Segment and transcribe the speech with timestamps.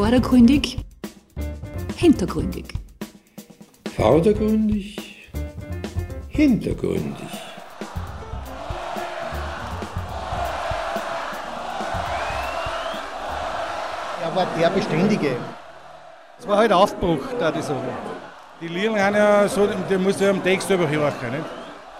[0.00, 0.78] Vordergründig,
[1.94, 2.64] hintergründig.
[3.94, 5.28] Vordergründig,
[6.30, 7.28] hintergründig.
[14.24, 15.36] Er war der Beständige.
[16.38, 17.76] Es war halt Aufbruch, da die Sache.
[18.62, 21.44] Die Lieder haben ja so, die musst du ja am Text überhören, nicht?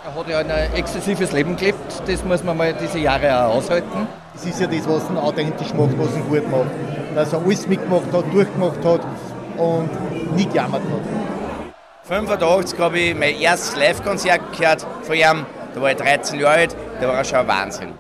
[0.07, 4.09] Er hat ja ein exzessives Leben gelebt, das muss man mal diese Jahre auch aushalten.
[4.33, 6.71] Das ist ja das, was ihn authentisch macht, was ihn gut macht.
[7.15, 9.01] Dass er alles mitgemacht hat, durchgemacht hat
[9.57, 11.21] und nie gejammert hat.
[12.05, 15.47] 85 habe ich mein erstes Live-Konzert gehört von ihm.
[15.75, 17.93] Da war ich 13 Jahre alt, da war er schon ein Wahnsinn.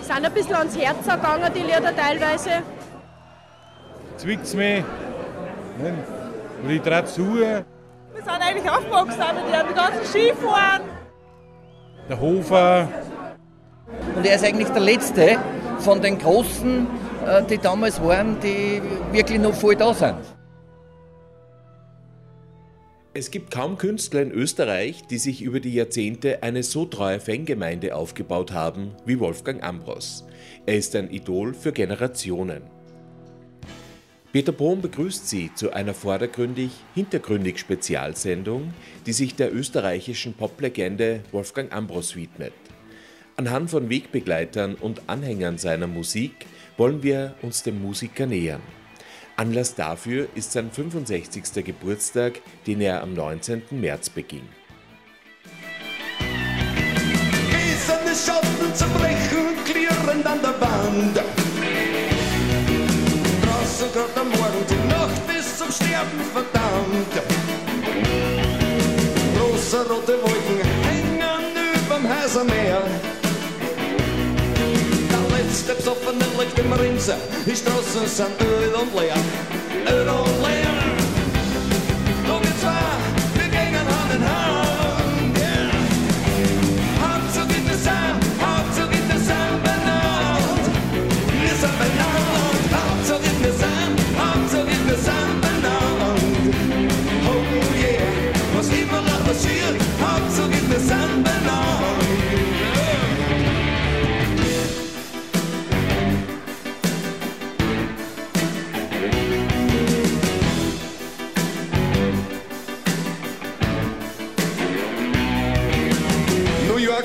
[0.00, 2.50] Die sind ein bisschen ans Herz gegangen, die Lieder teilweise.
[4.16, 4.84] Zwickt es mich.
[6.62, 7.34] Und ich trete zu.
[7.34, 7.64] Wir
[8.14, 10.82] sind eigentlich aufgewachsen mit ihm, die ganzen Skifahren.
[12.08, 12.88] Der Hofer.
[14.16, 15.38] Und er ist eigentlich der Letzte
[15.78, 16.86] von den Großen,
[17.26, 18.80] äh, die damals waren, die
[19.12, 20.16] wirklich noch voll da sind.
[23.16, 27.94] Es gibt kaum Künstler in Österreich, die sich über die Jahrzehnte eine so treue Fangemeinde
[27.94, 30.24] aufgebaut haben wie Wolfgang Ambros.
[30.66, 32.62] Er ist ein Idol für Generationen.
[34.32, 38.74] Peter Bohm begrüßt Sie zu einer vordergründig-hintergründig Spezialsendung,
[39.06, 42.52] die sich der österreichischen Poplegende Wolfgang Ambros widmet.
[43.36, 46.46] Anhand von Wegbegleitern und Anhängern seiner Musik
[46.76, 48.62] wollen wir uns dem Musiker nähern.
[49.36, 51.64] Anlass dafür ist sein 65.
[51.64, 53.62] Geburtstag, den er am 19.
[53.72, 54.44] März beging.
[57.50, 61.16] Gläserne Schatten zerbrechen, klirrend an der Wand.
[63.42, 67.14] Draußen gerade am Morgen, die Nacht bis zum Sterben verdammt.
[69.36, 73.23] Große rote Wolken hängen überm Heisermeer.
[75.54, 77.14] Der letzte besoffene Licht im Rinse,
[77.46, 79.14] die Straßen sind öd und leer.
[79.86, 80.83] Öd und leer.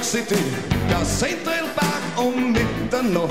[0.09, 0.43] City,
[0.89, 3.29] der Central Park um Mitternacht.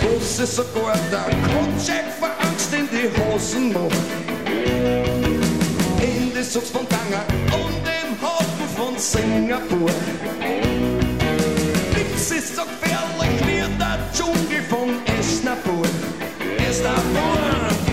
[0.00, 3.92] Wo sie sogar der Kotschek vor Angst in die Hosen macht.
[6.00, 7.22] In die Suits von Tanger
[7.52, 9.90] und im Hafen von Singapur.
[11.94, 14.88] Nichts ist so gefährlich wie der Dschungel von
[15.18, 15.84] Esnapur.
[16.66, 17.91] Esnapur.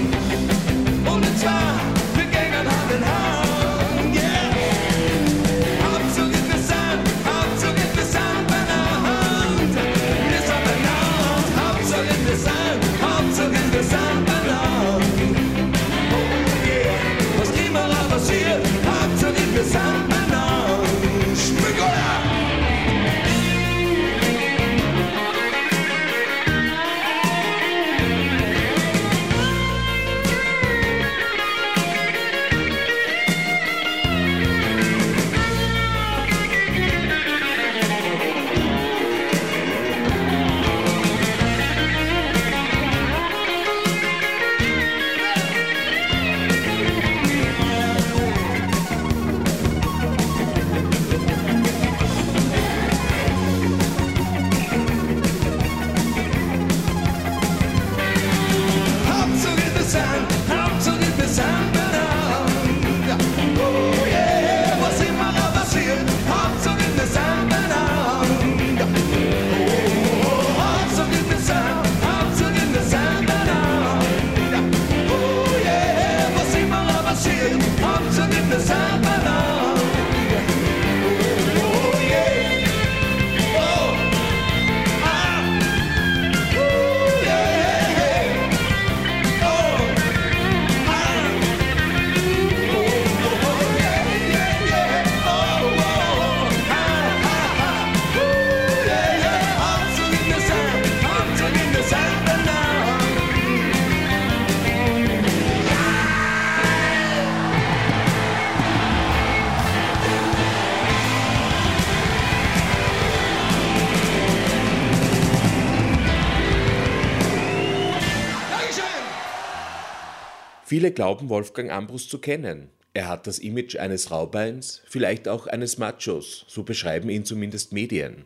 [120.79, 122.69] Viele glauben Wolfgang Ambrus zu kennen.
[122.93, 128.23] Er hat das Image eines Raubeins, vielleicht auch eines Machos, so beschreiben ihn zumindest Medien.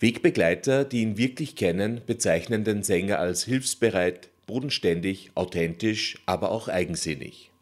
[0.00, 7.52] Wegbegleiter, die ihn wirklich kennen, bezeichnen den Sänger als hilfsbereit, bodenständig, authentisch, aber auch eigensinnig.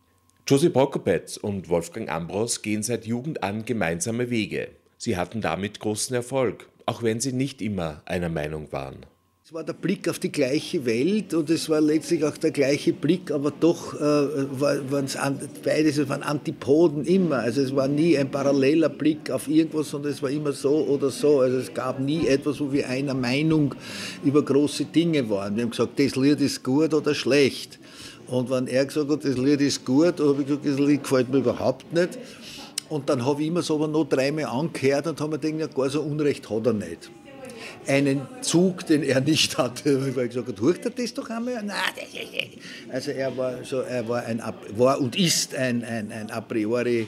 [0.47, 4.69] Josie Prokopetz und Wolfgang Ambros gehen seit Jugend an gemeinsame Wege.
[4.97, 9.05] Sie hatten damit großen Erfolg, auch wenn sie nicht immer einer Meinung waren.
[9.47, 12.93] Es war der Blick auf die gleiche Welt und es war letztlich auch der gleiche
[12.93, 15.17] Blick, aber doch äh, waren es
[15.65, 17.37] beides es waren Antipoden immer.
[17.37, 21.11] Also es war nie ein paralleler Blick auf irgendwas, sondern es war immer so oder
[21.11, 21.39] so.
[21.43, 23.73] Also es gab nie etwas, wo wir einer Meinung
[24.25, 25.55] über große Dinge waren.
[25.55, 27.79] Wir haben gesagt, das Lied ist gut oder schlecht.
[28.27, 31.31] Und wenn er gesagt hat, das Lied ist gut, habe ich gesagt, das Lied gefällt
[31.31, 32.19] mir überhaupt nicht.
[32.89, 35.67] Und dann habe ich immer so aber noch dreimal angehört und habe mir gedacht, ja,
[35.69, 37.11] gar so Unrecht hat er nicht
[37.89, 40.07] einen Zug, den er nicht hatte.
[40.09, 41.63] Ich gesagt hört er das doch einmal?
[41.63, 41.77] Nein,
[42.91, 47.07] also er war, so, er war, ein, war und ist ein, ein, ein a priori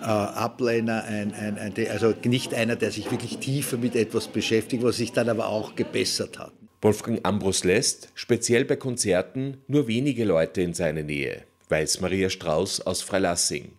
[0.00, 4.82] äh, Ablehner, ein, ein, ein, also nicht einer, der sich wirklich tiefer mit etwas beschäftigt,
[4.82, 6.52] was sich dann aber auch gebessert hat.
[6.82, 12.80] Wolfgang Ambros lässt, speziell bei Konzerten, nur wenige Leute in seine Nähe, weiß Maria Strauß
[12.82, 13.72] aus Freilassing.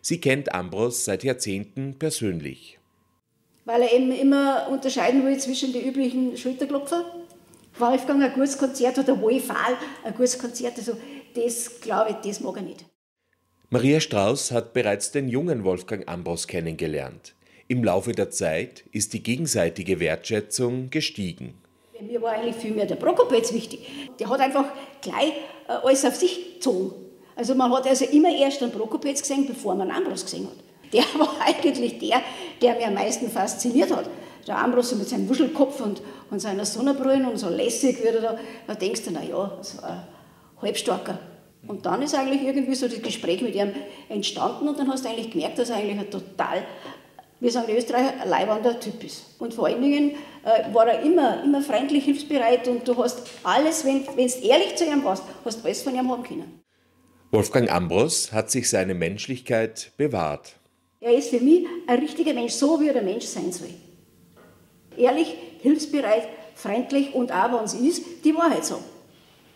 [0.00, 2.75] Sie kennt Ambros seit Jahrzehnten persönlich
[3.66, 7.04] weil er eben immer unterscheiden will zwischen den üblichen Schulterklopfer.
[7.78, 10.96] Wolfgang ein gutes Konzert oder Wohlfall ein gutes Konzert, also
[11.34, 12.86] das glaube ich, das mag er nicht.
[13.68, 17.34] Maria Strauß hat bereits den jungen Wolfgang Ambros kennengelernt.
[17.68, 21.54] Im Laufe der Zeit ist die gegenseitige Wertschätzung gestiegen.
[22.00, 23.80] Mir war eigentlich viel mehr der Prokopetz wichtig.
[24.20, 24.66] Der hat einfach
[25.00, 25.32] gleich
[25.66, 26.94] äh, alles auf sich gezogen.
[27.34, 30.65] Also man hat also immer erst einen Prokopetz gesehen, bevor man einen Ambros gesehen hat
[30.96, 32.22] der war eigentlich der,
[32.62, 34.08] der mich am meisten fasziniert hat.
[34.46, 36.00] Der Ambros mit seinem Wuschelkopf und,
[36.30, 40.02] und seiner Sonnenbrille und so lässig wird er da, da denkst du, naja, so ein
[40.62, 41.18] halbstarker.
[41.66, 43.72] Und dann ist eigentlich irgendwie so das Gespräch mit ihm
[44.08, 46.64] entstanden und dann hast du eigentlich gemerkt, dass er eigentlich ein total,
[47.40, 49.34] wir sagen in Österreich, ein leibender Typ ist.
[49.40, 50.12] Und vor allen Dingen
[50.44, 54.84] äh, war er immer, immer freundlich, hilfsbereit und du hast alles, wenn du ehrlich zu
[54.84, 56.62] ihm warst, hast du alles von ihm haben können.
[57.32, 60.55] Wolfgang Ambros hat sich seine Menschlichkeit bewahrt.
[61.06, 63.70] Er ist für mich ein richtiger Mensch, so wie er der Mensch sein soll.
[64.96, 66.26] Ehrlich, hilfsbereit,
[66.56, 68.82] freundlich und auch, wenn es ist, die Wahrheit sagen.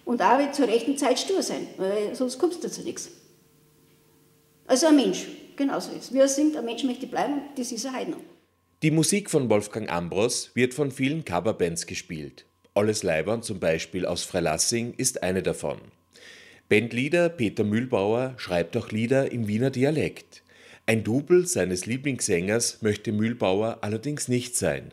[0.05, 3.11] Und auch zur rechten Zeit stur sein, weil sonst kommst du zu nichts.
[4.69, 5.27] Also ein Mensch,
[5.57, 6.15] genauso ist.
[6.15, 8.21] Wie er singt, ein Mensch möchte bleiben, das ist er heute noch.
[8.85, 12.47] Die Musik von Wolfgang Ambros wird von vielen Coverbands gespielt.
[12.75, 15.79] Alles Leibern zum Beispiel aus Freilassing ist eine davon.
[16.69, 20.40] Bandleader Peter Mühlbauer schreibt auch Lieder im Wiener Dialekt.
[20.91, 24.91] Ein Double seines Lieblingssängers möchte Mühlbauer allerdings nicht sein.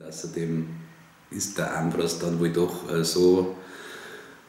[0.00, 0.66] Außerdem
[1.30, 3.54] ist der Ambros dann wohl doch äh, so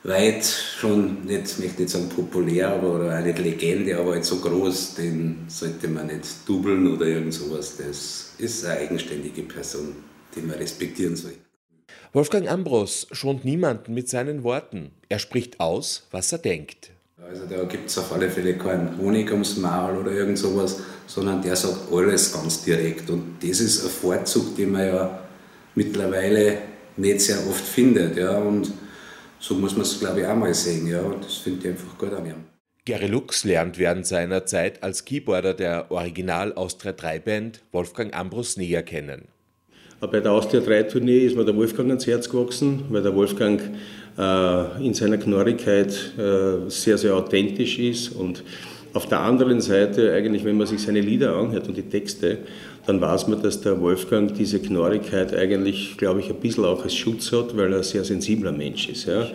[0.03, 4.95] weit schon, nicht, möchte nicht sagen populär, aber auch nicht Legende, aber halt so groß,
[4.95, 7.75] den sollte man nicht dubeln oder irgend sowas.
[7.75, 9.97] Das ist eine eigenständige Person,
[10.33, 11.33] die man respektieren soll.
[12.13, 14.91] Wolfgang Ambros schont niemanden mit seinen Worten.
[15.09, 16.94] Er spricht aus, was er denkt.
[17.23, 21.41] Also da gibt es auf alle Fälle keinen Honig ums Maul oder irgend sowas, sondern
[21.41, 23.09] der sagt alles ganz direkt.
[23.09, 25.19] Und das ist ein Vorzug, den man ja
[25.75, 26.57] mittlerweile
[26.97, 28.17] nicht sehr oft findet.
[28.17, 28.37] Ja.
[28.37, 28.71] Und
[29.39, 30.87] so muss man es, glaube ich, auch mal sehen.
[30.87, 31.01] Ja.
[31.01, 32.43] Und das finde ich einfach gut an ihm.
[32.83, 38.57] Gary Lux lernt während seiner Zeit als Keyboarder der Original Austria 3 Band Wolfgang Ambros
[38.57, 39.29] näher kennen.
[40.01, 43.59] Bei der Austria 3 Tournee ist mir der Wolfgang ans Herz gewachsen, weil der Wolfgang
[43.61, 43.67] äh,
[44.17, 48.43] in seiner Knorrigkeit äh, sehr, sehr authentisch ist und
[48.93, 52.37] auf der anderen Seite, eigentlich, wenn man sich seine Lieder anhört und die Texte,
[52.85, 56.95] dann weiß man, dass der Wolfgang diese Knorrigkeit eigentlich, glaube ich, ein bisschen auch als
[56.95, 59.05] Schutz hat, weil er ein sehr sensibler Mensch ist.
[59.05, 59.27] Ja.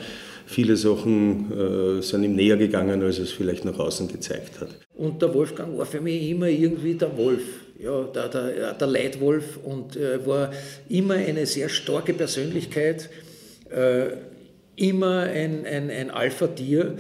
[0.47, 4.69] Viele Sachen äh, sind ihm näher gegangen, als er es vielleicht nach außen gezeigt hat.
[4.97, 7.43] Und der Wolfgang war für mich immer irgendwie der Wolf,
[7.79, 10.53] ja, der, der, der Leitwolf und äh, war
[10.89, 13.11] immer eine sehr starke Persönlichkeit.
[13.69, 14.30] Äh,
[14.81, 16.97] immer ein, ein, ein Alpha-Tier.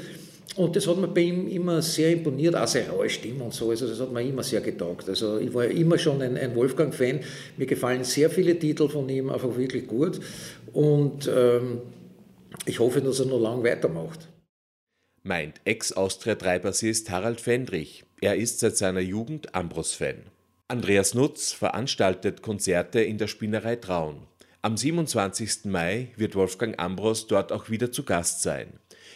[0.56, 3.70] Und das hat mir bei ihm immer sehr imponiert, auch seine raue Stimme und so.
[3.70, 5.08] Also das hat mir immer sehr getaugt.
[5.08, 7.20] Also ich war immer schon ein, ein Wolfgang-Fan.
[7.56, 10.20] Mir gefallen sehr viele Titel von ihm einfach wirklich gut.
[10.72, 11.82] Und ähm,
[12.66, 14.28] ich hoffe, dass er noch lange weitermacht.
[15.22, 18.04] Meint Ex-Austria-3-Bassist Harald Fendrich.
[18.20, 20.24] Er ist seit seiner Jugend Ambros-Fan.
[20.68, 24.26] Andreas Nutz veranstaltet Konzerte in der Spinnerei Traun.
[24.62, 25.64] Am 27.
[25.64, 28.68] Mai wird Wolfgang Ambros dort auch wieder zu Gast sein.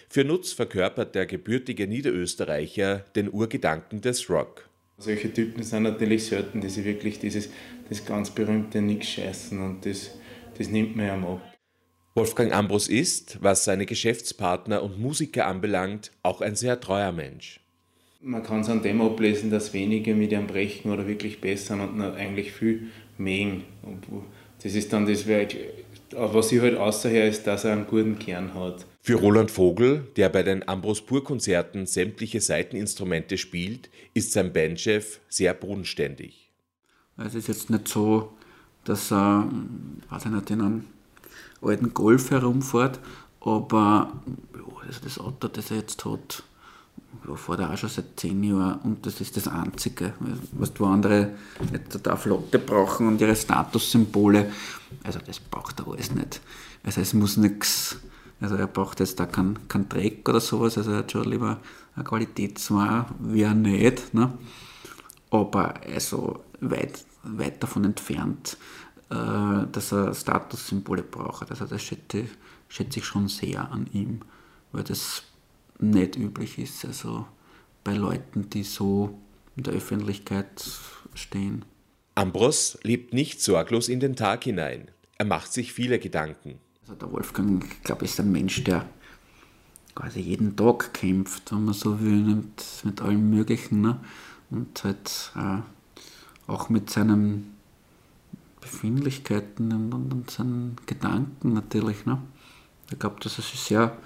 [0.08, 4.66] Für Nutz verkörpert der gebürtige Niederösterreicher den Urgedanken des Rock.
[4.96, 7.50] Solche Typen sind natürlich selten, die sich wirklich dieses
[7.90, 10.12] das ganz berühmte Nix scheißen und das,
[10.56, 11.42] das nimmt man ja ab.
[12.14, 17.60] Wolfgang Ambros ist, was seine Geschäftspartner und Musiker anbelangt, auch ein sehr treuer Mensch.
[18.22, 22.00] Man kann es an dem ablesen, dass wenige mit ihrem brechen oder wirklich bessern und
[22.00, 23.64] eigentlich viel mähen.
[24.64, 28.86] Das ist dann das, was ich halt außerher ist, dass er einen guten Kern hat.
[29.02, 35.52] Für Roland Vogel, der bei den Ambros Pur-Konzerten sämtliche Saiteninstrumente spielt, ist sein Bandchef sehr
[35.52, 36.50] bodenständig.
[37.18, 38.32] Es ist jetzt nicht so,
[38.84, 39.46] dass er,
[40.08, 40.84] weiß ich nicht, in einem
[41.60, 43.00] alten Golf herumfährt,
[43.40, 44.14] aber
[44.86, 46.42] also das Auto, das er jetzt hat,
[47.36, 50.12] fährt er auch schon seit zehn Jahren und das ist das Einzige,
[50.52, 51.30] was wo andere
[51.72, 54.50] jetzt total Flotte brauchen und ihre Statussymbole,
[55.02, 56.40] also das braucht er alles nicht.
[56.82, 57.98] Also es muss nichts
[58.40, 61.58] also er braucht jetzt da keinen kein Dreck oder sowas, also er hat schon lieber
[61.94, 64.12] eine Qualitätsware, wie er nicht.
[64.12, 64.32] Ne?
[65.30, 68.56] Aber also weit, weit davon entfernt,
[69.10, 71.50] äh, dass er Statussymbole braucht.
[71.50, 72.26] Also das schätze,
[72.68, 74.20] schätze ich schon sehr an ihm,
[74.72, 75.22] weil das
[75.78, 76.84] nicht üblich ist.
[76.84, 77.26] Also
[77.82, 79.18] bei Leuten, die so
[79.56, 80.68] in der Öffentlichkeit
[81.14, 81.64] stehen.
[82.14, 84.90] Ambros lebt nicht sorglos in den Tag hinein.
[85.18, 86.58] Er macht sich viele Gedanken.
[86.82, 88.86] Also der Wolfgang, ich glaube, ist ein Mensch, der
[89.94, 93.80] quasi jeden Tag kämpft, wenn man so will, mit, mit allem Möglichen.
[93.80, 94.00] Ne?
[94.50, 95.60] Und halt äh,
[96.46, 97.56] auch mit seinen
[98.60, 102.06] Befindlichkeiten und, und, seinen Gedanken natürlich.
[102.06, 102.20] Ne?
[102.90, 103.96] Ich glaube, dass er sich sehr,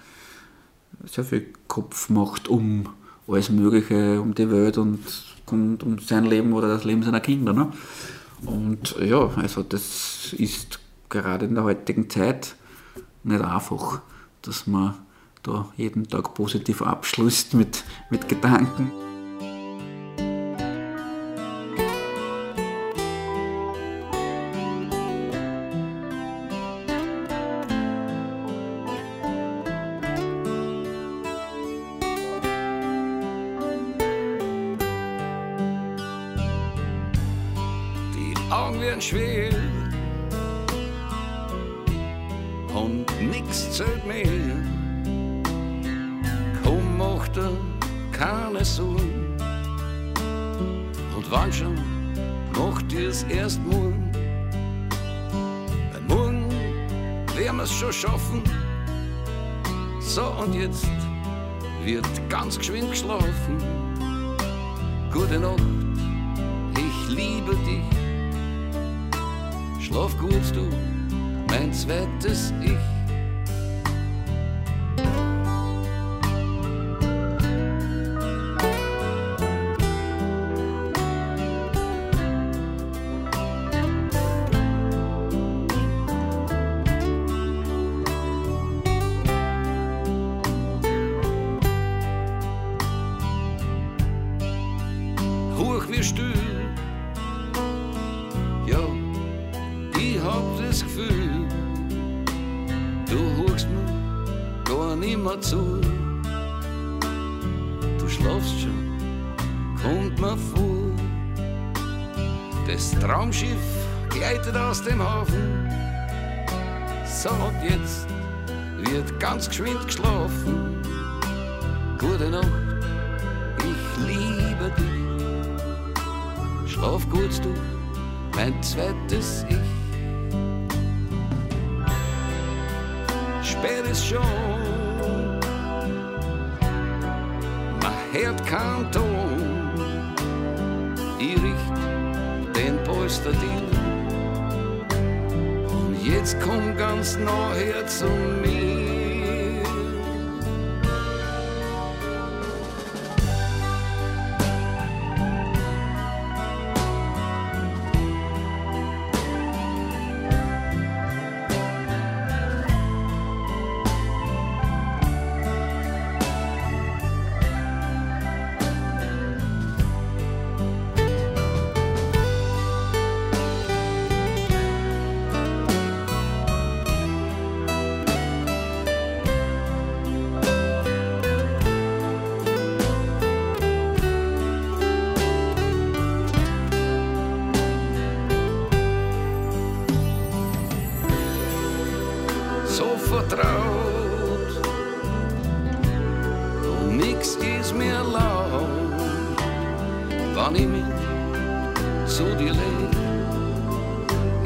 [1.04, 2.88] sehr viel Kopf macht um
[3.26, 5.00] alles Mögliche, um die Welt und,
[5.50, 7.52] und um sein Leben oder das Leben seiner Kinder.
[7.52, 7.73] Ne?
[8.45, 12.57] Und ja, also das ist gerade in der heutigen Zeit
[13.25, 14.00] nicht einfach,
[14.42, 14.95] dass man
[15.42, 18.92] da jeden Tag positiv abschließt mit, mit Gedanken.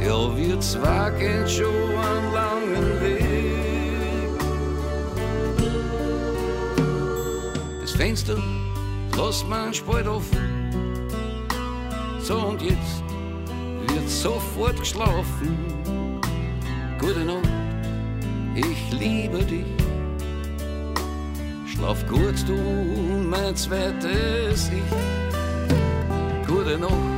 [0.05, 3.21] Ja, wir zwei gehen schon einen langen Weg.
[7.81, 8.37] Das Fenster,
[9.17, 10.39] lass man Spalt offen.
[12.21, 13.05] So und jetzt
[13.87, 15.57] wird sofort geschlafen.
[16.99, 17.49] Gute Nacht,
[18.57, 19.67] ich liebe dich.
[21.67, 22.57] Schlaf gut, du
[23.29, 24.93] mein zweites Ich.
[26.47, 27.12] Gute Nacht.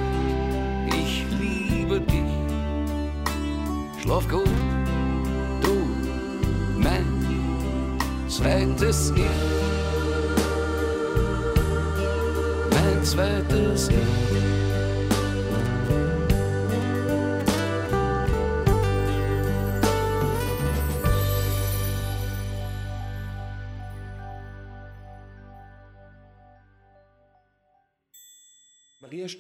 [4.05, 4.29] Schlaf
[5.63, 5.73] du
[6.77, 7.07] mein
[8.29, 9.25] zweites Ich.
[12.71, 14.63] Mein zweites Ich.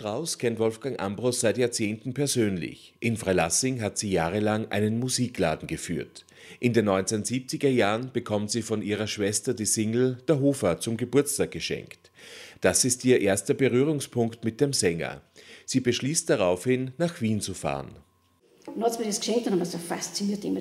[0.04, 2.92] Strauß kennt Wolfgang Ambros seit Jahrzehnten persönlich.
[3.00, 6.26] In Freilassing hat sie jahrelang einen Musikladen geführt.
[6.60, 11.52] In den 1970er Jahren bekommt sie von ihrer Schwester die Single Der Hofer zum Geburtstag
[11.52, 12.10] geschenkt.
[12.60, 15.22] Das ist ihr erster Berührungspunkt mit dem Sänger.
[15.64, 17.96] Sie beschließt daraufhin, nach Wien zu fahren.
[18.66, 20.60] Und dann hat sie mir das geschenkt und haben wir so fasziniert, immer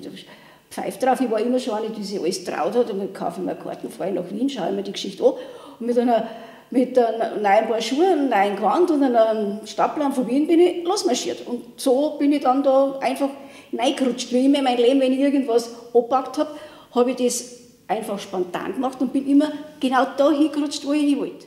[0.70, 1.20] pfeift drauf.
[1.20, 3.56] Ich war immer schon eine, die sich alles traut hat und dann kaufe ich mir
[3.56, 5.34] Karten, fahre nach Wien, schaue mir die Geschichte an
[5.80, 6.30] und mit einer
[6.70, 10.84] mit einem neuen Paar Schuhe, einem neuen Gewand und einem Stadtplan von Wien bin ich
[10.84, 11.46] losmarschiert.
[11.46, 13.30] Und so bin ich dann da einfach
[13.72, 14.32] reingerutscht.
[14.32, 16.50] Wie immer in meinem Leben, wenn ich irgendwas angepackt habe,
[16.92, 17.56] habe ich das
[17.86, 21.46] einfach spontan gemacht und bin immer genau da hingerutscht, wo ich hin wollte.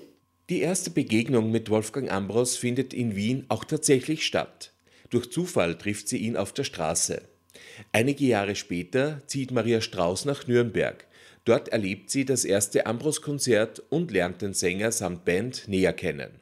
[0.50, 4.72] Die erste Begegnung mit Wolfgang Ambros findet in Wien auch tatsächlich statt.
[5.10, 7.22] Durch Zufall trifft sie ihn auf der Straße.
[7.92, 11.06] Einige Jahre später zieht Maria Strauß nach Nürnberg.
[11.48, 16.42] Dort erlebt sie das erste Ambros-Konzert und lernt den Sänger samt Band näher kennen.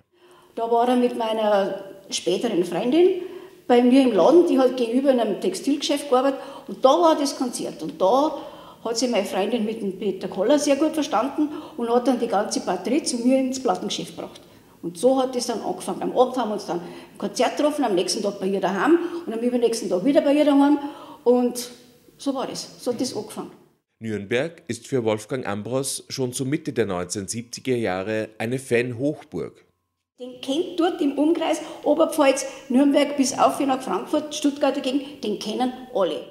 [0.55, 3.21] Da war er mit meiner späteren Freundin
[3.67, 7.37] bei mir im Laden, die hat gegenüber in einem Textilgeschäft gearbeitet und da war das
[7.37, 8.35] Konzert und da
[8.83, 12.27] hat sich meine Freundin mit dem Peter Koller sehr gut verstanden und hat dann die
[12.27, 14.41] ganze Batterie zu mir ins Plattengeschäft gebracht.
[14.81, 16.01] Und so hat es dann angefangen.
[16.01, 18.97] Am Abend haben wir uns dann ein Konzert getroffen, am nächsten Tag bei ihr daheim
[19.27, 20.79] und am übernächsten Tag wieder bei ihr daheim
[21.23, 21.69] und
[22.17, 22.83] so war das.
[22.83, 23.64] So hat das angefangen.
[23.99, 29.63] Nürnberg ist für Wolfgang Ambros schon zur Mitte der 1970er Jahre eine Fan-Hochburg.
[30.19, 35.71] Den kennt dort im Umkreis Oberpfalz, Nürnberg bis auf nach Frankfurt, Stuttgart dagegen, den kennen
[35.93, 36.29] alle.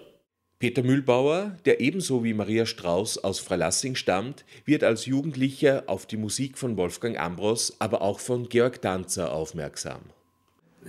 [0.59, 6.17] Peter Mühlbauer, der ebenso wie Maria Strauß aus Freilassing stammt, wird als Jugendlicher auf die
[6.19, 10.01] Musik von Wolfgang Ambros, aber auch von Georg Danzer aufmerksam.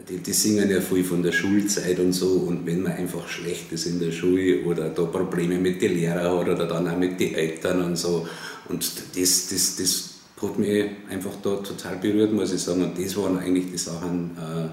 [0.09, 3.71] Die, die singen ja viel von der Schulzeit und so und wenn man einfach schlecht
[3.71, 7.17] ist in der Schule oder da Probleme mit den Lehrern hat oder dann auch mit
[7.19, 8.27] den Eltern und so
[8.67, 8.83] und
[9.15, 13.39] das, das, das hat mich einfach da total berührt, muss ich sagen und das waren
[13.39, 14.67] eigentlich die Sachen, äh,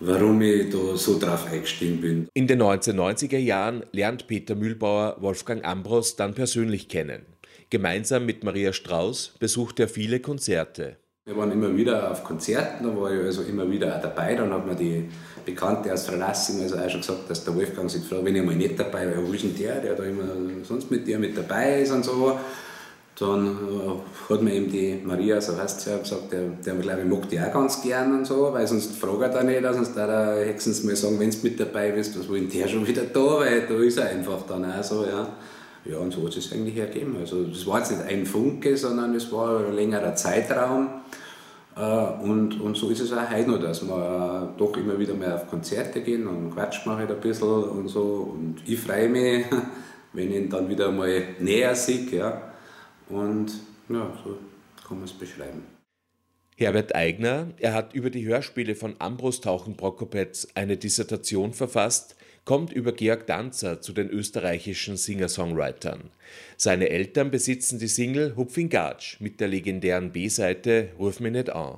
[0.00, 2.28] warum ich da so drauf eingestiegen bin.
[2.34, 7.26] In den 1990er Jahren lernt Peter Mühlbauer Wolfgang Ambros dann persönlich kennen.
[7.70, 10.96] Gemeinsam mit Maria Strauß besucht er viele Konzerte.
[11.28, 14.34] Wir waren immer wieder auf Konzerten, da war ich also immer wieder dabei.
[14.34, 15.10] Dann hat mir die
[15.44, 18.54] Bekannte aus Verlassing also auch schon gesagt, dass der Wolfgang sich fragt, wenn ich mal
[18.54, 20.24] nicht dabei wäre, wo ist denn der, der da immer
[20.62, 22.38] sonst mit dir mit dabei ist und so.
[23.18, 27.06] Dann äh, hat mir eben die Maria, so heißt sie gesagt, der, der glaube ich,
[27.06, 30.46] mag die auch ganz gern und so, weil sonst fragt er nicht, sonst darf er
[30.46, 33.66] höchstens mal sagen, wenn du mit dabei bist, was wollen der schon wieder da, weil
[33.68, 35.28] da ist er einfach dann auch so, ja.
[35.84, 37.16] Ja, und so hat es eigentlich ergeben.
[37.18, 40.88] Also das war jetzt nicht ein Funke, sondern es war ein längerer Zeitraum.
[41.76, 45.32] Äh, und, und so ist es auch heute noch, dass wir doch immer wieder mal
[45.32, 48.34] auf Konzerte gehen und Quatsch mache ich ein bisschen und so.
[48.34, 49.46] Und ich freue mich,
[50.12, 52.10] wenn ich ihn dann wieder mal näher sehe.
[52.10, 52.42] Ja.
[53.08, 53.52] Und
[53.88, 54.36] ja, so
[54.86, 55.62] kann man es beschreiben.
[56.56, 62.16] Herbert Eigner, er hat über die Hörspiele von Ambros Tauchen Prokopetz eine Dissertation verfasst,
[62.48, 66.08] kommt über Georg Danzer zu den österreichischen Singer-Songwritern.
[66.56, 71.76] Seine Eltern besitzen die Single Hupfing Gatsch mit der legendären B-Seite Ruf mich nicht an.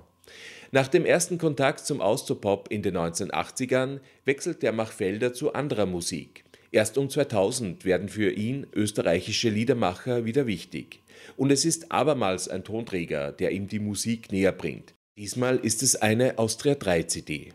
[0.70, 6.44] Nach dem ersten Kontakt zum Austropop in den 1980ern wechselt der Machfelder zu anderer Musik.
[6.70, 11.00] Erst um 2000 werden für ihn österreichische Liedermacher wieder wichtig.
[11.36, 14.94] Und es ist abermals ein Tonträger, der ihm die Musik näher bringt.
[15.18, 17.52] Diesmal ist es eine Austria 3 CD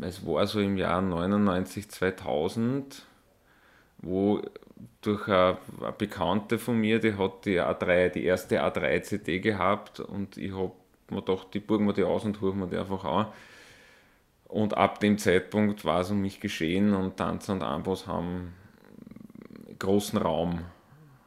[0.00, 3.04] es war so im Jahr 99, 2000,
[3.98, 4.42] wo
[5.00, 5.58] durch eine,
[5.98, 10.72] Bekannte von mir, die hat die A3, die erste A3-CD gehabt und ich habe
[11.10, 13.26] mir gedacht, die burgen wir die aus und holen wir die einfach an.
[14.48, 18.52] Und ab dem Zeitpunkt war es um mich geschehen und Tanzer und Ambos haben
[19.78, 20.60] großen Raum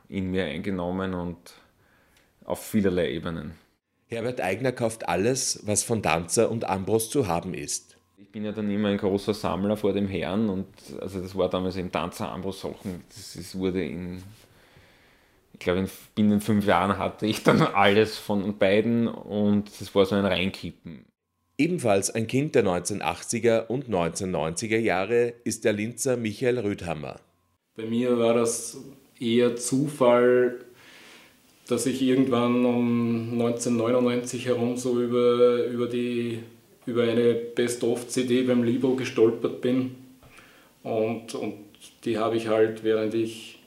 [0.07, 1.53] in mir eingenommen und
[2.45, 3.55] auf vielerlei Ebenen.
[4.07, 7.94] Herbert Eigner kauft alles, was von Tanzer und Ambros zu haben ist.
[8.35, 10.67] Ich bin ja dann immer ein großer Sammler vor dem Herrn und
[10.99, 14.21] also das war damals im Tanzer Ambros Sachen, das, das wurde in,
[15.53, 20.15] ich glaube, binnen fünf Jahren hatte ich dann alles von beiden und das war so
[20.15, 21.05] ein Reinkippen.
[21.57, 27.21] Ebenfalls ein Kind der 1980er und 1990er Jahre ist der Linzer Michael Rödhammer.
[27.77, 28.77] Bei mir war das
[29.17, 30.59] eher Zufall,
[31.69, 36.43] dass ich irgendwann um 1999 herum so über, über, die,
[36.85, 39.95] über eine Best-of-CD beim Libo gestolpert bin.
[40.83, 41.55] Und, und
[42.03, 43.59] die habe ich halt, während ich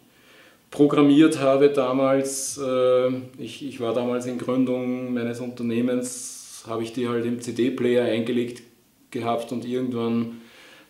[0.70, 7.08] programmiert habe damals, äh, ich, ich war damals in Gründung meines Unternehmens, habe ich die
[7.08, 8.62] halt im CD-Player eingelegt
[9.10, 10.40] gehabt und irgendwann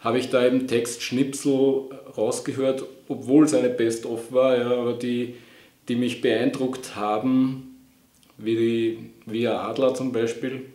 [0.00, 5.34] habe ich da eben Textschnipsel rausgehört, obwohl es eine Best-of war, ja, aber die,
[5.88, 7.76] die mich beeindruckt haben,
[8.36, 10.66] wie, die, ein Adler zum Beispiel.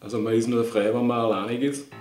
[0.00, 1.92] Also man ist nur frei, wenn man alleinig ist.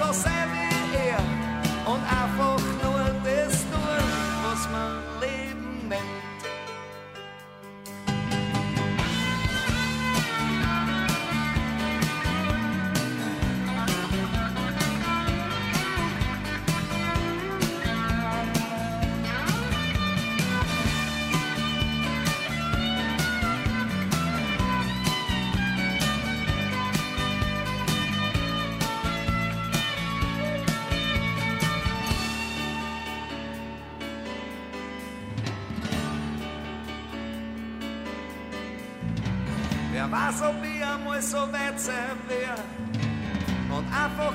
[0.00, 0.39] So sein
[41.30, 42.56] so weit sein wär
[43.76, 44.32] und einfach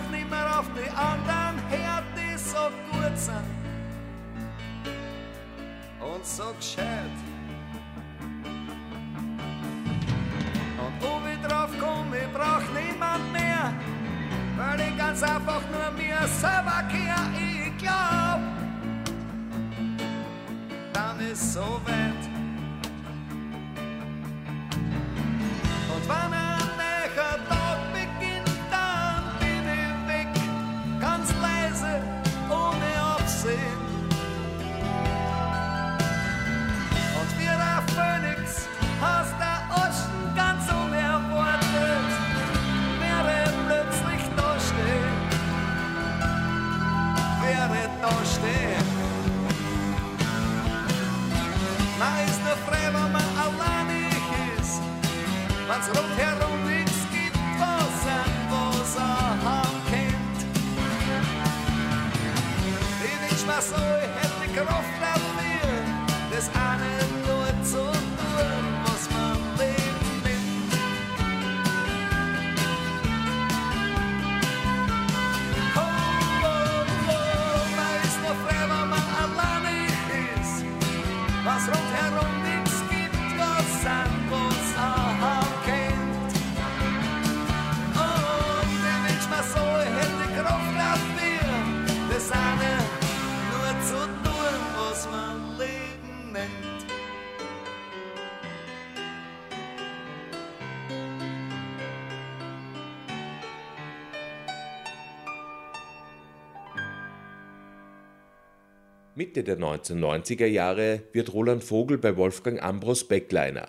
[109.35, 113.67] Mitte der 1990er Jahre wird Roland Vogel bei Wolfgang Ambros Backliner.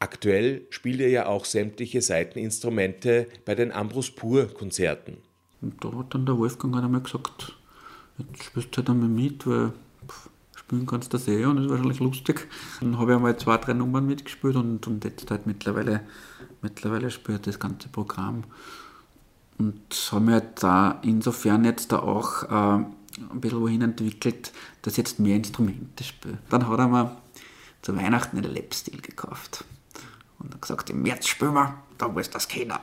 [0.00, 5.18] Aktuell spielt er ja auch sämtliche Saiteninstrumente bei den Ambros Pur Konzerten.
[5.62, 7.56] Und da hat dann der Wolfgang einmal gesagt,
[8.18, 9.70] jetzt spielst du halt einmal mit, weil
[10.08, 12.48] pff, spielen kannst du das eh und ist wahrscheinlich lustig.
[12.80, 16.00] Dann habe ich einmal zwei, drei Nummern mitgespielt und, und jetzt halt mittlerweile,
[16.60, 18.42] mittlerweile spielt das ganze Programm.
[19.58, 19.78] Und
[20.10, 22.84] habe mich halt da insofern jetzt da auch äh,
[23.30, 24.52] ein bisschen wohin entwickelt,
[24.84, 26.38] dass ich jetzt mehr Instrumente spiele.
[26.50, 27.16] Dann hat er mir
[27.80, 29.64] zu Weihnachten einen Lapstil gekauft.
[30.38, 32.80] Und hat gesagt, im März spielen wir, da muss das keiner.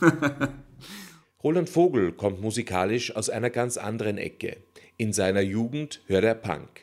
[1.44, 4.56] Roland Vogel kommt musikalisch aus einer ganz anderen Ecke.
[4.96, 6.80] In seiner Jugend hört er Punk.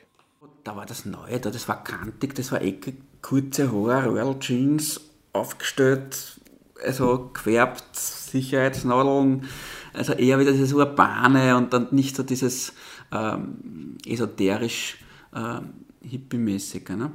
[0.64, 5.02] Da war das Neue, da, das war kantig, das war ecke, kurze Haare, Royal Jeans,
[5.34, 6.40] aufgestellt,
[6.86, 9.50] also gefärbt, Sicherheitsnadeln,
[9.94, 12.74] also eher wieder dieses Urbane und dann nicht so dieses
[13.12, 14.98] ähm, esoterisch
[15.36, 16.90] ähm, hippie-mäßige.
[16.90, 17.12] Ne?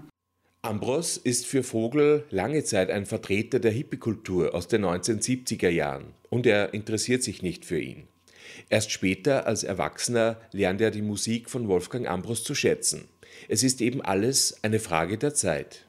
[0.63, 6.47] Ambros ist für Vogel lange Zeit ein Vertreter der Hippie-Kultur aus den 1970er Jahren und
[6.47, 8.09] er interessiert sich nicht für ihn.
[8.69, 13.09] Erst später, als Erwachsener, lernt er die Musik von Wolfgang Ambros zu schätzen.
[13.49, 15.87] Es ist eben alles eine Frage der Zeit.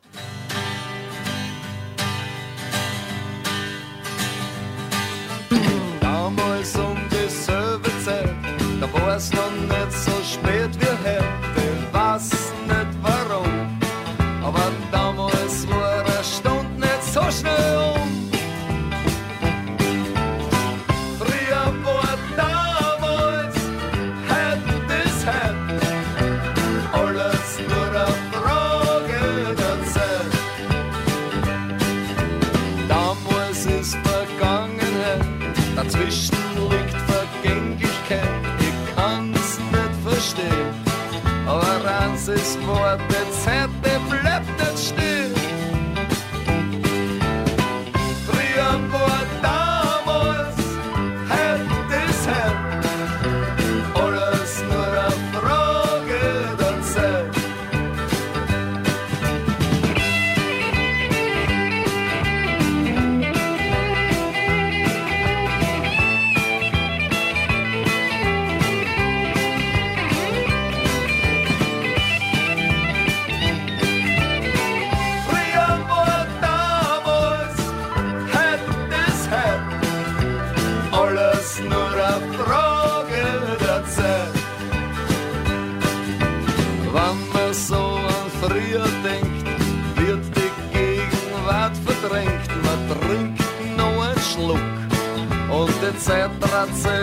[96.61, 96.93] antsa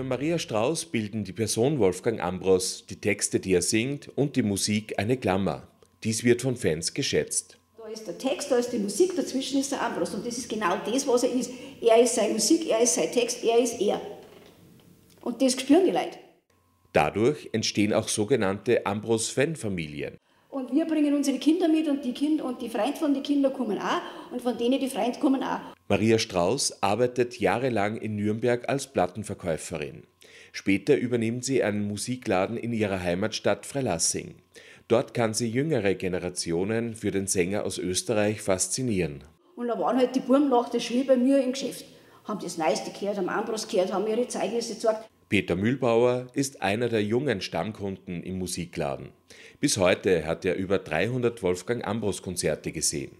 [0.00, 4.42] Für Maria Strauß bilden die Person Wolfgang Ambros, die Texte, die er singt und die
[4.42, 5.68] Musik eine Klammer.
[6.04, 7.58] Dies wird von Fans geschätzt.
[7.76, 10.14] Da ist der Text, da ist die Musik, dazwischen ist der Ambros.
[10.14, 11.50] Und das ist genau das, was er ist.
[11.82, 14.00] Er ist seine Musik, er ist sein Text, er ist er.
[15.20, 16.16] Und das spüren die Leute.
[16.94, 20.16] Dadurch entstehen auch sogenannte Ambros-Fanfamilien.
[20.48, 23.52] Und wir bringen unsere Kinder mit und die Kinder und die Freunde von den Kindern
[23.52, 25.60] kommen auch und von denen die Freunde kommen auch.
[25.90, 30.04] Maria Strauß arbeitet jahrelang in Nürnberg als Plattenverkäuferin.
[30.52, 34.36] Später übernimmt sie einen Musikladen in ihrer Heimatstadt Freilassing.
[34.86, 39.24] Dort kann sie jüngere Generationen für den Sänger aus Österreich faszinieren.
[39.56, 41.84] Und da waren halt die Buben nach der Schule bei mir im Geschäft.
[42.22, 45.10] Haben das Neueste gehört, haben Ambros gehört, haben ihre Zeugnisse gezeigt.
[45.28, 49.08] Peter Mühlbauer ist einer der jungen Stammkunden im Musikladen.
[49.58, 53.10] Bis heute hat er über 300 Wolfgang Ambros Konzerte gesehen.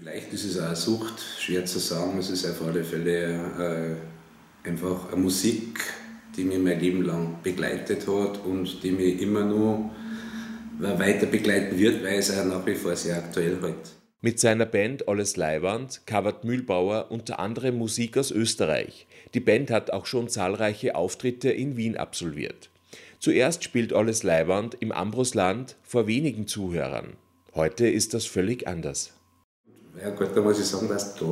[0.00, 2.18] Vielleicht ist es auch eine Sucht, schwer zu sagen.
[2.18, 3.98] Es ist auf alle Fälle
[4.64, 5.80] äh, einfach eine Musik,
[6.36, 9.90] die mich mein Leben lang begleitet hat und die mich immer nur
[10.78, 13.74] weiter begleiten wird, weil es auch nach wie vor sehr aktuell halt.
[14.20, 19.08] Mit seiner Band Alles Leiwand covert Mühlbauer unter anderem Musik aus Österreich.
[19.34, 22.70] Die Band hat auch schon zahlreiche Auftritte in Wien absolviert.
[23.18, 27.14] Zuerst spielt Alles Leiwand im Ambrosland vor wenigen Zuhörern.
[27.54, 29.17] Heute ist das völlig anders.
[30.02, 31.24] Ja gut, da muss ich sagen, dass da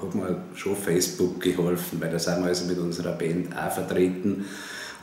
[0.00, 4.46] hat mir schon Facebook geholfen, weil da sind wir also mit unserer Band auch vertreten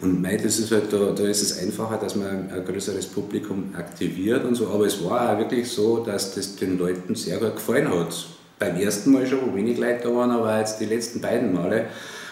[0.01, 3.75] Und mei, das ist halt, da, da ist es einfacher, dass man ein größeres Publikum
[3.77, 4.67] aktiviert und so.
[4.69, 8.25] Aber es war auch wirklich so, dass das den Leuten sehr gut gefallen hat.
[8.57, 11.85] Beim ersten Mal schon, wo wenig Leute da waren, aber jetzt die letzten beiden Male.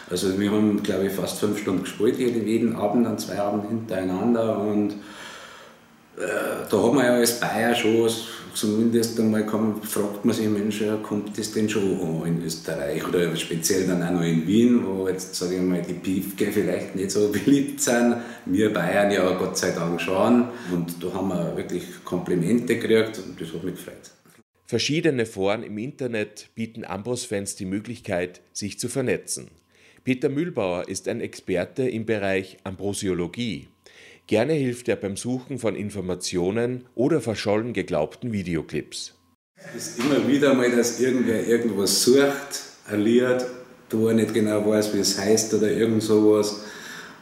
[0.10, 3.68] Also wir haben, glaube ich, fast fünf Stunden gespielt, jeden, jeden Abend, an zwei Abend
[3.68, 4.58] hintereinander.
[4.58, 4.94] Und
[6.18, 8.10] äh, da hat man ja als Bayer schon
[8.54, 13.36] zumindest einmal kann, fragt man sich, Mensch, kommt das denn schon an in Österreich oder
[13.36, 17.12] speziell dann auch noch in Wien, wo jetzt, sage ich mal, die Piefke vielleicht nicht
[17.12, 18.18] so beliebt sind.
[18.46, 23.40] Wir Bayern ja Gott sei Dank schon und da haben wir wirklich Komplimente gekriegt und
[23.40, 24.12] das hat mich gefreut.
[24.66, 29.50] Verschiedene Foren im Internet bieten Ambros-Fans die Möglichkeit, sich zu vernetzen.
[30.04, 33.68] Peter Mühlbauer ist ein Experte im Bereich Ambrosiologie.
[34.30, 39.16] Gerne hilft er beim Suchen von Informationen oder verschollen geglaubten Videoclips.
[39.76, 42.62] Es ist immer wieder mal, dass irgendwer irgendwas sucht,
[42.96, 43.44] Lied,
[43.90, 46.62] wo er nicht genau weiß, wie es heißt oder irgend sowas.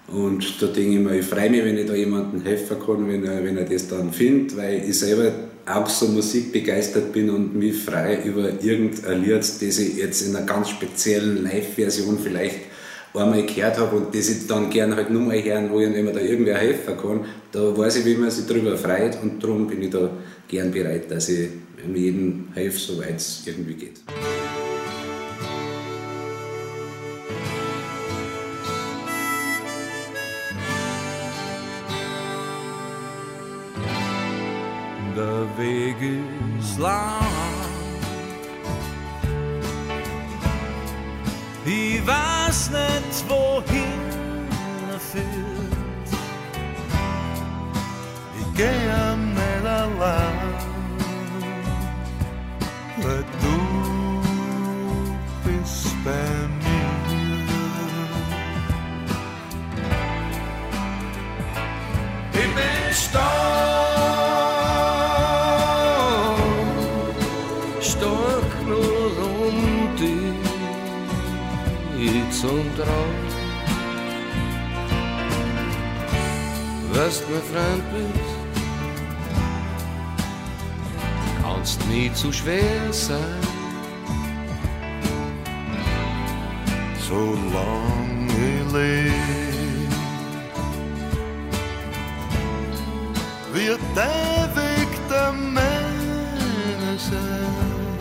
[0.09, 3.23] Und da denke ich mir, ich freue mich, wenn ich da jemandem helfen kann, wenn
[3.23, 5.31] er, wenn er das dann findet, weil ich selber
[5.65, 10.45] auch so musikbegeistert bin und mich freue über irgendein Lied, das ich jetzt in einer
[10.45, 12.66] ganz speziellen Live-Version vielleicht
[13.17, 16.13] einmal gehört habe und das ich dann gerne halt nur mal hören will, wenn man
[16.13, 19.81] da irgendwer helfen kann, da weiß ich, wie man sich darüber freut und darum bin
[19.81, 20.09] ich da
[20.47, 21.49] gern bereit, dass ich
[21.93, 24.01] jedem helfe, soweit es irgendwie geht.
[77.07, 78.35] Was mir fremd bist,
[81.41, 83.41] kannst nie zu schwer sein.
[87.07, 89.13] Solange lebe,
[93.53, 97.97] wird der Weg der meine sein.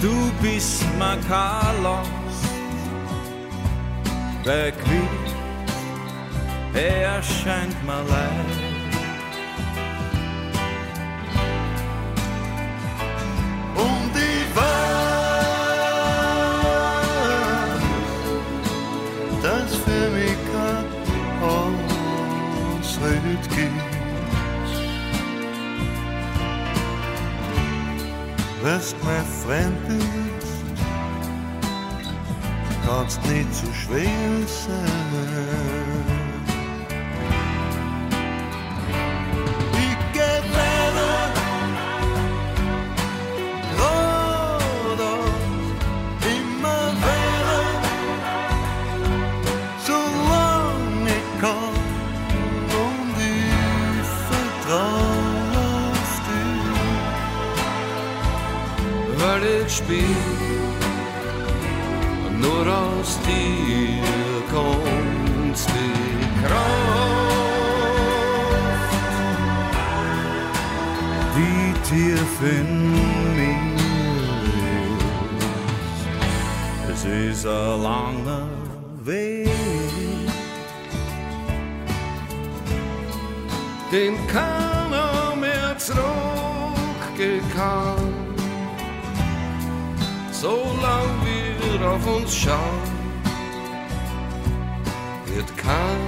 [0.00, 1.18] Du bist mein
[4.44, 4.81] der Quitt,
[6.74, 8.46] er scheint mir leid.
[13.74, 15.02] Und ich weiß,
[19.42, 20.86] dass für mich kein
[22.80, 23.92] Ausritt gibt.
[28.62, 30.64] Wärst mir fremd bist,
[32.86, 36.01] kannst nicht zu schwer sein.
[59.84, 60.16] Spiel
[62.40, 64.02] nur aus dir
[64.50, 67.52] kommt die Kraft,
[71.36, 72.70] die tief in
[73.36, 73.74] mir
[76.88, 77.04] ist.
[77.04, 78.48] Es ist ein langer
[79.04, 79.48] Weg,
[83.92, 86.31] den keiner mehr zurückgehen
[90.42, 92.82] solange wir auf uns schauen,
[95.26, 96.02] wird kein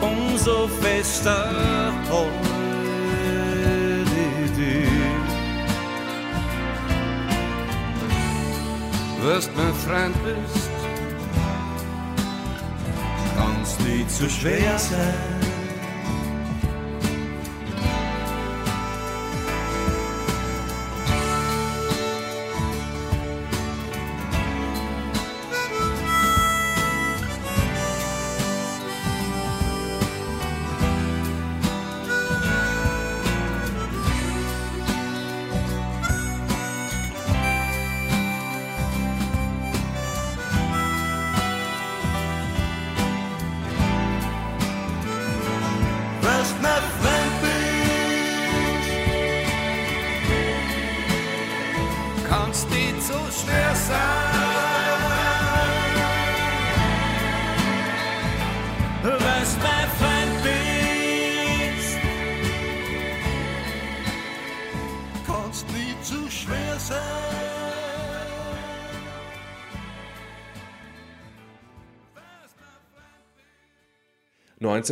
[0.00, 2.55] umso fester halt
[9.26, 10.70] wirst mein Freund bist,
[13.36, 15.35] kannst nicht zu schwer sein.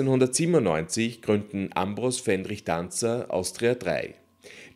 [0.03, 4.15] 1997 gründen Ambros Fendrich Danzer Austria 3.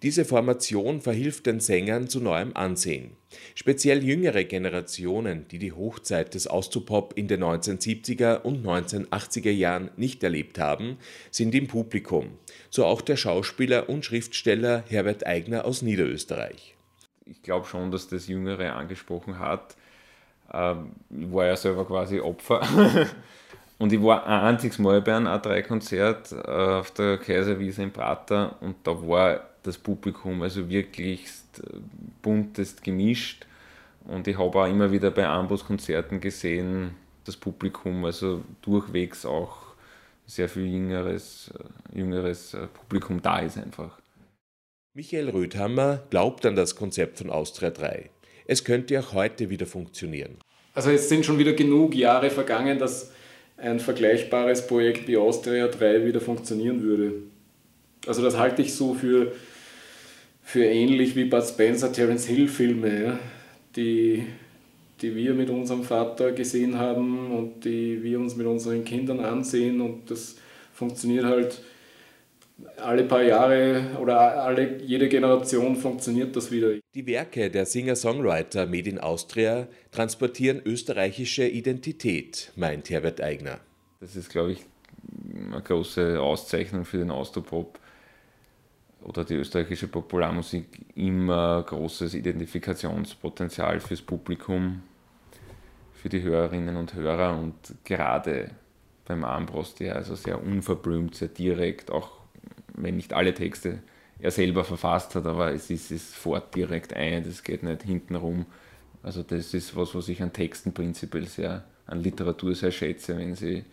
[0.03, 3.16] Diese Formation verhilft den Sängern zu neuem Ansehen.
[3.55, 10.23] Speziell jüngere Generationen, die die Hochzeit des Austropop in den 1970er und 1980er Jahren nicht
[10.23, 10.99] erlebt haben,
[11.31, 12.39] sind im Publikum,
[12.71, 16.77] so auch der Schauspieler und Schriftsteller Herbert Eigner aus Niederösterreich.
[17.27, 19.77] Ich glaube schon, dass das Jüngere angesprochen hat.
[20.53, 22.62] Ähm, Ich war ja selber quasi Opfer.
[23.79, 28.57] Und ich war ein einziges Mal bei einem A3-Konzert äh, auf der Kaiserwiese in Prater
[28.61, 31.26] und da war das Publikum also wirklich
[32.22, 33.47] buntest gemischt.
[34.05, 39.59] Und ich habe auch immer wieder bei Ambos-Konzerten gesehen, das Publikum, also durchwegs auch
[40.26, 41.53] sehr viel jüngeres,
[41.95, 43.99] äh, jüngeres äh, Publikum da ist einfach.
[44.95, 48.11] Michael Röthammer glaubt an das Konzept von Austria 3.
[48.47, 50.39] Es könnte auch heute wieder funktionieren.
[50.74, 53.12] Also es sind schon wieder genug Jahre vergangen, dass
[53.59, 57.12] ein vergleichbares Projekt wie Austria 3 wieder funktionieren würde.
[58.06, 59.32] Also das halte ich so für,
[60.42, 63.18] für ähnlich wie Bud Spencer, Terence Hill Filme, ja,
[63.74, 64.24] die,
[65.02, 69.80] die wir mit unserem Vater gesehen haben und die wir uns mit unseren Kindern ansehen
[69.80, 70.36] und das
[70.72, 71.61] funktioniert halt
[72.76, 76.74] alle paar Jahre oder alle, jede Generation funktioniert das wieder.
[76.94, 83.61] Die Werke der Singer-Songwriter Made in Austria transportieren österreichische Identität, meint Herbert Eigner.
[84.00, 84.64] Das ist, glaube ich,
[85.50, 87.78] eine große Auszeichnung für den Austropop
[89.02, 90.66] oder die österreichische Popularmusik.
[90.94, 94.82] Immer großes Identifikationspotenzial fürs Publikum,
[95.94, 97.54] für die Hörerinnen und Hörer und
[97.84, 98.50] gerade
[99.04, 102.18] beim Armbrost, der also sehr unverblümt, sehr direkt, auch
[102.83, 103.83] wenn nicht alle Texte
[104.20, 108.16] er selber verfasst hat, aber es ist es fort direkt ein, das geht nicht hinten
[108.16, 108.47] rum.
[109.03, 113.35] Also das ist was, was ich an Texten prinzipiell sehr, an Literatur sehr schätze, wenn
[113.35, 113.64] sie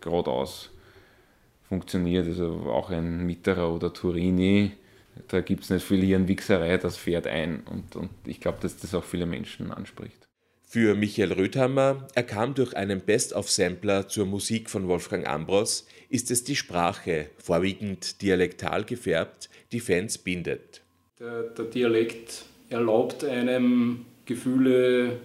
[0.00, 0.70] geradeaus
[1.68, 2.26] funktioniert.
[2.26, 4.72] Also auch ein Mitterer oder Turini,
[5.28, 7.60] da gibt es nicht viel Hirnwichserei, das fährt ein.
[7.64, 10.29] Und, und ich glaube, dass das auch viele Menschen anspricht.
[10.72, 16.44] Für Michael Röthammer, er kam durch einen Best-of-Sampler zur Musik von Wolfgang Ambros, ist es
[16.44, 20.82] die Sprache, vorwiegend dialektal gefärbt, die Fans bindet.
[21.18, 25.18] Der, der Dialekt erlaubt einem Gefühle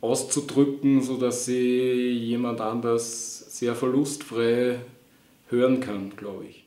[0.00, 4.78] auszudrücken, sodass sie jemand anders sehr verlustfrei
[5.48, 6.64] hören kann, glaube ich.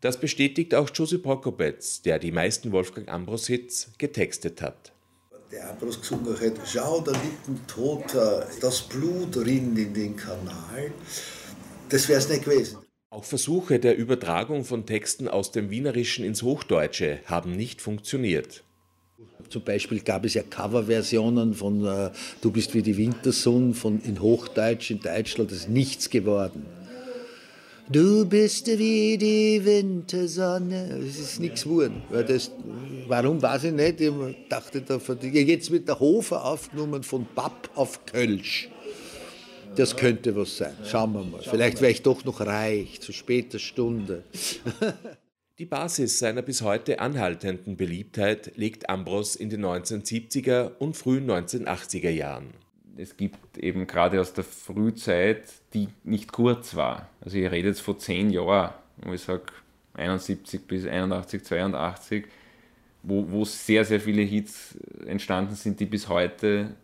[0.00, 4.91] Das bestätigt auch Josip Prokopetz, der die meisten Wolfgang Ambros-Hits getextet hat.
[5.52, 10.92] Der Ambros gesungen hat, schau, da liegt ein Toter, das Blut rinnt in den Kanal.
[11.90, 12.78] Das wäre es nicht gewesen.
[13.10, 18.64] Auch Versuche der Übertragung von Texten aus dem Wienerischen ins Hochdeutsche haben nicht funktioniert.
[19.50, 24.22] Zum Beispiel gab es ja Coverversionen von äh, Du bist wie die Wintersonne von, in
[24.22, 26.64] Hochdeutsch in Deutschland, das ist nichts geworden.
[27.92, 30.98] Du bist wie die Wintersonne.
[30.98, 32.02] Das ist nichts geworden.
[32.08, 32.50] Weil das,
[33.06, 34.00] warum weiß ich nicht.
[34.00, 38.70] Ich dachte, da, jetzt wird der Hofer aufgenommen von Papp auf Kölsch.
[39.76, 40.74] Das könnte was sein.
[40.86, 41.42] Schauen wir mal.
[41.42, 44.24] Vielleicht wäre ich doch noch reich, zu später Stunde.
[45.58, 52.08] Die Basis seiner bis heute anhaltenden Beliebtheit legt Ambros in den 1970er und frühen 1980er
[52.08, 52.54] Jahren.
[52.96, 57.08] Es gibt eben gerade aus der Frühzeit, die nicht kurz war.
[57.20, 59.44] Also ich rede jetzt von zehn Jahren, wo ich sage
[59.94, 62.26] 71 bis 81, 82,
[63.02, 66.74] wo, wo sehr, sehr viele Hits entstanden sind, die bis heute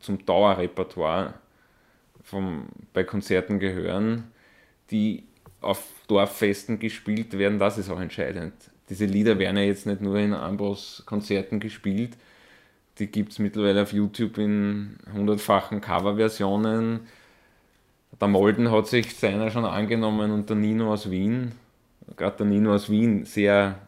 [0.00, 1.34] zum Dauerrepertoire
[2.22, 4.24] vom, bei Konzerten gehören,
[4.90, 5.24] die
[5.60, 8.54] auf Dorffesten gespielt werden, das ist auch entscheidend.
[8.88, 12.16] Diese Lieder werden ja jetzt nicht nur in Ambros-Konzerten gespielt,
[12.98, 17.00] die gibt es mittlerweile auf YouTube in hundertfachen Coverversionen.
[18.18, 21.52] Der Molden hat sich seiner schon angenommen und der Nino aus Wien,
[22.16, 23.78] gerade der Nino aus Wien, sehr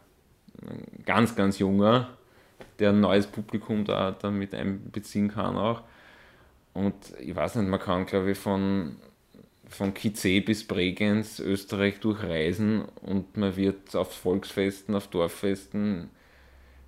[1.05, 2.09] ganz, ganz junger,
[2.79, 5.83] der ein neues Publikum da, da mit einbeziehen kann auch.
[6.73, 8.95] Und ich weiß nicht, man kann, glaube ich, von,
[9.67, 16.09] von Kizé bis Bregenz Österreich durchreisen und man wird auf Volksfesten, auf Dorffesten,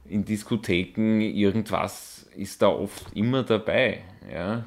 [0.07, 4.03] in Diskotheken, irgendwas ist da oft immer dabei.
[4.31, 4.65] Ja?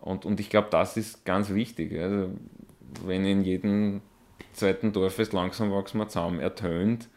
[0.00, 1.98] Und, und ich glaube, das ist ganz wichtig.
[1.98, 2.30] Also,
[3.04, 4.00] wenn in jedem
[4.52, 7.08] zweiten Dorffest langsam wachsen wir zusammen ertönt,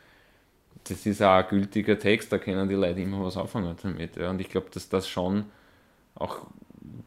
[0.86, 4.18] das ist auch ein gültiger Text, da können die Leute immer was anfangen damit.
[4.18, 4.30] Ja.
[4.30, 5.46] Und ich glaube, dass das schon
[6.16, 6.46] auch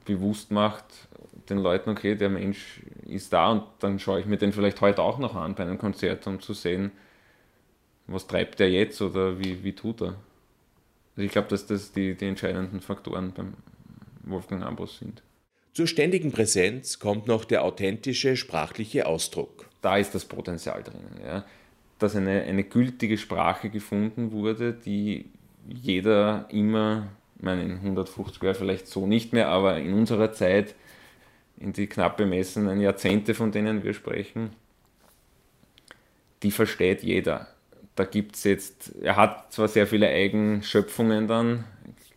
[0.04, 0.84] bewusst macht,
[1.48, 5.02] den Leuten, okay, der Mensch ist da und dann schaue ich mir den vielleicht heute
[5.02, 6.90] auch noch an bei einem Konzert, um zu sehen,
[8.06, 10.14] was treibt der jetzt oder wie, wie tut er.
[11.16, 13.54] Also ich glaube, dass das die, die entscheidenden Faktoren beim
[14.22, 15.22] Wolfgang Ambros sind.
[15.76, 19.68] Zur ständigen Präsenz kommt noch der authentische sprachliche Ausdruck.
[19.82, 21.04] Da ist das Potenzial drin.
[21.22, 21.44] Ja.
[21.98, 25.26] Dass eine, eine gültige Sprache gefunden wurde, die
[25.68, 30.74] jeder immer, ich meine, in 150 Jahren vielleicht so nicht mehr, aber in unserer Zeit,
[31.58, 34.52] in die knapp bemessenen Jahrzehnte, von denen wir sprechen,
[36.42, 37.48] die versteht jeder.
[37.96, 41.64] Da gibt es jetzt, er hat zwar sehr viele Eigenschöpfungen dann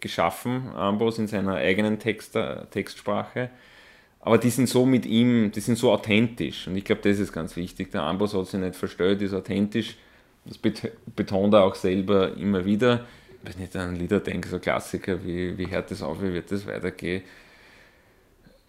[0.02, 2.38] geschaffen, Ambros in seiner eigenen Text,
[2.72, 3.50] Textsprache,
[4.22, 7.32] aber die sind so mit ihm, die sind so authentisch und ich glaube, das ist
[7.32, 7.92] ganz wichtig.
[7.92, 9.96] Der Ambros hat sich nicht verstellt, ist authentisch,
[10.46, 13.06] das betont er auch selber immer wieder.
[13.44, 16.68] Wenn ich an Lieder denke, so Klassiker wie, wie hört das auf, wie wird das
[16.68, 17.24] weitergehen,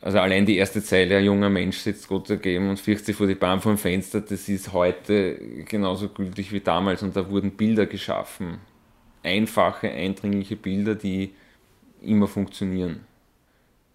[0.03, 3.27] also allein die erste Zeile, ein junger Mensch sitzt Gott ergeben und fürchtet sich vor
[3.27, 5.35] die Bahn vom Fenster, das ist heute
[5.67, 8.59] genauso gültig wie damals und da wurden Bilder geschaffen.
[9.23, 11.35] Einfache, eindringliche Bilder, die
[12.01, 13.01] immer funktionieren.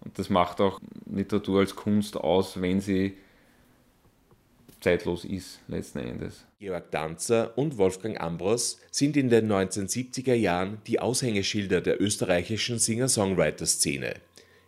[0.00, 3.16] Und das macht auch Literatur als Kunst aus, wenn sie
[4.80, 6.46] zeitlos ist, letzten Endes.
[6.60, 14.14] Georg Danzer und Wolfgang Ambros sind in den 1970er Jahren die Aushängeschilder der österreichischen Singer-Songwriter-Szene.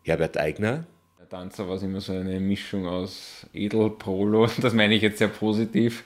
[0.02, 0.86] Herbert Eigner
[1.28, 5.28] Tanzer war es immer so eine Mischung aus Edel, Polo, das meine ich jetzt sehr
[5.28, 6.04] positiv,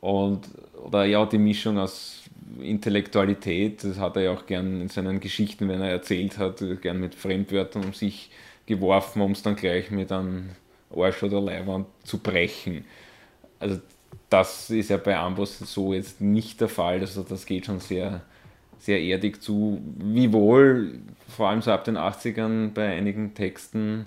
[0.00, 0.48] und,
[0.82, 2.13] oder ja, die Mischung aus
[2.60, 7.00] Intellektualität, das hat er ja auch gern in seinen Geschichten, wenn er erzählt hat, gern
[7.00, 8.30] mit Fremdwörtern um sich
[8.66, 10.50] geworfen, um es dann gleich mit einem
[10.94, 12.84] Arsch oder Leibwand zu brechen.
[13.58, 13.80] Also
[14.30, 18.22] das ist ja bei Ambos so jetzt nicht der Fall, also das geht schon sehr,
[18.78, 24.06] sehr erdig zu, wiewohl vor allem so ab den 80ern bei einigen Texten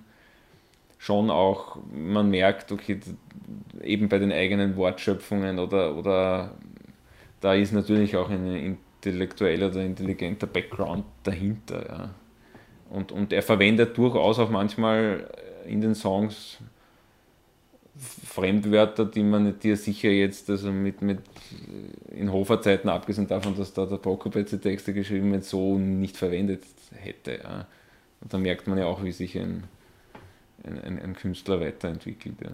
[0.98, 3.00] schon auch, man merkt, okay,
[3.84, 6.52] eben bei den eigenen Wortschöpfungen oder, oder
[7.42, 11.86] da ist natürlich auch ein intellektueller oder intelligenter Background dahinter.
[11.88, 12.10] Ja.
[12.90, 15.30] Und, und er verwendet durchaus auch manchmal
[15.66, 16.60] in den Songs
[17.98, 21.20] Fremdwörter, die man dir sicher jetzt, also mit, mit
[22.12, 26.64] in Hoferzeiten, abgesehen davon, dass da der Prokopetz die Texte geschrieben hat, so nicht verwendet
[26.94, 27.40] hätte.
[27.44, 27.68] Ja.
[28.22, 29.64] Und da merkt man ja auch, wie sich ein,
[30.64, 32.36] ein, ein, ein Künstler weiterentwickelt.
[32.44, 32.52] Ja.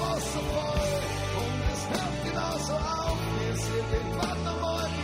[0.00, 0.92] Wasser voll
[1.40, 4.99] und ist Nerv genauso auf, wir sind im Wandermord.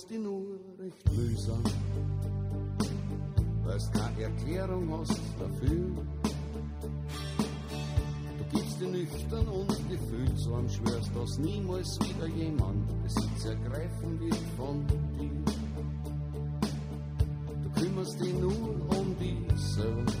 [0.00, 0.42] Fällst dich nur
[0.78, 1.62] recht mühsam,
[3.64, 5.88] weil's keine Erklärung hast dafür.
[8.38, 14.86] Du gibst dir nüchtern und gefühlsam, schwörst, dass niemals wieder jemand Besitz ergreifen wird von
[14.86, 15.44] dir.
[17.62, 20.12] Du kümmerst dich nur um dich selber,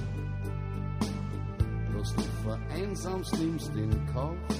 [1.96, 4.59] dass du vereinsamst, nimmst den Kauf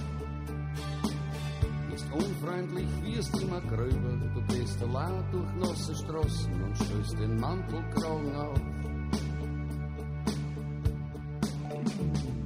[2.13, 4.17] unfreundlich wirst immer gröber.
[4.35, 8.61] Du gehst allein durch nasse Straßen und stößt den Mantelkragen auf.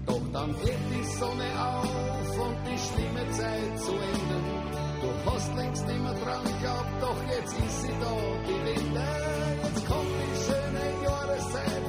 [0.06, 4.36] Doch dann geht die Sonne auf und die schlimme Zeit zu Ende.
[5.00, 8.12] Du hast längst immer dran geglaubt, doch jetzt ist sie da,
[8.46, 9.06] die Wende.
[9.64, 11.83] Jetzt kommt die schöne Jahreszeit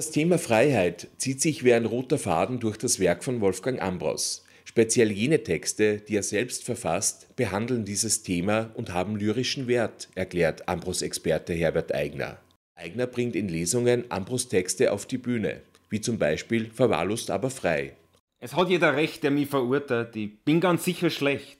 [0.00, 4.46] Das Thema Freiheit zieht sich wie ein roter Faden durch das Werk von Wolfgang Ambros.
[4.64, 10.66] Speziell jene Texte, die er selbst verfasst, behandeln dieses Thema und haben lyrischen Wert, erklärt
[10.70, 12.38] Ambros-Experte Herbert Eigner.
[12.76, 17.92] Eigner bringt in Lesungen Ambros Texte auf die Bühne, wie zum Beispiel Verwahrlost aber frei.
[18.38, 20.16] Es hat jeder recht, der mich verurteilt.
[20.16, 21.58] Ich bin ganz sicher schlecht.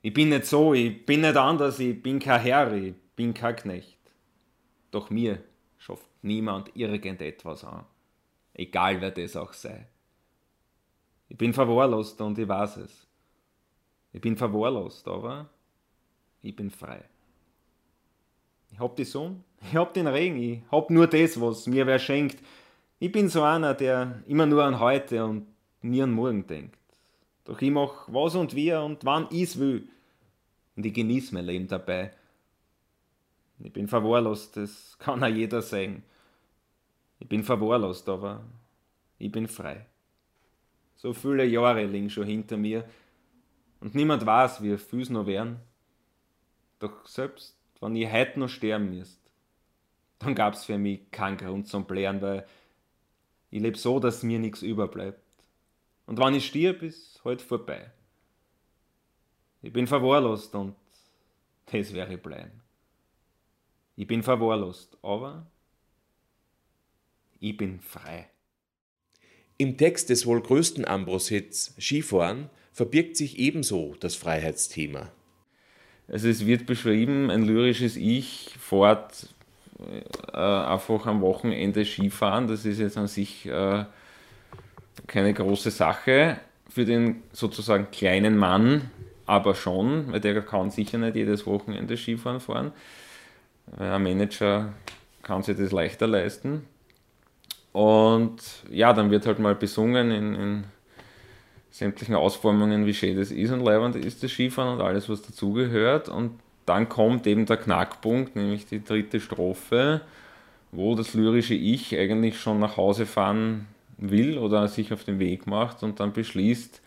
[0.00, 3.56] Ich bin nicht so, ich bin nicht anders, ich bin kein Herr, ich bin kein
[3.56, 3.98] Knecht.
[4.90, 5.38] Doch mir
[6.24, 7.84] niemand irgendetwas an.
[8.54, 9.86] Egal wer das auch sei.
[11.28, 13.06] Ich bin verwahrlost und ich weiß es.
[14.12, 15.48] Ich bin verwahrlost, aber
[16.42, 17.04] ich bin frei.
[18.70, 21.98] Ich hab die Sonne, ich hab den Regen, ich hab nur das, was mir wer
[21.98, 22.38] schenkt.
[22.98, 25.46] Ich bin so einer, der immer nur an heute und
[25.82, 26.78] nie an morgen denkt.
[27.44, 29.88] Doch ich mach was und wie und wann ich's will.
[30.76, 32.12] Und ich genieße mein Leben dabei.
[33.60, 36.02] Ich bin verwahrlost, das kann auch jeder sagen.
[37.24, 38.44] Ich bin verwahrlost, aber
[39.16, 39.86] ich bin frei.
[40.94, 42.86] So viele Jahre liegen schon hinter mir
[43.80, 45.58] und niemand weiß, wie viel noch werden.
[46.80, 49.18] Doch selbst wenn ich heute noch sterben müsst,
[50.18, 52.46] dann gab's für mich keinen Grund zum Blären, weil
[53.50, 55.24] ich lebe so, dass mir nichts überbleibt.
[56.04, 57.90] Und wenn ich stirb, ist halt vorbei.
[59.62, 60.76] Ich bin verwahrlost und
[61.72, 62.60] das wäre bleiben.
[63.96, 65.46] Ich bin verwahrlost, aber
[67.44, 68.26] ich bin frei.
[69.56, 75.10] Im Text des wohl größten Ambros-Hits Skifahren verbirgt sich ebenso das Freiheitsthema.
[76.08, 79.28] Also es wird beschrieben, ein lyrisches Ich fährt
[80.32, 82.48] äh, einfach am Wochenende Skifahren.
[82.48, 83.84] Das ist jetzt an sich äh,
[85.06, 86.38] keine große Sache
[86.68, 88.90] für den sozusagen kleinen Mann,
[89.26, 92.72] aber schon, weil der kann sicher nicht jedes Wochenende Skifahren fahren.
[93.78, 94.74] Ein Manager
[95.22, 96.66] kann sich das leichter leisten.
[97.74, 98.36] Und
[98.70, 100.64] ja, dann wird halt mal besungen in, in
[101.72, 106.08] sämtlichen Ausformungen, wie schön das ist und leibend ist das Skifahren und alles, was dazugehört.
[106.08, 110.02] Und dann kommt eben der Knackpunkt, nämlich die dritte Strophe,
[110.70, 113.66] wo das lyrische Ich eigentlich schon nach Hause fahren
[113.98, 116.80] will oder sich auf den Weg macht und dann beschließt,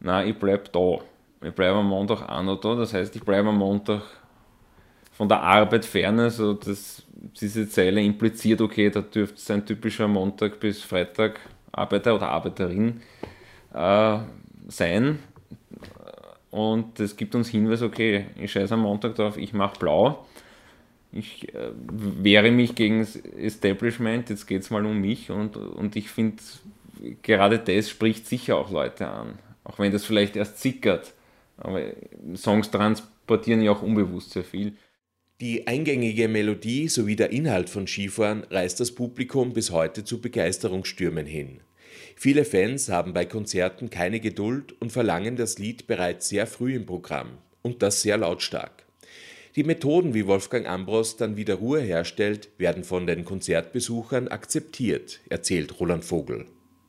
[0.00, 0.98] na, ich bleib da.
[1.42, 2.74] Ich bleibe am Montag auch noch da.
[2.74, 4.02] Das heißt, ich bleibe am Montag
[5.18, 6.20] von der Arbeit fern.
[6.20, 7.02] Also das,
[7.40, 11.40] diese Zeile impliziert, okay, da dürfte es ein typischer Montag bis Freitag
[11.72, 13.00] Arbeiter oder Arbeiterin
[13.74, 14.18] äh,
[14.68, 15.18] sein.
[16.50, 20.24] und das gibt uns Hinweis, okay, ich scheiße am Montag drauf, ich mache blau.
[21.10, 25.96] Ich äh, wehre mich gegen das Establishment, jetzt geht es mal um mich und, und
[25.96, 26.40] ich finde,
[27.22, 29.38] gerade das spricht sicher auch Leute an.
[29.64, 31.12] Auch wenn das vielleicht erst zickert.
[31.56, 31.80] Aber
[32.36, 34.76] Songs transportieren ja auch unbewusst sehr viel.
[35.40, 41.26] Die eingängige Melodie sowie der Inhalt von Skifahren reißt das Publikum bis heute zu Begeisterungsstürmen
[41.26, 41.60] hin.
[42.16, 46.86] Viele Fans haben bei Konzerten keine Geduld und verlangen das Lied bereits sehr früh im
[46.86, 47.28] Programm
[47.62, 48.84] und das sehr lautstark.
[49.54, 55.78] Die Methoden, wie Wolfgang Ambros dann wieder Ruhe herstellt, werden von den Konzertbesuchern akzeptiert, erzählt
[55.78, 56.46] Roland Vogel.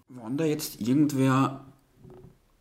[0.07, 1.65] Wenn da jetzt irgendwer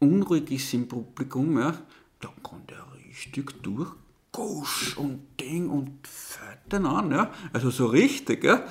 [0.01, 1.82] unruhig ist im Publikum, ja,
[2.20, 3.91] dann kann der richtig durch
[4.39, 7.32] Gusch und Ding und fällt den an, ja.
[7.53, 8.62] Also so richtig, ja.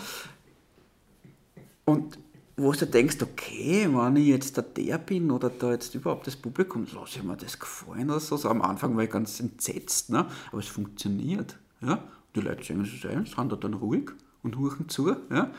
[1.84, 2.18] Und
[2.56, 6.38] wo du denkst, okay, wenn ich jetzt da der bin oder da jetzt überhaupt das
[6.38, 8.38] Publikum, lasse ich mir das gefallen oder so.
[8.38, 8.50] so.
[8.50, 10.26] Am Anfang war ich ganz entsetzt, ne?
[10.52, 11.58] aber es funktioniert.
[11.82, 12.02] Ja?
[12.34, 14.12] Die Leute singen es ein, sind da dann ruhig
[14.44, 15.18] und huchen zu.
[15.30, 15.52] Ja?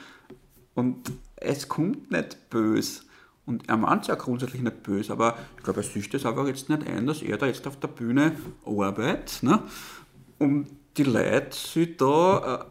[0.75, 3.03] Und es kommt nicht böse.
[3.49, 6.47] Und er meint es ja grundsätzlich nicht böse, aber ich glaube, er sieht das einfach
[6.47, 8.37] jetzt nicht ein, dass er da jetzt auf der Bühne
[8.67, 9.43] arbeitet.
[9.43, 9.63] Ne?
[10.39, 12.67] Und die Leute sich da,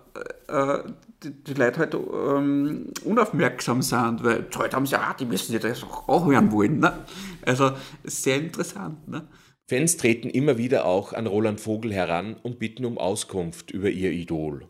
[0.50, 0.84] äh, äh,
[1.24, 5.52] die, die Leute halt ähm, unaufmerksam sind, weil die Leute haben sie ja, die müssen
[5.52, 6.80] sich das auch, auch hören wollen.
[6.80, 7.06] Ne?
[7.46, 7.72] Also
[8.04, 9.08] sehr interessant.
[9.08, 9.28] Ne?
[9.68, 14.12] Fans treten immer wieder auch an Roland Vogel heran und bitten um Auskunft über ihr
[14.12, 14.66] Idol.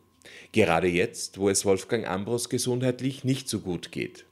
[0.52, 4.26] Gerade jetzt, wo es Wolfgang Ambros gesundheitlich nicht so gut geht.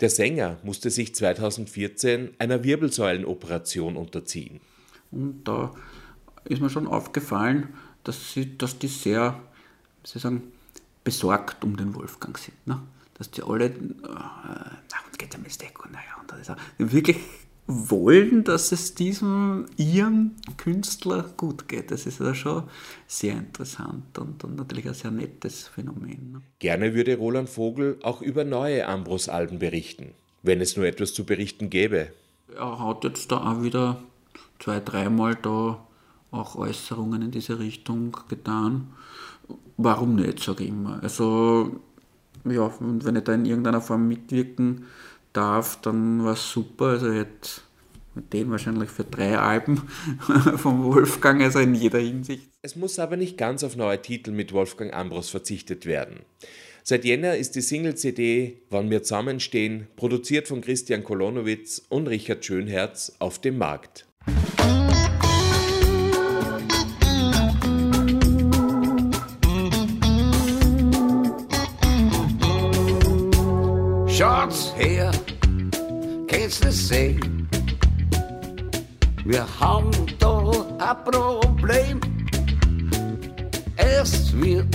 [0.00, 4.60] Der Sänger musste sich 2014 einer Wirbelsäulenoperation unterziehen.
[5.10, 5.74] Und da
[6.44, 7.74] ist mir schon aufgefallen,
[8.08, 9.38] dass, sie, dass die sehr,
[10.02, 10.42] wie soll ich sagen,
[11.04, 12.66] besorgt um den Wolfgang sind.
[12.66, 12.80] Ne?
[13.14, 17.18] Dass die alle, äh, na, geht es am Mistake und naja, und das ist wirklich
[17.66, 21.90] wollen, dass es diesem ihrem Künstler gut geht.
[21.90, 22.62] Das ist ja schon
[23.06, 26.32] sehr interessant und, und natürlich ein sehr nettes Phänomen.
[26.32, 26.40] Ne?
[26.60, 31.68] Gerne würde Roland Vogel auch über neue Ambros-Alben berichten, wenn es nur etwas zu berichten
[31.68, 32.10] gäbe.
[32.56, 34.02] Er hat jetzt da auch wieder
[34.60, 35.86] zwei, dreimal da
[36.30, 38.88] auch Äußerungen in diese Richtung getan.
[39.76, 41.02] Warum nicht, sage ich immer.
[41.02, 41.80] Also,
[42.44, 44.84] ja, wenn ich da in irgendeiner Form mitwirken
[45.32, 46.86] darf, dann war es super.
[46.86, 47.60] Also, ich hätte
[48.14, 49.76] mit denen wahrscheinlich für drei Alben
[50.56, 52.50] vom Wolfgang, also in jeder Hinsicht.
[52.62, 56.20] Es muss aber nicht ganz auf neue Titel mit Wolfgang Ambros verzichtet werden.
[56.82, 63.12] Seit Jänner ist die Single-CD Wann wir zusammenstehen, produziert von Christian Kolonowitz und Richard Schönherz,
[63.18, 64.06] auf dem Markt.
[74.78, 75.10] Her,
[76.28, 77.48] kannst du sehen?
[79.24, 82.00] Wir haben da ein Problem.
[83.76, 84.66] Es wird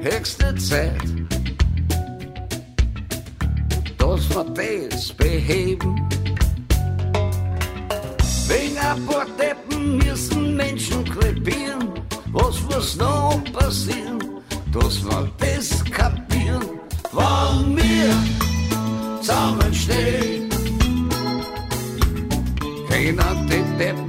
[0.00, 1.02] höchste Zeit,
[3.98, 6.08] dass wir das beheben.
[8.48, 11.90] Wegen ein paar Deppen müssen Menschen krepieren.
[12.32, 14.18] Was muss noch passieren,
[14.72, 16.64] dass wir das kapieren?
[17.12, 18.45] Wann wir
[19.26, 20.48] zusammenstehen,
[22.88, 24.05] keiner den Deppen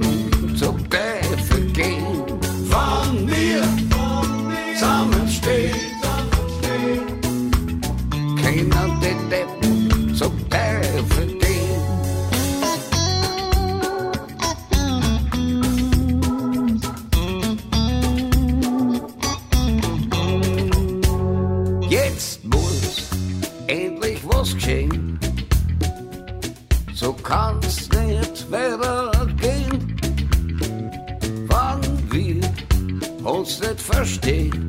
[34.28, 34.68] nicht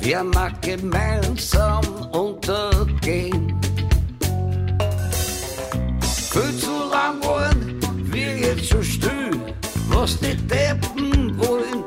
[0.00, 3.52] wir mag gemeinsam untergehen.
[6.32, 7.78] Viel zu lang wollen
[8.10, 9.32] wir jetzt schon still,
[9.88, 11.84] was die Deppen wollen,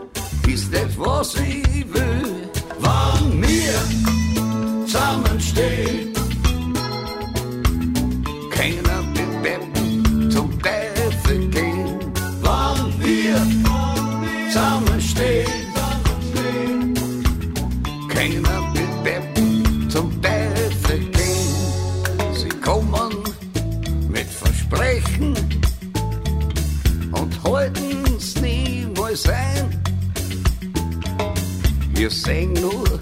[0.48, 2.50] ist nicht was ich will.
[2.80, 6.01] Wann wir zusammenstehen,
[32.32, 33.00] sehen nur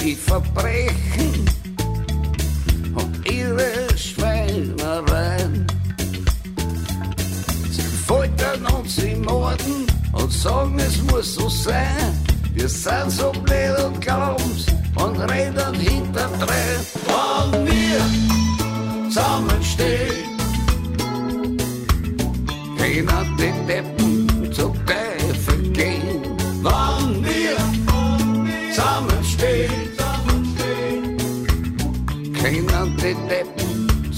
[0.00, 1.32] die Verbrechen
[2.94, 5.66] und ihre Schweinereien.
[7.72, 8.86] Sie foltern und
[9.26, 12.12] warten und sagen, es muss so sein.
[12.52, 14.66] Wir sind so blöd und glauben's
[15.02, 16.80] und reden hinterdrein.
[17.10, 18.02] Wenn wir
[19.08, 20.28] zusammenstehen,
[22.78, 23.93] keiner die Deppen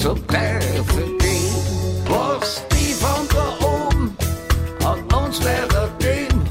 [0.06, 2.04] Zu Teufel gehen.
[2.06, 4.16] Was die von da oben
[4.84, 6.42] an uns weitergeben,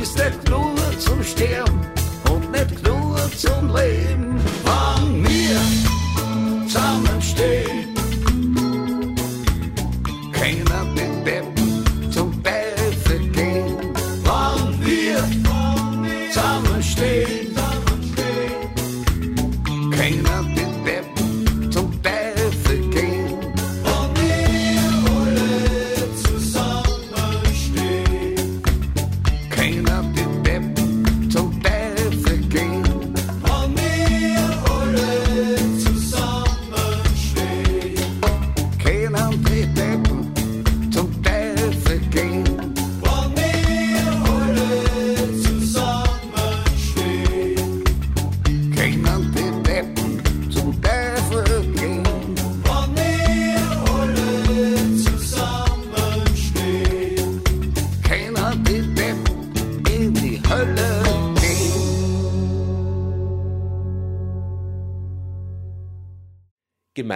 [0.00, 1.80] ist nicht nur zum Sterben
[2.30, 4.40] und nicht nur zum Leben.
[4.62, 5.58] Wenn wir
[6.68, 7.88] zusammenstehen,
[10.32, 11.61] keiner den Deppen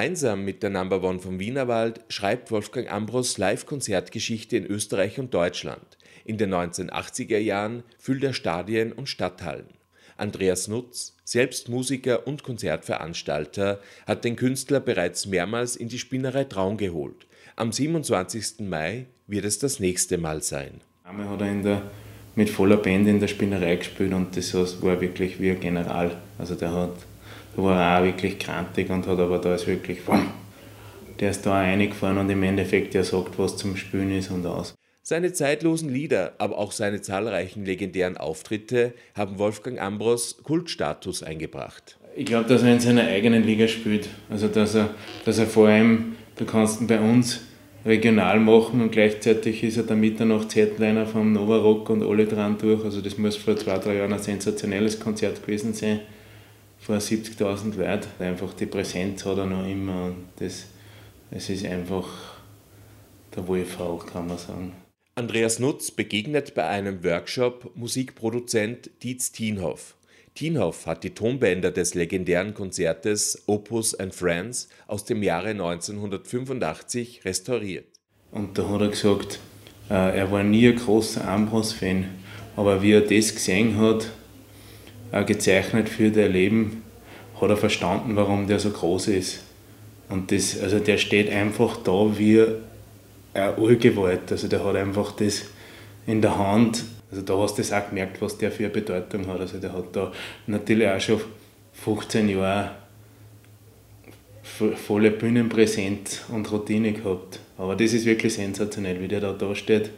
[0.06, 5.98] Gemeinsam mit der Number One vom Wienerwald schreibt Wolfgang Ambros Live-Konzertgeschichte in Österreich und Deutschland.
[6.24, 9.66] In den 1980er Jahren füllt er Stadien und Stadthallen.
[10.16, 16.76] Andreas Nutz, selbst Musiker und Konzertveranstalter, hat den Künstler bereits mehrmals in die Spinnerei Traun
[16.76, 17.26] geholt.
[17.56, 18.60] Am 27.
[18.60, 20.82] Mai wird es das nächste Mal sein.
[21.02, 21.82] Einmal hat er in der,
[22.36, 26.16] mit voller Band in der Spinnerei gespielt und das war wirklich wie ein General.
[26.38, 26.94] Also der hat,
[27.56, 29.98] war auch wirklich krantig und hat aber da ist wirklich,
[31.20, 34.46] der ist da auch reingefahren und im Endeffekt der sagt, was zum Spielen ist und
[34.46, 34.74] aus.
[35.02, 41.96] Seine zeitlosen Lieder, aber auch seine zahlreichen legendären Auftritte haben Wolfgang Ambros Kultstatus eingebracht.
[42.16, 44.08] Ich glaube, dass er in seiner eigenen Liga spielt.
[44.28, 44.90] Also dass er,
[45.24, 47.42] dass er vor allem, du kannst ihn bei uns
[47.84, 52.84] regional machen und gleichzeitig ist er der Mitternacht-Headliner vom Nova Rock und alle dran durch.
[52.84, 56.00] Also das muss vor zwei, drei Jahren ein sensationelles Konzert gewesen sein.
[56.86, 58.06] Vor 70.000 Leuten.
[58.20, 60.66] Einfach die Präsenz hat er noch immer und das,
[61.32, 62.06] es ist einfach
[63.34, 64.72] der Wolfhauch, kann man sagen.
[65.16, 69.96] Andreas Nutz begegnet bei einem Workshop Musikproduzent Dietz Tienhoff.
[70.36, 77.86] Tienhoff hat die Tonbänder des legendären Konzertes Opus and Friends aus dem Jahre 1985 restauriert.
[78.30, 79.40] Und da hat er gesagt,
[79.90, 82.04] äh, er war nie ein großer Ambros-Fan,
[82.54, 84.12] aber wie er das gesehen hat,
[85.26, 86.82] gezeichnet für dein Leben,
[87.40, 89.44] hat er verstanden, warum der so groß ist.
[90.08, 92.44] Und das, also der steht einfach da wie
[93.34, 94.30] ein Urgewalt.
[94.30, 95.46] Also der hat einfach das
[96.06, 96.84] in der Hand.
[97.10, 99.40] Also da hast du das auch gemerkt, was der für eine Bedeutung hat.
[99.40, 100.12] Also der hat da
[100.46, 101.20] natürlich auch schon
[101.72, 102.70] 15 Jahre
[104.42, 107.40] volle Bühnenpräsenz und Routine gehabt.
[107.58, 109.90] Aber das ist wirklich sensationell, wie der da, da steht.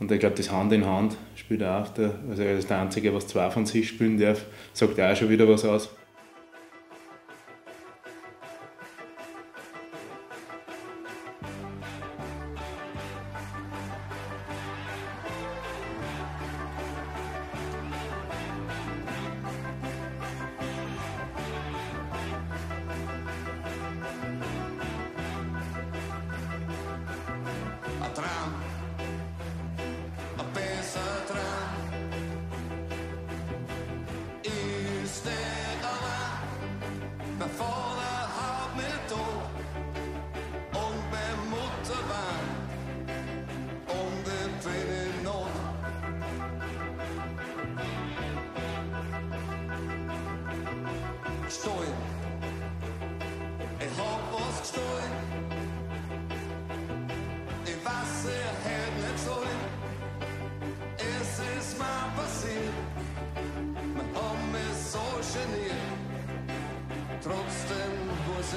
[0.00, 1.16] Und ich glaube, das Hand in Hand
[1.48, 1.88] spielt auch.
[1.94, 4.44] Der, also er ist der Einzige, was zwei von sich spielen darf,
[4.74, 5.88] sagt auch schon wieder was aus.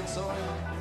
[0.01, 0.80] Muss ich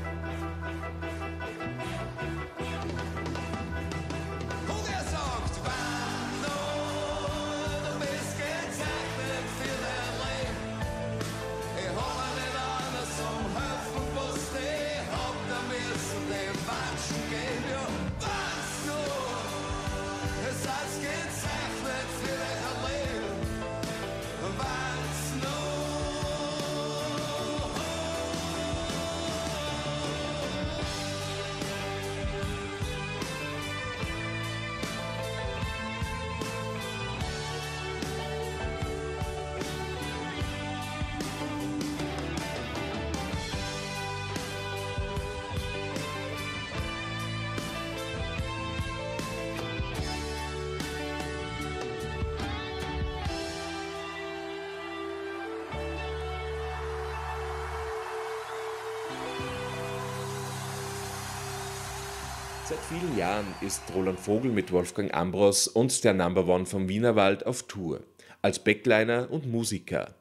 [62.71, 67.45] Seit vielen Jahren ist Roland Vogel mit Wolfgang Ambros und der Number One vom Wienerwald
[67.45, 67.99] auf Tour,
[68.43, 70.15] als Backliner und Musiker.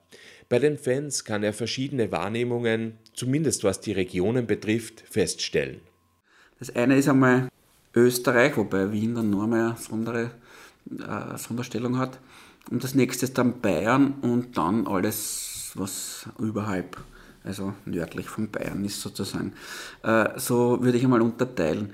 [0.49, 5.81] Bei den Fans kann er verschiedene Wahrnehmungen, zumindest was die Regionen betrifft, feststellen.
[6.57, 7.49] Das eine ist einmal
[7.93, 10.31] Österreich, wobei Wien dann nur mehr eine Sondere,
[10.89, 12.17] äh, Sonderstellung hat.
[12.71, 16.97] Und das nächste ist dann Bayern und dann alles, was überhalb,
[17.43, 19.53] also nördlich von Bayern ist sozusagen.
[20.01, 21.93] Äh, so würde ich einmal unterteilen.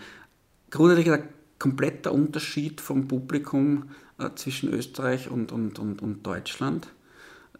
[0.70, 3.90] Grundsätzlich ein kompletter Unterschied vom Publikum
[4.20, 6.88] äh, zwischen Österreich und, und, und, und Deutschland.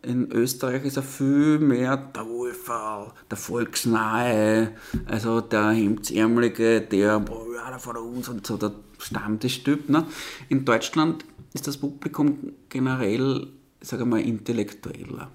[0.02, 4.72] In Österreich ist er viel mehr der Wohlfall, der Volksnahe,
[5.08, 9.90] also der Hemdsärmelige, der, boah, ja, von uns und so, der Stammtischtyp.
[9.90, 10.06] Ne?
[10.50, 13.48] In Deutschland ist das Publikum generell,
[13.82, 15.32] sage mal, intellektueller.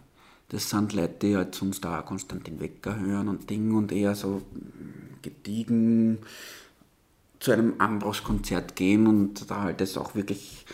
[0.51, 4.43] Das sind Leute, die halt sonst auch Konstantin Wecker hören und Ding und eher so
[5.23, 6.19] gediegen
[7.41, 10.67] zu einem Ambros-Konzert gehen und da halt das auch wirklich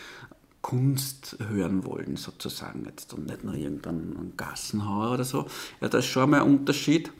[0.61, 5.47] Kunst hören wollen, sozusagen, jetzt und nicht nur irgendeinen Gassenhauer oder so.
[5.79, 7.11] Ja, das ist schon mal ein Unterschied.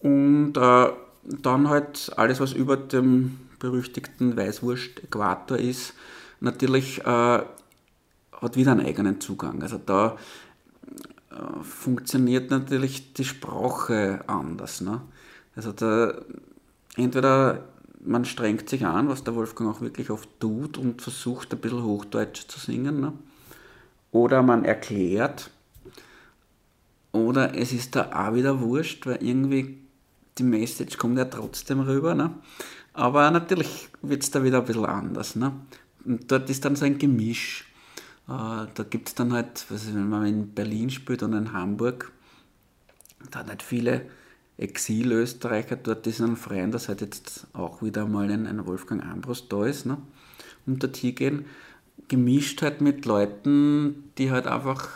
[0.00, 0.88] Und äh,
[1.22, 5.94] dann halt alles, was über dem berüchtigten Weißwurst-Äquator ist,
[6.40, 9.62] natürlich äh, hat wieder einen eigenen Zugang.
[9.62, 10.16] Also da
[11.30, 14.80] äh, funktioniert natürlich die Sprache anders.
[14.80, 15.00] Ne?
[15.54, 16.14] Also da
[16.96, 17.64] entweder
[18.04, 21.82] man strengt sich an, was der Wolfgang auch wirklich oft tut und versucht ein bisschen
[21.82, 23.00] Hochdeutsch zu singen.
[23.00, 23.12] Ne?
[24.12, 25.50] Oder man erklärt.
[27.12, 29.78] Oder es ist da auch wieder wurscht, weil irgendwie
[30.38, 32.14] die Message kommt ja trotzdem rüber.
[32.14, 32.34] Ne?
[32.92, 35.36] Aber natürlich wird es da wieder ein bisschen anders.
[35.36, 35.52] Ne?
[36.04, 37.72] Und dort ist dann so ein Gemisch.
[38.28, 41.52] Äh, da gibt es dann halt, was ist, wenn man in Berlin spielt und in
[41.52, 42.12] Hamburg,
[43.30, 44.06] da hat halt viele
[44.56, 49.48] Exil-Österreicher dort ist ein Freien, dass halt jetzt auch wieder mal ein, ein Wolfgang Ambros
[49.48, 49.98] da ist, ne?
[50.66, 51.46] und dort hingehen,
[52.08, 54.88] gemischt halt mit Leuten, die halt einfach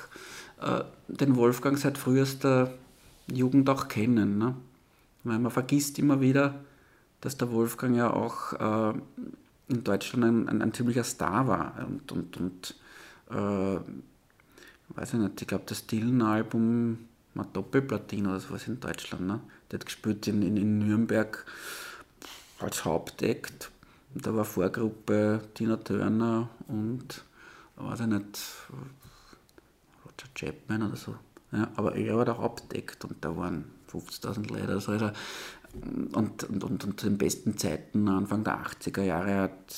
[0.60, 2.72] äh, den Wolfgang seit frühester
[3.26, 4.38] Jugend auch kennen.
[4.38, 4.54] Ne?
[5.24, 6.60] Weil man vergisst immer wieder,
[7.20, 8.98] dass der Wolfgang ja auch äh,
[9.68, 12.74] in Deutschland ein, ein, ein, ziemlicher Star war und, und, und
[13.30, 13.80] äh,
[14.94, 16.98] weiß ich nicht, ich glaube das Dylan-Album
[17.38, 19.26] mal Doppelplatin oder sowas in Deutschland.
[19.26, 19.40] Ne?
[19.70, 21.46] Der hat gespielt in, in, in Nürnberg
[22.58, 23.70] als Hauptakt.
[24.14, 27.24] Und da war Vorgruppe Tina Turner und,
[27.76, 28.40] weiß ich nicht,
[30.04, 31.14] Roger Chapman oder so.
[31.52, 34.72] Ja, aber er war der Hauptakt und da waren 50.000 Leute.
[34.72, 35.10] Also, also
[36.12, 39.76] und, und, und, und zu den besten Zeiten, Anfang der 80er Jahre, hat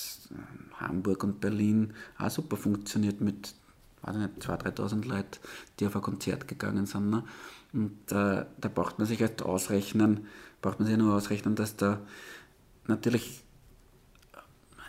[0.77, 3.55] Hamburg und Berlin auch super funktioniert mit
[4.03, 5.39] weiß nicht, 2.000, 3.000 Leute,
[5.79, 7.11] die auf ein Konzert gegangen sind.
[7.11, 7.25] Ne?
[7.73, 10.27] Und äh, da braucht man sich halt ausrechnen,
[10.63, 12.01] braucht man sich nur ausrechnen, dass da
[12.87, 13.43] natürlich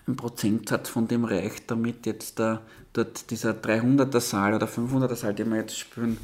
[0.08, 2.62] ein Prozentsatz von dem reicht, damit jetzt da
[2.94, 6.18] dort dieser 300er Saal oder 500er Saal, den wir jetzt spielen,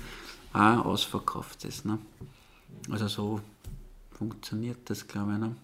[0.53, 1.85] auch ausverkauft ist.
[1.85, 1.99] Ne?
[2.89, 3.41] Also so
[4.11, 5.39] funktioniert das, glaube ich.
[5.39, 5.55] Ne?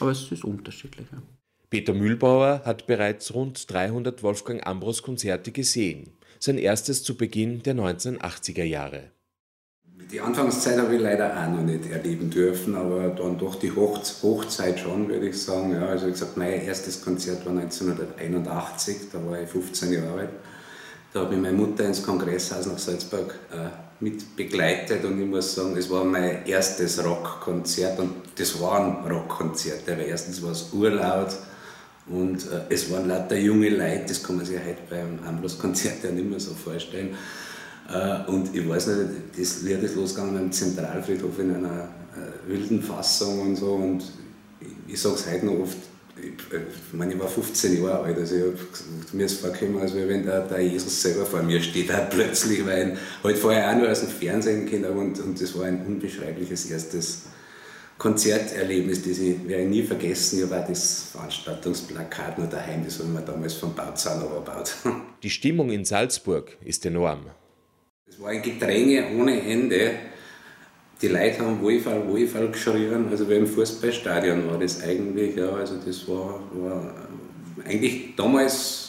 [0.00, 1.06] Aber es ist unterschiedlich.
[1.10, 1.18] Ja.
[1.70, 7.74] Peter Mühlbauer hat bereits rund 300 Wolfgang Ambros Konzerte gesehen sein erstes zu Beginn der
[7.74, 9.10] 1980er Jahre.
[10.12, 14.78] Die Anfangszeit habe ich leider auch noch nicht erleben dürfen, aber dann doch die Hochzeit
[14.78, 15.72] schon, würde ich sagen.
[15.72, 20.30] Ja, also wie gesagt, mein erstes Konzert war 1981, da war ich 15 Jahre alt.
[21.12, 25.54] Da habe ich meine Mutter ins Kongresshaus nach Salzburg äh, mit begleitet und ich muss
[25.54, 30.72] sagen, es war mein erstes Rockkonzert und das war ein Rockkonzert, weil erstens war es
[30.72, 31.30] urlaut,
[32.08, 36.10] und äh, es waren lauter junge Leute, das kann man sich heute beim Ambros-Konzert ja
[36.10, 37.16] nicht mehr so vorstellen.
[37.92, 42.80] Äh, und ich weiß nicht, das Lied ist losgegangen am Zentralfriedhof in einer äh, wilden
[42.82, 43.72] Fassung und so.
[43.72, 44.04] Und
[44.60, 45.76] ich, ich sage es heute noch oft,
[46.16, 48.56] ich, ich, meine, ich war 15 Jahre alt, also ich habe
[49.12, 52.92] mir ist vorgekommen, als wenn der, der, Jesus selber vor mir steht, halt plötzlich, weil
[52.92, 56.70] ich halt vorher auch nur aus dem Fernsehen kenne und, und das war ein unbeschreibliches
[56.70, 57.22] erstes
[57.98, 60.38] Konzerterlebnis, das ich, werde ich nie vergessen.
[60.38, 64.74] Ich auch das Veranstaltungsplakat noch daheim, das haben wir damals vom Bauzahn gebaut.
[65.22, 67.26] Die Stimmung in Salzburg ist enorm.
[68.06, 69.92] Es war ein Gedränge ohne Ende.
[71.00, 73.08] Die Leute haben Wohlfall, Wohlfall geschrien.
[73.10, 75.36] Also wie im Fußballstadion war das eigentlich.
[75.36, 76.94] Ja, also das war, war
[77.66, 78.85] eigentlich damals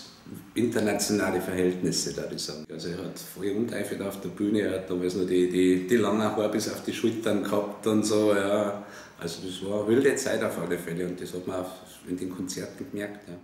[0.58, 2.66] internationale Verhältnisse, da ich sagen.
[2.72, 5.98] Also er hat voll unteifelt auf der Bühne, er hat damals noch die, die, die
[5.98, 8.84] langen Haare bis auf die Schultern gehabt und so, ja.
[9.20, 11.72] Also das war eine wilde Zeit auf alle Fälle und das hat man auch
[12.08, 13.36] in den Konzerten gemerkt, ja.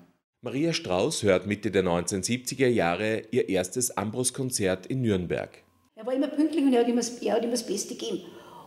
[0.41, 5.49] Maria Strauß hört Mitte der 1970er Jahre ihr erstes Ambros-Konzert in Nürnberg.
[5.95, 8.23] Er war immer pünktlich und er hat immer, er hat immer das Beste gegeben.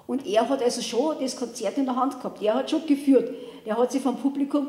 [0.06, 2.40] Und er hat also schon das Konzert in der Hand gehabt.
[2.40, 3.30] Er hat schon geführt.
[3.66, 4.68] Er hat sich vom Publikum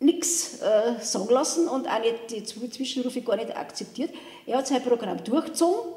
[0.00, 4.10] nichts äh, sagen lassen und auch nicht die Zwischenrufe gar nicht akzeptiert.
[4.46, 5.92] Er hat sein Programm durchgezogen,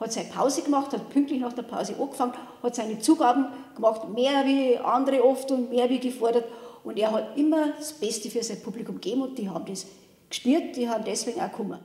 [0.00, 4.44] hat seine Pause gemacht, hat pünktlich nach der Pause angefangen, hat seine Zugaben gemacht, mehr
[4.44, 6.44] wie andere oft und mehr wie gefordert.
[6.84, 9.86] Und er hat immer das Beste für sein Publikum gegeben und die haben das
[10.28, 11.78] gespürt, die haben deswegen auch gekommen.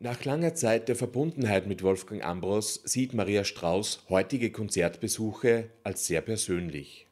[0.00, 6.20] Nach langer Zeit der Verbundenheit mit Wolfgang Ambros sieht Maria Strauß heutige Konzertbesuche als sehr
[6.20, 7.07] persönlich.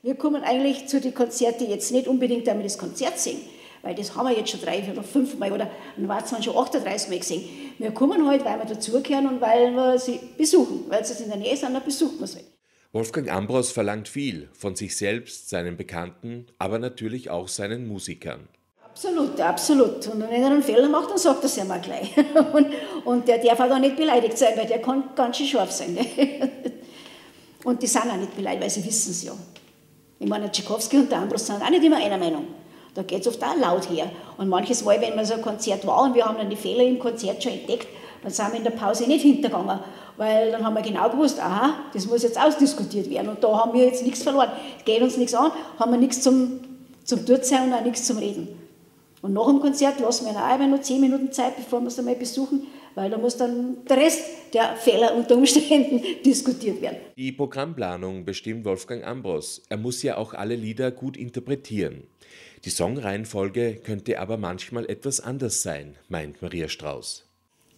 [0.00, 3.42] Wir kommen eigentlich zu den Konzerten jetzt nicht unbedingt, damit das Konzert singen,
[3.82, 6.56] weil das haben wir jetzt schon drei oder fünf Mal oder dann war es schon
[6.56, 7.42] 38 Mal gesehen.
[7.78, 10.84] Wir kommen halt, weil wir dazugehören und weil wir sie besuchen.
[10.88, 12.44] Weil sie in der Nähe sind, dann besuchen wir sie.
[12.92, 18.48] Wolfgang Ambros verlangt viel von sich selbst, seinen Bekannten, aber natürlich auch seinen Musikern.
[18.84, 20.06] Absolut, absolut.
[20.06, 22.16] Und wenn er einen Fehler macht, dann sagt er es ja mal gleich.
[22.52, 22.66] Und,
[23.04, 25.94] und der darf auch nicht beleidigt sein, weil der kann ganz schön scharf sein.
[25.94, 26.06] Ne?
[27.64, 29.32] Und die sind auch nicht beleidigt, weil sie wissen es ja.
[30.20, 32.46] Ich meine, der Tchaikovsky und der Ambros sind auch nicht immer einer Meinung.
[32.94, 34.10] Da geht es oft auch laut her.
[34.36, 36.82] Und manches Mal, wenn man so ein Konzert war und wir haben dann die Fehler
[36.84, 37.86] im Konzert schon entdeckt,
[38.22, 39.78] dann sind wir in der Pause nicht hintergegangen,
[40.16, 43.72] weil dann haben wir genau gewusst, aha, das muss jetzt ausdiskutiert werden und da haben
[43.72, 44.50] wir jetzt nichts verloren.
[44.84, 46.60] Geht uns nichts an, haben wir nichts zum,
[47.04, 48.48] zum Dortsein und auch nichts zum Reden.
[49.22, 52.16] Und nach dem Konzert lassen wir auch noch zehn Minuten Zeit, bevor wir es einmal
[52.16, 52.66] besuchen,
[52.98, 54.20] weil da muss dann der Rest
[54.52, 56.98] der Fehler unter Umständen diskutiert werden.
[57.16, 59.62] Die Programmplanung bestimmt Wolfgang Ambros.
[59.68, 62.08] Er muss ja auch alle Lieder gut interpretieren.
[62.64, 67.24] Die Songreihenfolge könnte aber manchmal etwas anders sein, meint Maria Strauß.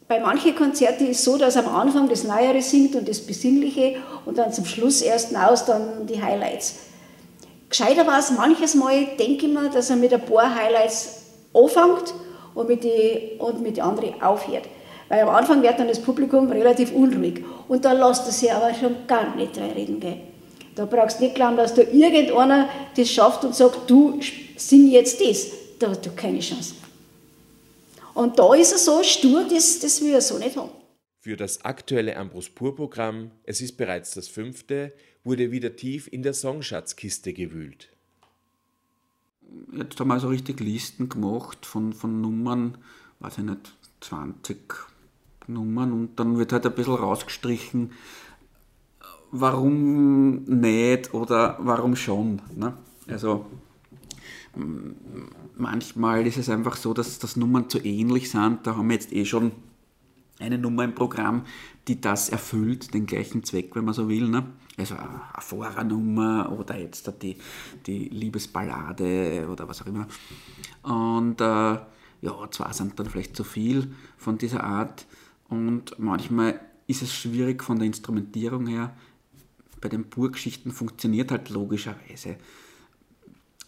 [0.09, 3.97] Bei manchen Konzerten ist es so, dass am Anfang das Neuere singt und das Besinnliche
[4.25, 6.87] und dann zum Schluss erst aus dann die Highlights.
[7.69, 12.15] Gescheiter war es manches Mal, denke ich mir, dass er mit ein paar Highlights anfängt
[12.55, 14.65] und mit den und mit die anderen aufhört.
[15.11, 18.73] Weil am Anfang wird dann das Publikum relativ unruhig und da lässt er sich aber
[18.73, 20.01] schon gar nicht reden.
[20.01, 20.21] Gell.
[20.75, 24.19] Da brauchst du nicht glauben, dass da irgendeiner das schafft und sagt, du
[24.57, 25.49] sing jetzt das.
[25.79, 26.75] Da hat du keine Chance.
[28.15, 30.71] Und da ist er so stur, das, das will er so nicht haben.
[31.19, 36.33] Für das aktuelle Ambros Pur-Programm, es ist bereits das fünfte, wurde wieder tief in der
[36.33, 37.91] Songschatzkiste gewühlt
[39.73, 42.79] jetzt haben wir so richtig Listen gemacht von, von Nummern,
[43.21, 44.59] weiß ich nicht, 20
[45.47, 47.93] Nummern und dann wird halt ein bisschen rausgestrichen,
[49.31, 52.43] warum nicht oder warum schon.
[52.55, 52.75] Ne?
[53.09, 53.47] Also
[55.57, 58.67] manchmal ist es einfach so, dass, dass Nummern zu ähnlich sind.
[58.67, 59.53] Da haben wir jetzt eh schon
[60.39, 61.45] eine Nummer im Programm,
[61.87, 64.29] die das erfüllt, den gleichen Zweck, wenn man so will.
[64.29, 64.47] Ne?
[64.77, 67.37] Also eine Vorernummer oder jetzt die,
[67.87, 70.07] die Liebesballade oder was auch immer.
[70.83, 71.79] Und äh,
[72.23, 75.07] ja, zwei sind dann vielleicht zu viel von dieser Art
[75.51, 78.97] und manchmal ist es schwierig von der Instrumentierung her.
[79.81, 82.37] Bei den Burgschichten funktioniert halt logischerweise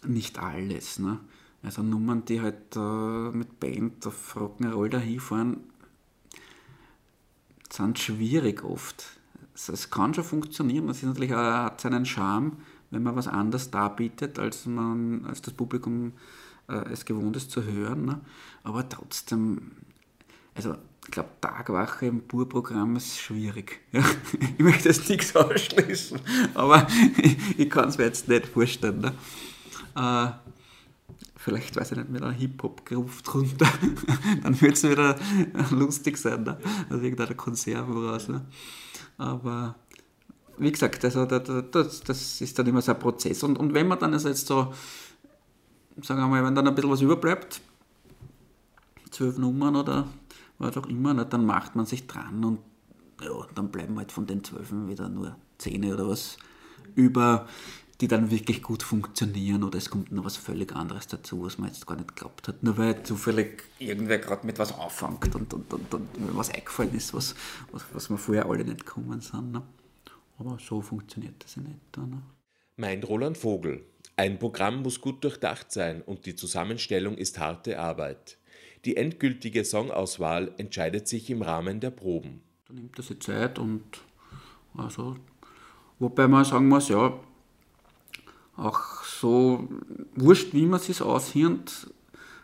[0.07, 0.99] nicht alles.
[0.99, 1.21] Ne?
[1.63, 5.61] Also Nummern, die halt äh, mit Band auf Rock'n'Roll dahin fahren,
[7.71, 9.05] sind schwierig oft.
[9.55, 12.53] Es kann schon funktionieren, es natürlich auch, hat seinen Charme,
[12.91, 16.13] wenn man was anderes darbietet, als, man, als das Publikum
[16.69, 18.05] äh, es gewohnt ist zu hören.
[18.05, 18.21] Ne?
[18.63, 19.73] Aber trotzdem,
[20.55, 23.81] also ich glaube, Tagwache im Purprogramm ist schwierig.
[23.93, 24.05] Ja?
[24.57, 26.19] Ich möchte jetzt nichts ausschließen,
[26.55, 26.87] aber
[27.59, 29.01] ich, kann es mir jetzt nicht vorstellen.
[29.01, 29.13] Ne?
[29.97, 30.33] Äh,
[31.37, 33.69] vielleicht, weiß ich nicht, mit einer Hip-Hop-Gruft drunter,
[34.43, 35.17] dann wird es wieder
[35.71, 36.59] lustig sein, ne?
[36.89, 38.29] also irgendeine Konserve raus.
[38.29, 38.47] Ne?
[39.19, 39.75] Aber
[40.59, 43.43] wie gesagt, also das, das ist dann immer so ein Prozess.
[43.43, 44.73] Und, und wenn man dann also jetzt so,
[46.01, 47.61] sagen wir mal, wenn dann ein bisschen was überbleibt,
[49.11, 50.09] zwölf Nummern oder
[50.63, 52.59] was auch immer, ne, dann macht man sich dran und
[53.23, 56.39] ja, dann bleiben halt von den zwölfen wieder nur zehn oder was
[56.95, 57.47] über
[58.03, 61.69] die dann wirklich gut funktionieren oder es kommt noch was völlig anderes dazu, was man
[61.69, 65.73] jetzt gar nicht geglaubt hat, nur weil zufällig irgendwer gerade mit was anfängt und, und,
[65.73, 67.37] und, und was eingefallen ist, was,
[67.71, 69.53] was, was wir vorher alle nicht gekommen sind.
[69.53, 69.63] Ne?
[70.37, 71.97] Aber so funktioniert das ja nicht.
[71.97, 72.23] Ne?
[72.77, 73.85] Meint Roland Vogel.
[74.17, 78.37] Ein Programm muss gut durchdacht sein und die Zusammenstellung ist harte Arbeit.
[78.85, 82.41] Die endgültige Songauswahl entscheidet sich im Rahmen der Proben.
[82.67, 83.83] Da nimmt das Zeit und
[84.77, 85.17] also,
[85.99, 87.13] wobei man sagen muss, ja,
[88.57, 89.69] auch so
[90.15, 91.93] wurscht, wie man es sich aushirnt,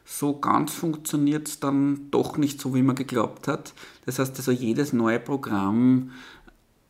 [0.04, 3.74] so ganz funktioniert es dann doch nicht so, wie man geglaubt hat.
[4.06, 6.12] Das heißt, also jedes neue Programm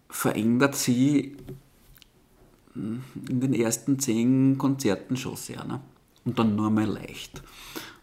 [0.09, 1.37] verändert sie
[2.75, 5.65] in den ersten zehn Konzerten schon sehr.
[5.65, 5.81] Ne?
[6.25, 7.43] Und dann nur mal leicht.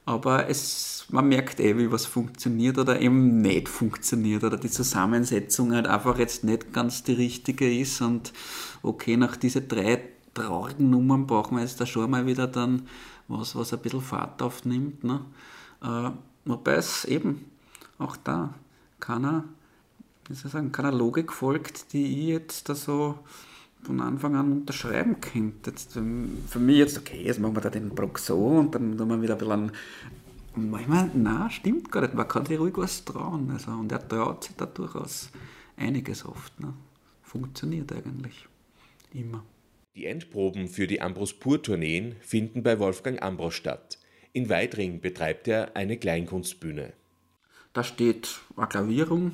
[0.06, 5.74] Aber es, man merkt eh, wie was funktioniert oder eben nicht funktioniert oder die Zusammensetzung
[5.74, 8.32] halt einfach jetzt nicht ganz die richtige ist und
[8.84, 10.02] okay, nach diesen drei
[10.36, 12.88] traurigen Nummern brauchen wir jetzt da schon mal wieder dann
[13.28, 15.04] was, was ein bisschen Fahrt aufnimmt.
[15.04, 15.22] Ne?
[15.82, 16.12] Äh,
[16.46, 17.46] wobei es eben
[17.98, 18.54] auch da
[19.00, 19.46] keiner,
[20.28, 23.18] wie soll ich sagen, keiner Logik folgt, die ich jetzt da so
[23.86, 25.70] von Anfang an unterschreiben könnte.
[25.72, 28.98] Jetzt, ähm, für mich jetzt, okay, jetzt machen wir da den Brock so und dann
[28.98, 29.72] tun wir wieder ein bisschen
[30.58, 32.14] Manchmal, nein, stimmt gar nicht.
[32.14, 33.52] Man kann sich ruhig was trauen.
[33.52, 35.30] Also, und er traut sich da durchaus
[35.76, 36.58] einiges oft.
[36.62, 36.74] Ne?
[37.24, 38.48] Funktioniert eigentlich.
[39.14, 39.44] Immer.
[39.96, 43.98] Die Endproben für die Ambros Pur Tourneen finden bei Wolfgang Ambros statt.
[44.32, 46.94] In Weidring betreibt er eine Kleinkunstbühne.
[47.74, 49.34] Da steht eine Klavierung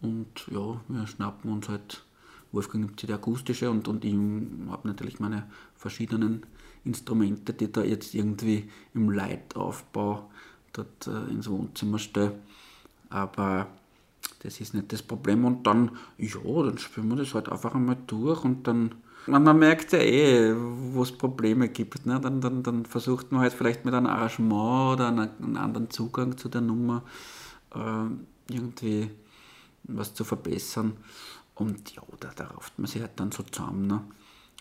[0.00, 2.04] und ja, wir schnappen uns halt,
[2.52, 5.46] Wolfgang nimmt die akustische und, und ich habe natürlich meine
[5.76, 6.44] verschiedenen
[6.84, 10.30] Instrumente, die da jetzt irgendwie im Leitaufbau
[10.72, 12.32] dort äh, ins Wohnzimmer stelle.
[13.10, 13.66] Aber
[14.42, 15.44] das ist nicht das Problem.
[15.44, 18.94] Und dann, ja, dann spielen wir das halt einfach einmal durch und dann,
[19.26, 22.06] man merkt ja eh, wo es Probleme gibt.
[22.06, 22.18] Ne?
[22.20, 26.36] Dann, dann, dann versucht man halt vielleicht mit einem Arrangement oder einem, einem anderen Zugang
[26.38, 27.02] zu der Nummer
[27.74, 29.10] äh, irgendwie
[29.84, 30.92] was zu verbessern.
[31.60, 33.86] Und ja, da, da rauft man sich halt dann so zusammen.
[33.86, 34.00] Ne?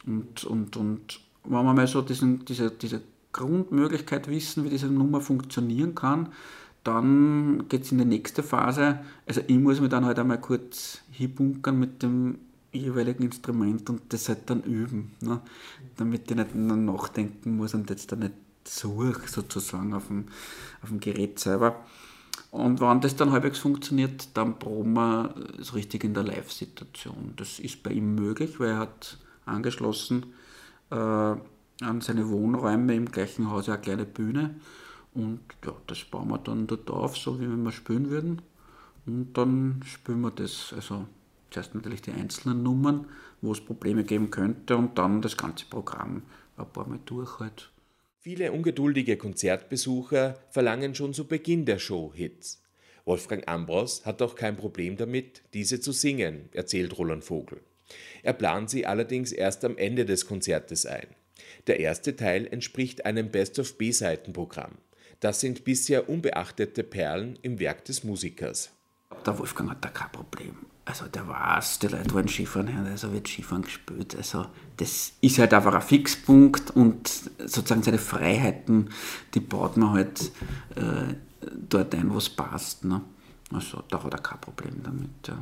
[0.05, 3.01] Und, und, und wenn wir mal so diesen, diese, diese
[3.31, 6.29] Grundmöglichkeit wissen, wie diese Nummer funktionieren kann,
[6.83, 8.99] dann geht es in die nächste Phase.
[9.25, 12.39] Also ich muss mich dann halt einmal kurz hinbunkern mit dem
[12.73, 15.39] jeweiligen Instrument und das halt dann üben, ne?
[15.95, 18.33] damit ich nicht nachdenken muss und jetzt da nicht
[18.65, 20.25] suche sozusagen auf dem,
[20.83, 21.77] auf dem Gerät selber.
[22.51, 27.33] Und wenn das dann halbwegs funktioniert, dann proben wir es richtig in der Live-Situation.
[27.35, 30.33] Das ist bei ihm möglich, weil er hat angeschlossen
[30.89, 34.55] äh, an seine Wohnräume im gleichen Haus eine kleine Bühne.
[35.13, 38.41] Und ja, das bauen wir dann dort auf, so wie wenn wir spielen würden.
[39.05, 40.73] Und dann spielen wir das.
[40.75, 41.05] Also
[41.51, 43.05] zuerst natürlich die einzelnen Nummern,
[43.41, 46.23] wo es Probleme geben könnte, und dann das ganze Programm
[46.57, 47.69] ein paar Mal durch halt.
[48.21, 52.61] Viele ungeduldige Konzertbesucher verlangen schon zu Beginn der Show Hits.
[53.05, 57.61] Wolfgang Ambros hat auch kein Problem damit, diese zu singen, erzählt Roland Vogel.
[58.21, 61.07] Er plant sie allerdings erst am Ende des Konzertes ein.
[61.67, 64.73] Der erste Teil entspricht einem Best-of-B-Seiten-Programm.
[65.21, 68.71] Das sind bisher unbeachtete Perlen im Werk des Musikers.
[69.25, 70.57] Der Wolfgang hat da kein Problem.
[70.89, 74.15] Also der weiß, die Leute wollen Skifahren hören, also wird Skifahren gespielt.
[74.15, 74.47] Also
[74.77, 77.07] das ist halt einfach ein Fixpunkt und
[77.37, 78.89] sozusagen seine Freiheiten,
[79.35, 80.31] die baut man halt
[80.75, 81.13] äh,
[81.69, 82.85] dort ein, wo es passt.
[82.85, 83.01] Ne?
[83.53, 85.27] Also da hat er kein Problem damit.
[85.27, 85.37] Ja.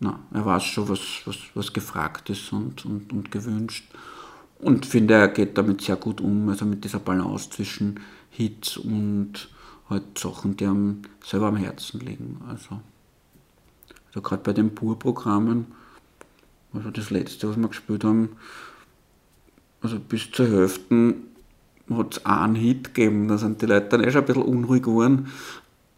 [0.00, 3.90] Na, er weiß schon, was, was, was gefragt ist und, und, und gewünscht.
[4.58, 9.48] Und finde, er geht damit sehr gut um, also mit dieser Balance zwischen Hits und
[9.88, 12.42] halt Sachen, die ihm selber am Herzen liegen.
[12.46, 12.82] Also,
[14.16, 15.66] also gerade bei den Pur-Programmen,
[16.72, 18.30] also das letzte, was wir gespielt haben,
[19.82, 21.16] also bis zur Hälfte
[21.90, 24.84] hat es einen Hit gegeben, da sind die Leute dann eh schon ein bisschen unruhig
[24.84, 25.30] geworden.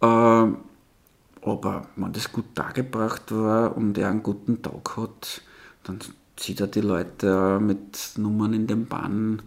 [0.01, 5.43] Äh, aber wenn das gut dargebracht war und er einen guten Tag hat,
[5.85, 6.01] dann
[6.35, 9.43] zieht er die Leute mit Nummern in den Bann,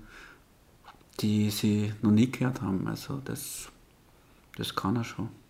[1.20, 2.88] die sie noch nie gehört haben.
[2.88, 3.68] Also das,
[4.56, 5.41] das kann er schon.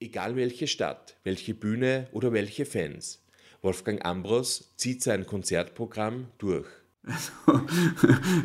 [0.00, 3.22] Egal welche Stadt, welche Bühne oder welche Fans,
[3.60, 6.66] Wolfgang Ambros zieht sein Konzertprogramm durch.
[7.06, 7.32] Also,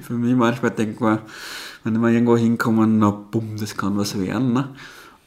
[0.01, 1.21] für mich manchmal denkt man,
[1.85, 4.51] wenn wir irgendwo hinkommen, na bumm, das kann was werden.
[4.51, 4.75] Ne?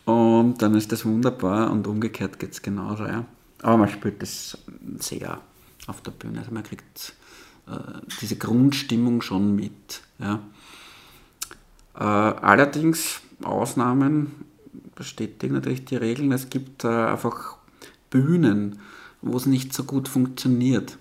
[0.05, 3.07] Und dann ist das wunderbar und umgekehrt geht es genauso.
[3.07, 3.25] Ja.
[3.63, 4.59] Aber man spürt das
[4.99, 5.41] sehr
[5.87, 6.41] auf der Bühne.
[6.41, 7.15] Also man kriegt
[7.67, 10.03] äh, diese Grundstimmung schon mit.
[10.19, 10.43] Ja.
[11.95, 14.48] Äh, allerdings Ausnahmen
[14.99, 16.33] bestätigen natürlich die Regeln.
[16.33, 17.57] Es gibt äh, einfach
[18.11, 18.81] Bühnen,
[19.23, 20.99] wo es nicht so gut funktioniert.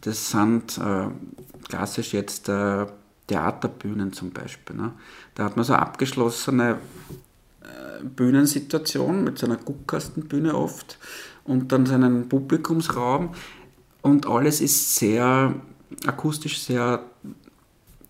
[0.00, 1.08] Das sind äh,
[1.68, 2.86] klassisch jetzt äh,
[3.26, 4.76] Theaterbühnen zum Beispiel.
[4.76, 4.92] Ne?
[5.34, 6.78] Da hat man so abgeschlossene
[8.02, 10.98] Bühnensituation mit seiner Guckkastenbühne oft
[11.44, 13.34] und dann seinen Publikumsraum
[14.02, 15.54] und alles ist sehr
[16.06, 17.04] akustisch sehr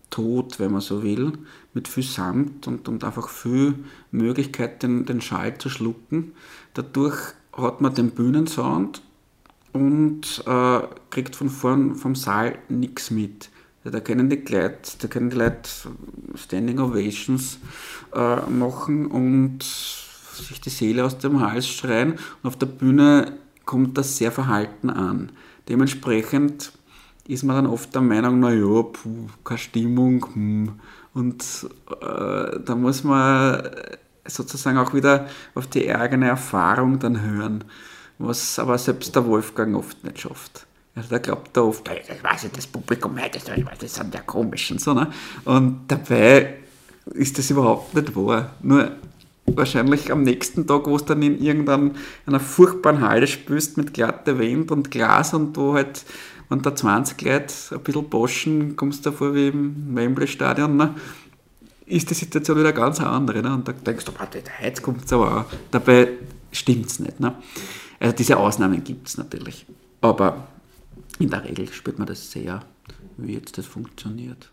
[0.09, 1.33] tot, wenn man so will,
[1.79, 3.73] mit viel Samt und, und einfach viel
[4.11, 6.33] Möglichkeit, den, den Schall zu schlucken.
[6.73, 7.17] Dadurch
[7.53, 9.01] hat man den Bühnensound
[9.71, 13.49] und äh, kriegt von vorn vom Saal nichts mit.
[13.85, 15.69] Da können die Leute, da können die Leute
[16.35, 17.59] Standing Ovations
[18.13, 22.11] äh, machen und sich die Seele aus dem Hals schreien.
[22.11, 25.31] Und auf der Bühne kommt das sehr verhalten an.
[25.69, 26.73] Dementsprechend
[27.25, 28.83] ist man dann oft der Meinung, naja,
[29.45, 30.25] keine Stimmung.
[30.33, 30.71] Hm.
[31.19, 31.43] Und
[32.01, 33.61] äh, da muss man
[34.25, 37.65] sozusagen auch wieder auf die eigene Erfahrung dann hören,
[38.19, 40.65] was aber selbst der Wolfgang oft nicht schafft.
[40.95, 43.43] Also der glaubt da oft, das weiß ich, das Publikum, das,
[43.79, 44.93] das sind ja komisch und so.
[44.93, 45.11] Ne?
[45.43, 46.55] Und dabei
[47.13, 48.53] ist das überhaupt nicht wahr.
[48.61, 48.91] Nur
[49.45, 54.71] wahrscheinlich am nächsten Tag, wo es dann in irgendeiner furchtbaren Halle spürst mit glatter Wind
[54.71, 56.05] und Glas und wo halt
[56.49, 60.95] wenn da 20 Leute ein bisschen poschen, kommst du davor wie im Wembley-Stadion, ne?
[61.85, 63.41] ist die Situation wieder ganz andere.
[63.41, 63.53] Ne?
[63.53, 65.45] Und da denkst du, heute kommt es aber auch.
[65.71, 66.09] Dabei
[66.51, 67.19] stimmt es nicht.
[67.19, 67.35] Ne?
[67.99, 69.65] Also diese Ausnahmen gibt es natürlich.
[70.01, 70.47] Aber
[71.19, 72.61] in der Regel spürt man das sehr,
[73.17, 74.51] wie jetzt das funktioniert.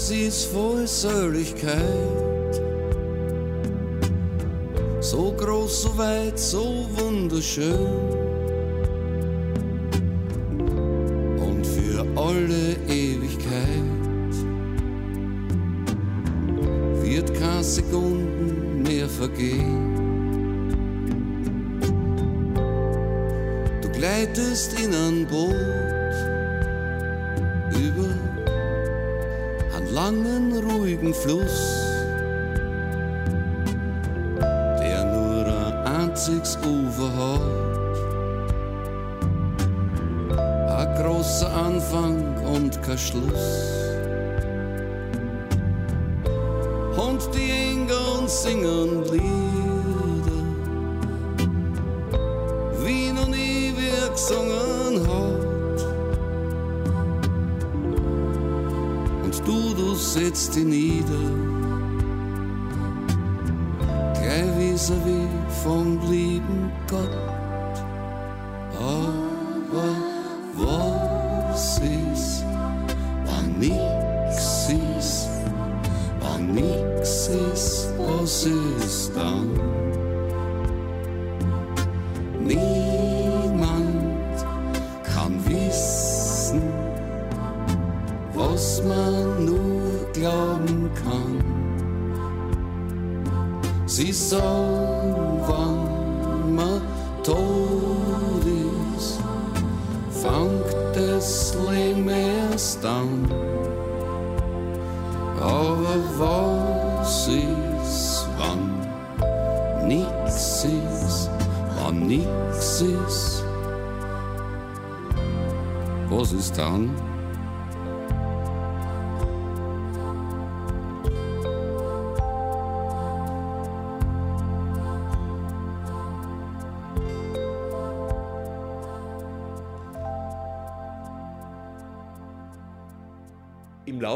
[0.00, 1.80] sie ist voll Säuerlichkeit.
[5.00, 8.29] So groß, so weit, so wunderschön.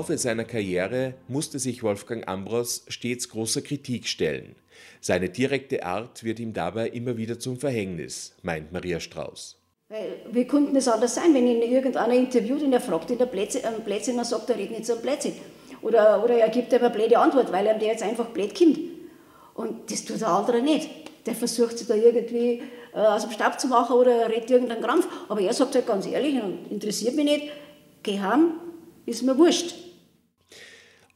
[0.05, 4.55] Laufe seiner Karriere musste sich Wolfgang Ambros stets großer Kritik stellen.
[5.01, 9.57] Seine direkte Art wird ihm dabei immer wieder zum Verhängnis, meint Maria Strauß.
[9.89, 13.31] Weil, wie konnte es anders sein, wenn ihn irgendeiner interviewt und er fragt ihn einen
[13.31, 15.37] Blödsinn, er sagt, er redet nicht so einen Blödsinn.
[15.81, 18.79] Oder, oder er gibt ihm eine blöde Antwort, weil ihm der jetzt einfach blöd kommt.
[19.55, 20.91] Und das tut der andere nicht.
[21.25, 22.63] Der versucht sich da irgendwie
[22.93, 25.09] äh, aus dem Stab zu machen oder er redet irgendeinen Krampf.
[25.31, 27.45] Aber er sagt halt ganz ehrlich, interessiert mich nicht,
[28.03, 28.61] geh heim,
[29.07, 29.84] ist mir wurscht.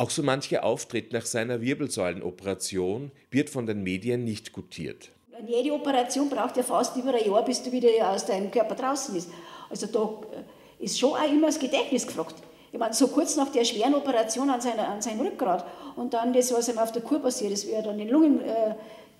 [0.00, 5.10] Auch so mancher Auftritt nach seiner Wirbelsäulenoperation wird von den Medien nicht gutiert.
[5.44, 9.12] Jede Operation braucht ja fast über ein Jahr, bis du wieder aus deinem Körper draußen
[9.12, 9.28] bist.
[9.68, 12.36] Also da äh, ist schon auch immer das Gedächtnis gefragt.
[12.70, 15.66] Ich meine, so kurz nach der schweren Operation an, seiner, an seinem Rückgrat
[15.96, 18.40] und dann das, was ihm auf der Kur passiert ist, wie er dann den Lungen,
[18.40, 18.74] äh,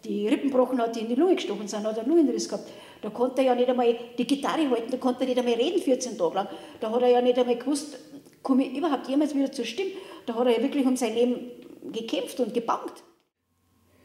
[0.05, 2.69] die Rippen gebrochen hat, die in die Lunge gestochen sind, hat er einen Lungenriss gehabt.
[3.03, 5.83] Da konnte er ja nicht einmal die Gitarre halten, da konnte er nicht einmal reden
[5.83, 6.49] 14 Tage lang.
[6.81, 7.97] Da hat er ja nicht einmal gewusst,
[8.43, 9.91] komme ich überhaupt jemals wieder zur Stimme.
[10.27, 11.51] Da hat er ja wirklich um sein Leben
[11.93, 13.03] gekämpft und gebankt.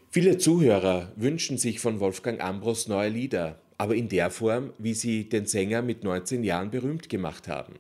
[0.09, 5.27] Viele Zuhörer wünschen sich von Wolfgang Ambros neue Lieder, aber in der Form, wie sie
[5.27, 7.73] den Sänger mit 19 Jahren berühmt gemacht haben.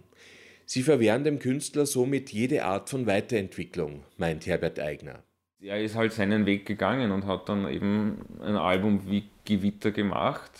[0.65, 5.23] Sie verwehren dem Künstler somit jede Art von Weiterentwicklung, meint Herbert Eigner.
[5.59, 10.51] Er ist halt seinen Weg gegangen und hat dann eben ein Album wie Gewitter gemacht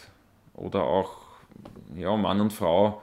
[0.54, 1.24] oder auch
[1.96, 3.02] ja, Mann und Frau.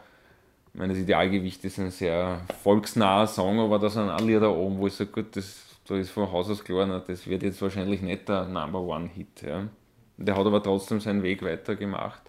[0.73, 4.79] Ich meine, das Idealgewicht ist ein sehr volksnaher Song, aber da sind alle Lieder oben,
[4.79, 8.03] wo ich sage, gut, das, da ist von Haus aus klar, das wird jetzt wahrscheinlich
[8.03, 9.43] nicht der Number One Hit.
[9.43, 9.69] Ja.
[10.17, 12.23] Der hat aber trotzdem seinen Weg weitergemacht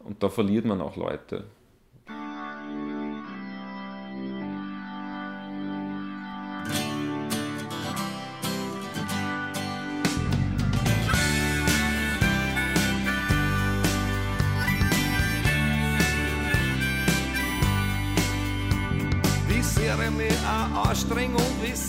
[0.00, 1.44] und da verliert man auch Leute.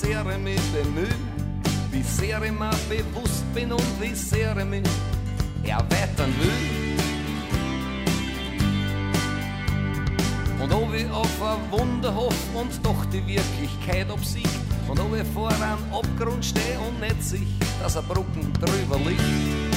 [0.10, 1.08] Sehr ich mich bemühe,
[1.92, 4.84] wie sehr ich mir bewusst bin und wie sehr ich mich
[5.64, 6.90] erweitern will.
[10.64, 14.50] Und ob ich auf ein Wunder hoff und doch die Wirklichkeit obsiegt,
[14.88, 17.48] und ob ich vor einem Abgrund stehe und nicht sich,
[17.80, 19.69] dass ein Brücken drüber liegt.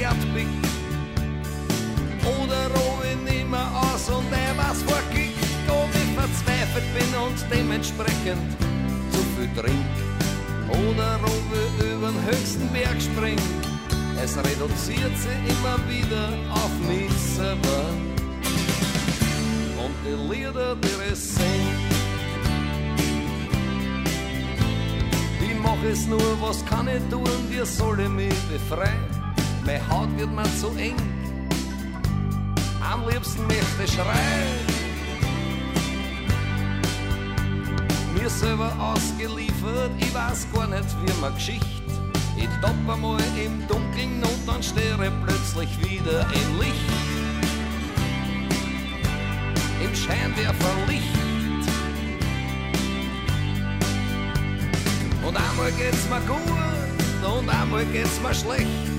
[0.00, 0.48] Erde bin
[2.24, 2.70] Oder
[3.04, 5.36] ich nimmer aus und der was vorkickt
[5.68, 8.50] Ob ich verzweifelt bin und dementsprechend
[9.10, 9.92] zu viel trink
[10.68, 13.38] Oder ich übern höchsten Berg spring
[14.22, 17.90] Es reduziert sich immer wieder auf mich selber
[19.84, 21.66] Und die Lieder, die sing
[25.42, 29.19] Ich mach es nur, was kann ich tun, wie soll ich mich befreien?
[29.64, 30.96] Meine Haut wird mir zu eng,
[32.80, 34.80] am liebsten möchte ich schreien.
[38.14, 41.66] Mir selber ausgeliefert, ich weiß gar nicht, wie man Geschichte.
[42.36, 46.90] Ich tapp einmal im Dunkeln und dann stehe ich plötzlich wieder im Licht.
[49.84, 51.18] Im Scheinwerferlicht.
[55.26, 58.89] Und einmal geht's mir gut und einmal geht's mir schlecht.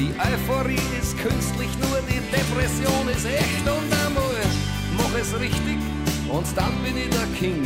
[0.00, 3.68] Die Euphorie ist künstlich, nur die Depression ist echt.
[3.68, 4.40] Und einmal
[4.96, 5.76] mach es richtig
[6.26, 7.62] und dann bin ich der King.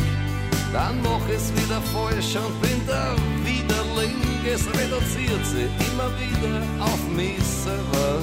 [0.73, 4.19] Dann mach es wieder falsch und bin der Widerling.
[4.44, 8.19] Es reduziert sich immer wieder auf mich selber.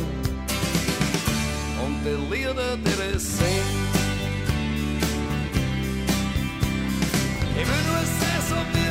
[1.82, 3.64] Und die Lieder, die ich sing,
[7.56, 8.91] ich will nur sein, so wie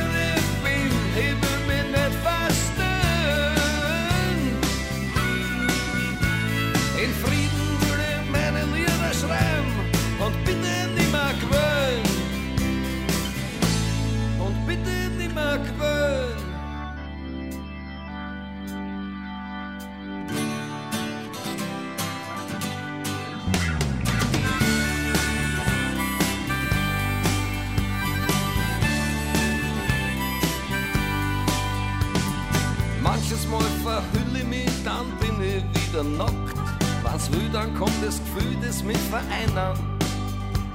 [38.91, 39.77] mich vereinen,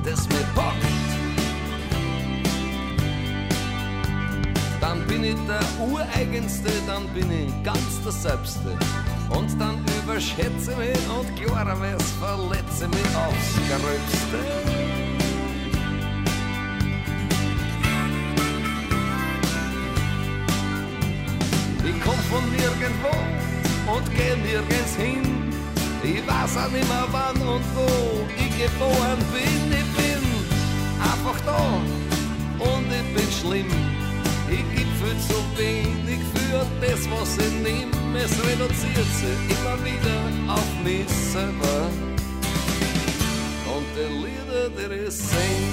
[0.05, 0.77] das mich packt.
[4.81, 8.71] Dann bin ich der Ureigenste, dann bin ich ganz der Selbste.
[9.29, 14.39] Und dann überschätze ich mich und klarerweise verletze mich aufs Gröbste.
[21.85, 25.36] Ich komm von nirgendwo und geh nirgends hin.
[26.09, 27.89] Ich weiß auch nicht mehr wann und wo
[28.39, 29.63] ich geboren bin.
[29.81, 30.23] Ich bin
[31.03, 31.61] einfach da
[32.65, 33.71] und ich bin schlimm.
[34.49, 37.91] Ich geb viel zu wenig für das, was ich nehm.
[38.15, 40.19] Es reduziert sich immer wieder
[40.55, 41.91] auf mich selber.
[43.75, 45.65] Und die Lieder, die ich sing,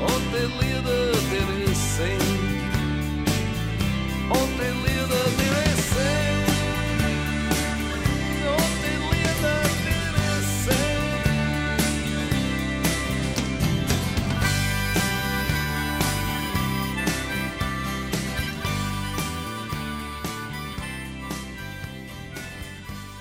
[0.00, 2.24] und die Lieder, die ich sing,
[4.30, 5.63] und die Lieder, die ich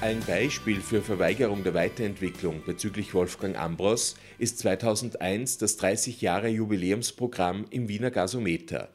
[0.03, 7.63] Ein Beispiel für Verweigerung der Weiterentwicklung bezüglich Wolfgang Ambros ist 2001 das 30 Jahre Jubiläumsprogramm
[7.69, 8.89] im Wiener Gasometer.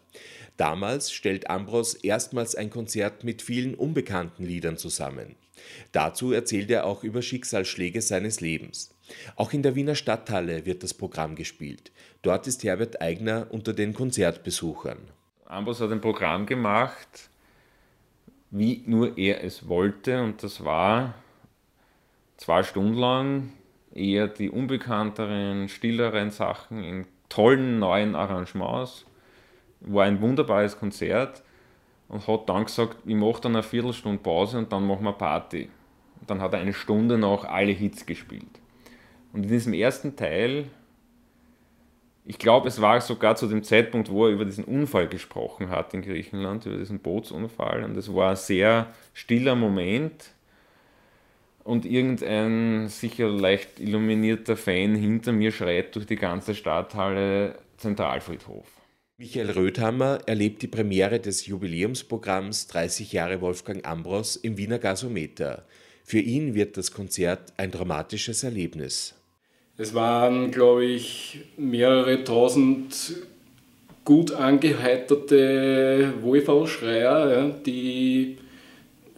[0.59, 5.36] Damals stellt Ambros erstmals ein Konzert mit vielen unbekannten Liedern zusammen.
[5.93, 8.94] Dazu erzählt er auch über Schicksalsschläge seines Lebens.
[9.35, 11.90] Auch in der Wiener Stadthalle wird das Programm gespielt.
[12.20, 14.98] Dort ist Herbert Eigner unter den Konzertbesuchern.
[15.47, 17.27] Ambros hat ein Programm gemacht,
[18.51, 20.23] wie nur er es wollte.
[20.23, 21.15] Und das war
[22.37, 23.53] zwei Stunden lang
[23.95, 29.05] eher die unbekannteren, stilleren Sachen in tollen neuen Arrangements.
[29.81, 31.43] War ein wunderbares Konzert
[32.09, 35.69] und hat dann gesagt, ich mache dann eine Viertelstunde Pause und dann machen wir Party.
[36.20, 38.61] Und dann hat er eine Stunde noch alle Hits gespielt.
[39.33, 40.65] Und in diesem ersten Teil,
[42.28, 45.94] ich glaube, es war sogar zu dem Zeitpunkt, wo er über diesen Unfall gesprochen hat
[45.94, 47.82] in Griechenland, über diesen Bootsunfall.
[47.84, 50.34] Und es war ein sehr stiller Moment.
[51.64, 58.66] Und irgendein sicher leicht illuminierter Fan hinter mir schreit durch die ganze Stadthalle Zentralfriedhof.
[59.16, 65.64] Michael Röthammer erlebt die Premiere des Jubiläumsprogramms 30 Jahre Wolfgang Ambros im Wiener Gasometer.
[66.05, 69.18] Für ihn wird das Konzert ein dramatisches Erlebnis.
[69.80, 73.14] Es waren, glaube ich, mehrere tausend
[74.05, 78.38] gut angeheiterte Wohlfahrtsschreier, ja, die,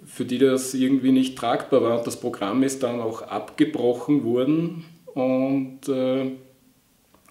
[0.05, 2.05] für die das irgendwie nicht tragbar war.
[2.05, 4.85] Das Programm ist dann auch abgebrochen worden
[5.15, 6.31] und, äh,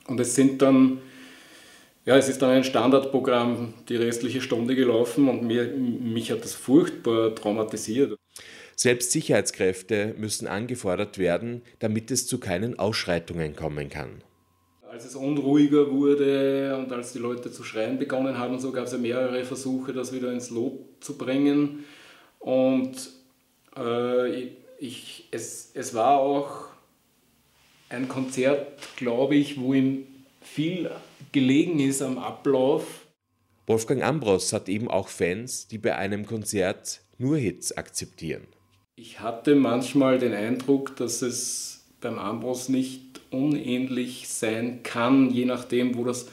[0.07, 0.97] und es sind dann,
[2.05, 6.55] ja, es ist dann ein Standardprogramm die restliche Stunde gelaufen und mir, mich hat das
[6.55, 8.17] furchtbar traumatisiert.
[8.81, 14.23] Selbst Sicherheitskräfte müssen angefordert werden, damit es zu keinen Ausschreitungen kommen kann.
[14.89, 18.93] Als es unruhiger wurde und als die Leute zu schreien begonnen haben, so gab es
[18.93, 21.83] ja mehrere Versuche, das wieder ins Lot zu bringen.
[22.39, 23.09] Und
[23.75, 24.43] äh,
[24.77, 26.67] ich, es, es war auch
[27.89, 30.07] ein Konzert, glaube ich, wo ihm
[30.39, 30.89] viel
[31.33, 33.07] gelegen ist am Ablauf.
[33.67, 38.47] Wolfgang Ambros hat eben auch Fans, die bei einem Konzert nur Hits akzeptieren.
[39.01, 45.95] Ich hatte manchmal den Eindruck, dass es beim Ambros nicht unähnlich sein kann, je nachdem,
[45.95, 46.27] wo das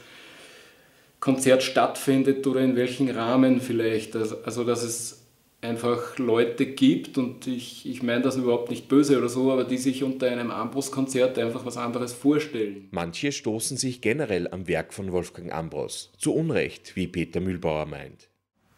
[1.21, 4.17] Konzert stattfindet oder in welchem Rahmen vielleicht.
[4.17, 5.23] Also, also dass es
[5.61, 9.77] einfach Leute gibt und ich, ich meine das überhaupt nicht böse oder so, aber die
[9.77, 12.89] sich unter einem Ambros-Konzert einfach was anderes vorstellen.
[12.91, 16.11] Manche stoßen sich generell am Werk von Wolfgang Ambros.
[16.17, 18.27] Zu Unrecht, wie Peter Mühlbauer meint.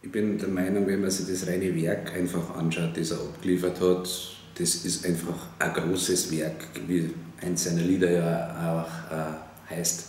[0.01, 3.81] Ich bin der Meinung, wenn man sich das reine Werk einfach anschaut, das er abgeliefert
[3.81, 4.09] hat,
[4.57, 7.09] das ist einfach ein großes Werk, wie
[7.41, 10.05] eins seiner Lieder ja auch äh, heißt.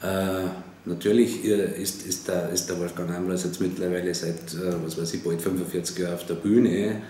[0.00, 0.44] Äh,
[0.84, 5.24] natürlich ist, ist, der, ist der Wolfgang Ambros jetzt mittlerweile seit, äh, was weiß ich,
[5.24, 7.02] bald 45 Jahren auf der Bühne.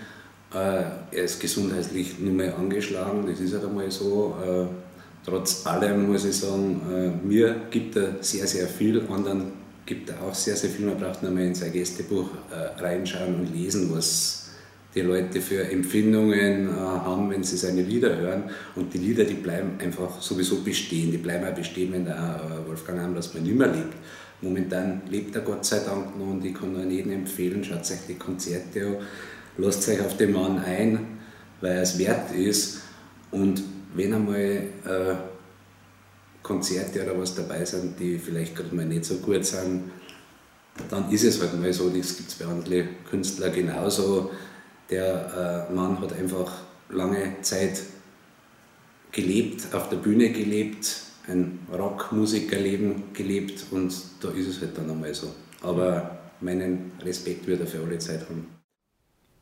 [0.51, 4.35] Äh, er ist gesundheitlich nicht mehr angeschlagen, das ist halt einmal so.
[5.23, 9.58] Trotz allem muss ich sagen, mir gibt er sehr, sehr viel, anderen
[9.89, 10.85] gibt auch sehr, sehr viel.
[10.85, 12.29] Man braucht nur mal in sein Gästebuch
[12.77, 14.39] reinschauen und lesen, was
[14.95, 18.43] die Leute für Empfindungen äh, haben, wenn sie seine Lieder hören.
[18.75, 21.11] Und die Lieder, die bleiben einfach sowieso bestehen.
[21.11, 23.95] Die bleiben auch bestehen, wenn der äh, Wolfgang Ambros mal nicht mehr lebt.
[24.41, 28.05] Momentan lebt er Gott sei Dank noch und ich kann nur jedem empfehlen, schaut euch
[28.07, 28.95] die Konzerte an,
[29.57, 31.19] lasst euch auf den Mann ein,
[31.59, 32.79] weil er es wert ist.
[33.31, 33.61] Und
[33.93, 35.15] wenn einmal äh,
[36.49, 39.91] Konzerte oder was dabei sind, die vielleicht gerade mal nicht so gut sind,
[40.89, 44.31] dann ist es halt mal so, das gibt es bei anderen Künstlern genauso
[44.89, 46.51] der äh, Mann hat einfach
[46.89, 47.83] lange Zeit
[49.11, 55.13] gelebt, auf der Bühne gelebt, ein Rockmusikerleben gelebt und da ist es halt dann einmal
[55.13, 55.27] so.
[55.61, 58.47] Aber meinen Respekt wird er für alle Zeit haben.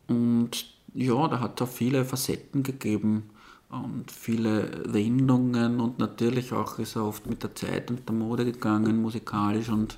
[0.07, 3.29] Und ja, da hat er viele Facetten gegeben
[3.69, 8.45] und viele Wendungen und natürlich auch ist er oft mit der Zeit und der Mode
[8.45, 9.97] gegangen, musikalisch und,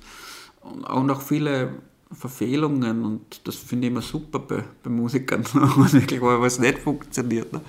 [0.60, 1.74] und auch viele
[2.12, 7.52] Verfehlungen und das finde ich immer super bei, bei Musikern, wirklich mal was nicht funktioniert.
[7.52, 7.60] Ne?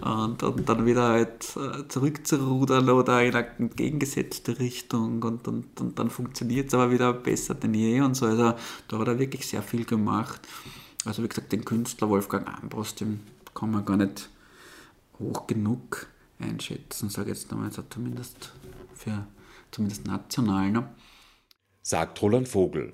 [0.00, 5.96] Und, und, dann wieder halt äh, zurückzurudern oder in eine entgegengesetzte Richtung und, und, und
[5.96, 8.26] dann funktioniert es aber wieder besser denn je und so.
[8.26, 8.54] Also
[8.88, 10.40] da hat er wirklich sehr viel gemacht.
[11.04, 13.20] Also wie gesagt, den Künstler Wolfgang Ambros, den
[13.54, 14.28] kann man gar nicht
[15.18, 18.52] hoch genug einschätzen, sage ich jetzt einmal, also zumindest
[18.94, 19.26] für
[19.70, 20.70] zumindest national.
[20.70, 20.94] Ne?
[21.82, 22.92] Sagt Roland Vogel.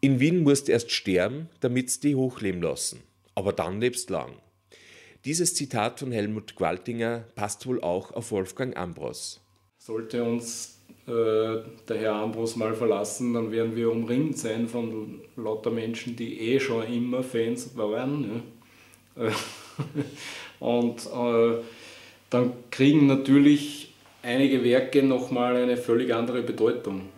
[0.00, 3.00] In Wien musst erst sterben, damit's die hochleben lassen.
[3.34, 4.32] Aber dann lebst lang.
[5.24, 9.40] Dieses Zitat von Helmut Gwaltinger passt wohl auch auf Wolfgang Ambros.
[9.78, 11.10] Sollte uns äh,
[11.88, 16.60] der Herr Ambros mal verlassen, dann werden wir umringt sein von lauter Menschen, die eh
[16.60, 18.42] schon immer Fans waren.
[19.16, 19.30] Ja.
[20.62, 21.60] Und äh,
[22.30, 27.08] dann kriegen natürlich einige Werke nochmal eine völlig andere Bedeutung.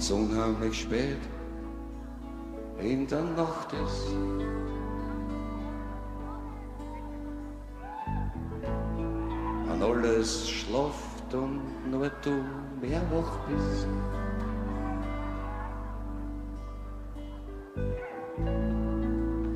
[0.00, 1.29] Wenn's unheimlich spät
[2.82, 4.08] in der Nacht ist.
[9.66, 12.44] Wenn alles schlaft und nur du
[12.80, 13.86] mehr wach bist.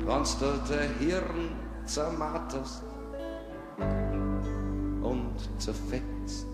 [0.05, 1.51] Wenn's dir der Hirn
[1.85, 2.83] zermarterst
[5.01, 6.47] und zerfetzt.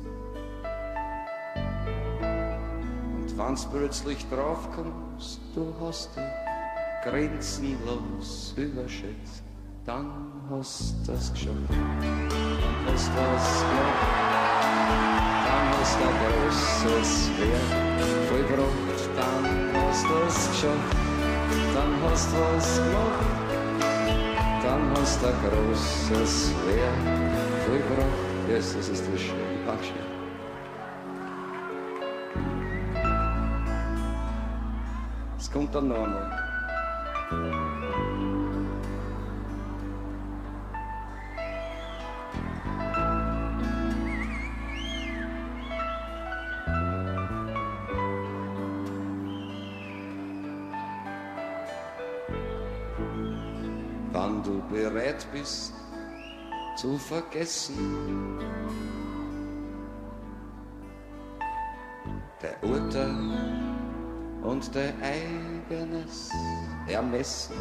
[3.14, 6.41] Und wenn's plötzlich draufkommst, du hast dich
[7.04, 9.44] grenzenlos überschätzt,
[9.86, 11.58] dann hast das geschafft.
[11.70, 14.02] Dann hast das gemacht,
[15.46, 17.72] dann hast du ein großes Werk
[18.30, 19.46] vollbracht, dann
[19.82, 20.96] hast das geschafft,
[21.74, 23.26] dann hast du was gemacht,
[24.64, 27.02] dann hast du ein großes Werk
[27.66, 28.32] vollbracht.
[28.48, 29.36] Yes, das ist das schön.
[29.66, 29.96] Dankeschön.
[35.38, 36.51] Es kommt dann noch einmal.
[54.14, 55.74] Wann du bereit bist
[56.76, 58.38] zu vergessen,
[62.42, 63.71] der Urteil
[64.44, 66.30] und dein eigenes
[66.88, 67.56] Ermessen.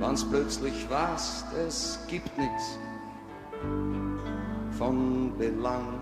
[0.00, 2.78] Wann's plötzlich warst, es gibt nichts
[4.76, 6.00] von Belang,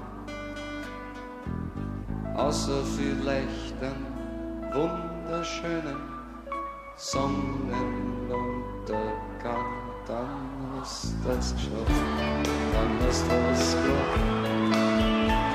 [2.34, 4.06] außer vielleicht einen
[4.72, 5.98] wunderschönen
[6.96, 9.66] Sonnenuntergang.
[10.06, 10.78] Dann
[11.22, 11.92] du das geschafft,
[12.72, 12.98] dann
[13.28, 14.39] du was gemacht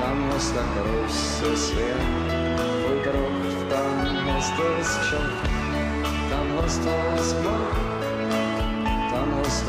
[0.06, 2.30] dann hast du ein großes Werk
[2.82, 5.50] vollbracht, dann hast du es geschafft,
[6.30, 7.76] dann hast du was gemacht,
[9.12, 9.66] dann hast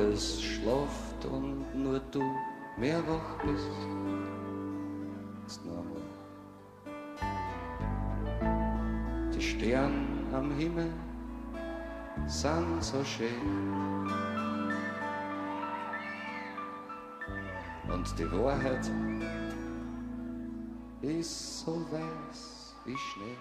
[0.00, 2.22] alles schlaft und nur du
[2.78, 3.68] mehr wach bist.
[5.42, 6.02] Jetzt noch einmal.
[9.34, 10.90] Die Sterne am Himmel
[12.26, 14.08] sind so schön.
[17.92, 18.90] Und die Wahrheit
[21.02, 23.36] ist so weiß wie Schnee.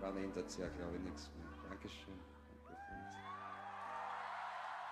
[0.00, 1.70] Daran ändert sich ja, glaube ich, nichts mehr.
[1.70, 2.33] Dankeschön.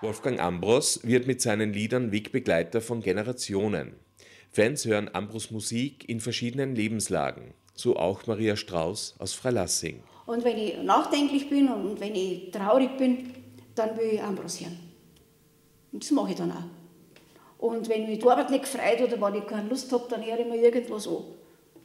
[0.02, 3.94] Wolfgang Ambros wird mit seinen Liedern Wegbegleiter von Generationen.
[4.50, 10.02] Fans hören Ambros Musik in verschiedenen Lebenslagen, so auch Maria Strauß aus Freilassing.
[10.26, 13.32] Und wenn ich nachdenklich bin und wenn ich traurig bin,
[13.76, 14.76] dann will ich Ambros hören.
[15.92, 17.64] Und das mache ich dann auch.
[17.64, 20.40] Und wenn mich die Arbeit nicht gefreut oder wenn ich keine Lust habe, dann höre
[20.40, 21.22] ich mir irgendwas an.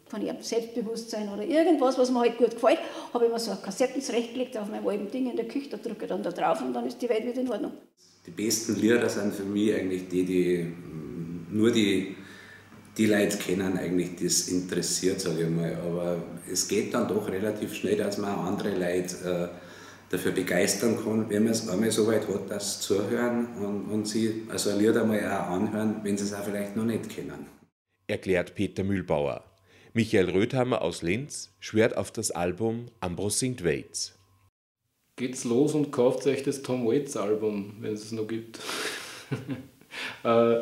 [0.07, 2.79] Von ihrem Selbstbewusstsein oder irgendwas, was mir halt gut gefällt,
[3.13, 5.77] habe ich mir so eine Kassetten zurechtgelegt auf meinem alten Ding in der Küche, da
[5.77, 7.73] drücke ich dann da drauf und dann ist die Welt wieder in Ordnung.
[8.27, 12.15] Die besten Lieder sind für mich eigentlich die, die mm, nur die,
[12.97, 15.75] die Leute kennen, eigentlich das interessiert, sage ich mal.
[15.75, 16.21] Aber
[16.51, 19.57] es geht dann doch relativ schnell, dass man andere Leute äh,
[20.09, 24.43] dafür begeistern kann, wenn man es einmal so weit hat, sie zuhören und, und sie
[24.49, 27.47] also ein Lied einmal auch anhören, wenn sie es auch vielleicht noch nicht kennen.
[28.07, 29.43] Erklärt Peter Mühlbauer.
[29.93, 34.16] Michael Röthammer aus Linz schwört auf das Album Ambros singt Waits.
[35.17, 38.59] Geht's los und kauft euch das Tom Waits Album, wenn es es noch gibt.
[40.23, 40.61] Äh,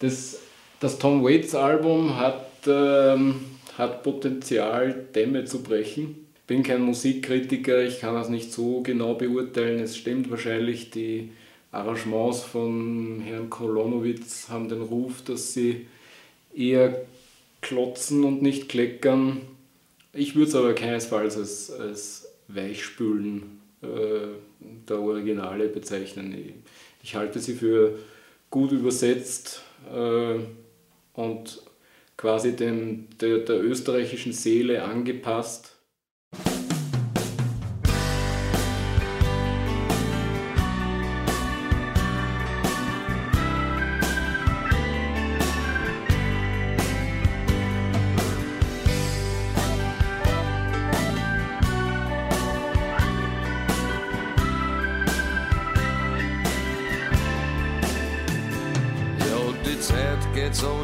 [0.00, 0.40] das,
[0.80, 3.36] das Tom Waits Album hat, ähm,
[3.78, 6.26] hat Potenzial, Dämme zu brechen.
[6.34, 9.80] Ich bin kein Musikkritiker, ich kann das nicht so genau beurteilen.
[9.80, 11.30] Es stimmt wahrscheinlich, die
[11.72, 15.86] Arrangements von Herrn Kolonowitz haben den Ruf, dass sie
[16.54, 17.06] eher
[17.62, 19.40] klotzen und nicht kleckern.
[20.12, 23.86] Ich würde es aber keinesfalls als, als Weichspülen äh,
[24.88, 26.64] der Originale bezeichnen.
[27.02, 27.98] Ich, halte sie für
[28.50, 29.62] gut übersetzt
[29.94, 30.38] äh,
[31.14, 31.62] und
[32.16, 35.76] quasi dem, der, der österreichischen Seele angepasst.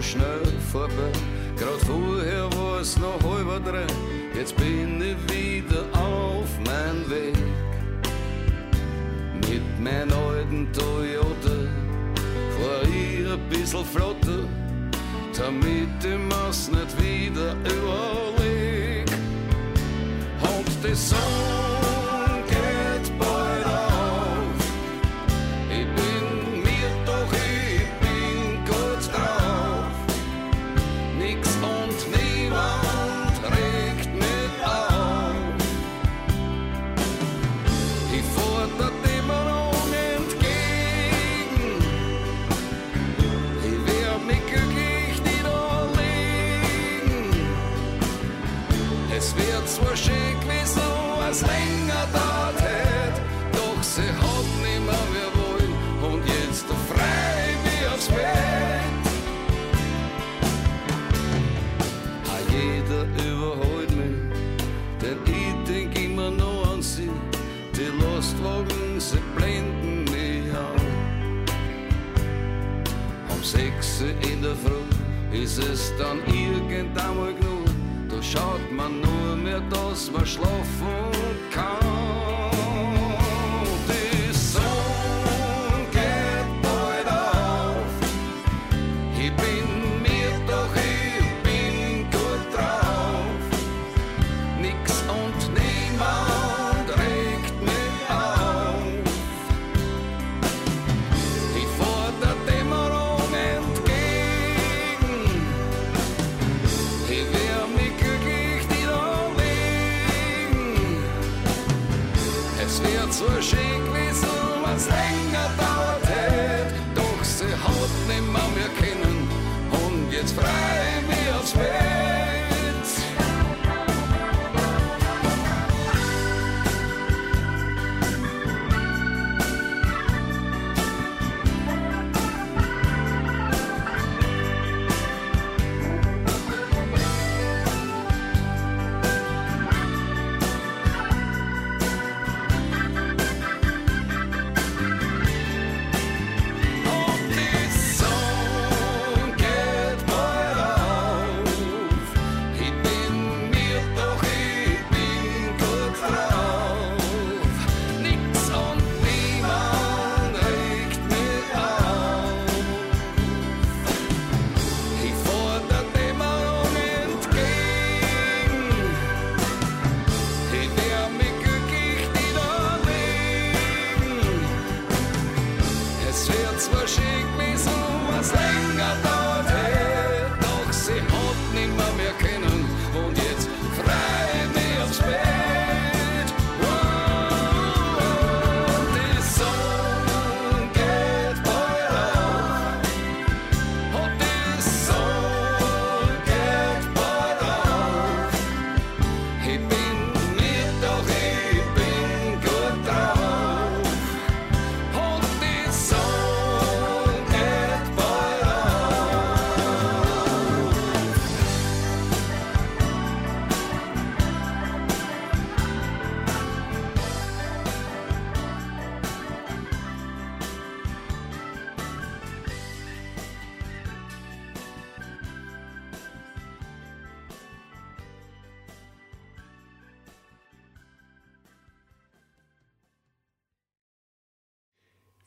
[0.05, 1.12] Schnell vorbei.
[1.56, 3.86] Grad vorher war es noch halber drei.
[4.36, 4.93] Jetzt bin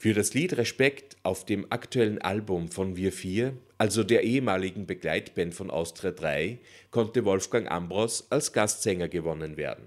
[0.08, 5.54] Für das Lied Respekt auf dem aktuellen Album von Wir Vier, also der ehemaligen Begleitband
[5.54, 6.60] von Austria 3,
[6.92, 9.84] konnte Wolfgang Ambros als Gastsänger gewonnen werden.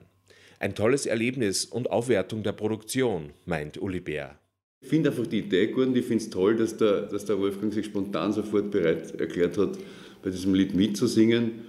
[0.59, 4.39] Ein tolles Erlebnis und Aufwertung der Produktion, meint Uli Bär.
[4.83, 7.39] Ich finde einfach die Idee gut und ich finde es toll, dass der, dass der
[7.39, 9.79] Wolfgang sich spontan sofort bereit erklärt hat,
[10.23, 11.65] bei diesem Lied mitzusingen.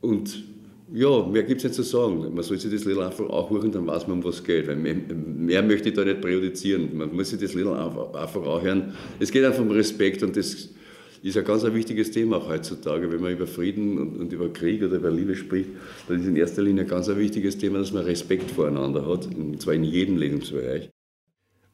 [0.00, 0.42] Und
[0.92, 2.34] ja, mehr gibt es nicht zu sagen.
[2.34, 4.66] Man soll sich das Lied einfach auch hören, dann weiß man, um was es geht.
[4.66, 6.96] Weil mehr, mehr, möchte ich da nicht präjudizieren.
[6.96, 8.94] Man muss sich das Lied einfach, einfach auch hören.
[9.18, 10.68] Es geht einfach um Respekt und das
[11.22, 13.10] ist ein ganz ein wichtiges Thema auch heutzutage.
[13.10, 15.70] Wenn man über Frieden und, und, über Krieg oder über Liebe spricht,
[16.08, 19.60] dann ist in erster Linie ein ganz wichtiges Thema, dass man Respekt voreinander hat, und
[19.60, 20.88] zwar in jedem Lebensbereich.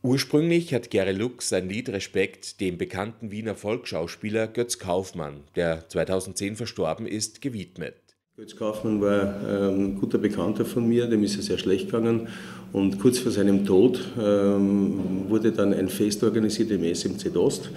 [0.03, 6.57] Ursprünglich hat Gary Lux sein Lied Respekt dem bekannten Wiener Volksschauspieler Götz Kaufmann, der 2010
[6.57, 8.06] verstorben ist, gewidmet.
[8.39, 12.29] Götz Kaufmann war ähm, ein guter Bekannter von mir, dem ist es sehr schlecht gegangen.
[12.71, 17.71] Und kurz vor seinem Tod ähm, wurde dann ein Fest organisiert im SMC Dost.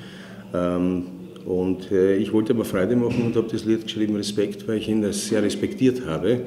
[0.54, 1.04] Ähm,
[1.46, 4.90] und äh, ich wollte aber Freude machen und habe das Lied geschrieben Respekt, weil ich
[4.90, 6.42] ihn sehr respektiert habe.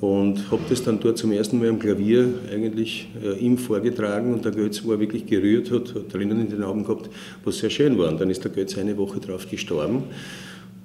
[0.00, 4.42] Und habe das dann dort zum ersten Mal am Klavier eigentlich äh, ihm vorgetragen und
[4.46, 7.10] der Götz war wirklich gerührt, hat, hat drinnen in den Augen gehabt,
[7.44, 8.08] was sehr schön war.
[8.08, 10.04] Und dann ist der Götz eine Woche drauf gestorben.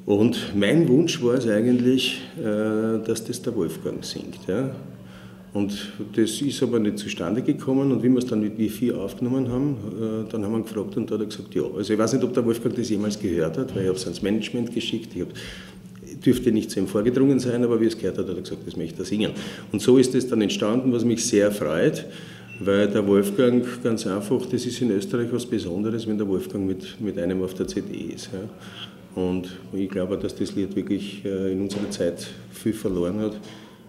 [0.05, 4.39] Und mein Wunsch war es eigentlich, äh, dass das der Wolfgang singt.
[5.53, 7.91] Und das ist aber nicht zustande gekommen.
[7.91, 11.09] Und wie wir es dann mit W4 aufgenommen haben, äh, dann haben wir gefragt und
[11.09, 11.63] da hat er gesagt, ja.
[11.75, 14.05] Also ich weiß nicht, ob der Wolfgang das jemals gehört hat, weil ich habe es
[14.05, 15.15] ans Management geschickt.
[15.15, 15.25] Ich
[16.23, 18.77] dürfte nicht zu ihm vorgedrungen sein, aber wie es gehört hat, hat er gesagt, das
[18.77, 19.31] möchte er singen.
[19.71, 22.05] Und so ist es dann entstanden, was mich sehr freut,
[22.59, 26.99] weil der Wolfgang ganz einfach, das ist in Österreich was Besonderes, wenn der Wolfgang mit,
[26.99, 28.29] mit einem auf der CD ist.
[28.33, 28.39] Ja.
[29.15, 33.39] Und ich glaube, dass das Lied wirklich äh, in unserer Zeit viel verloren hat,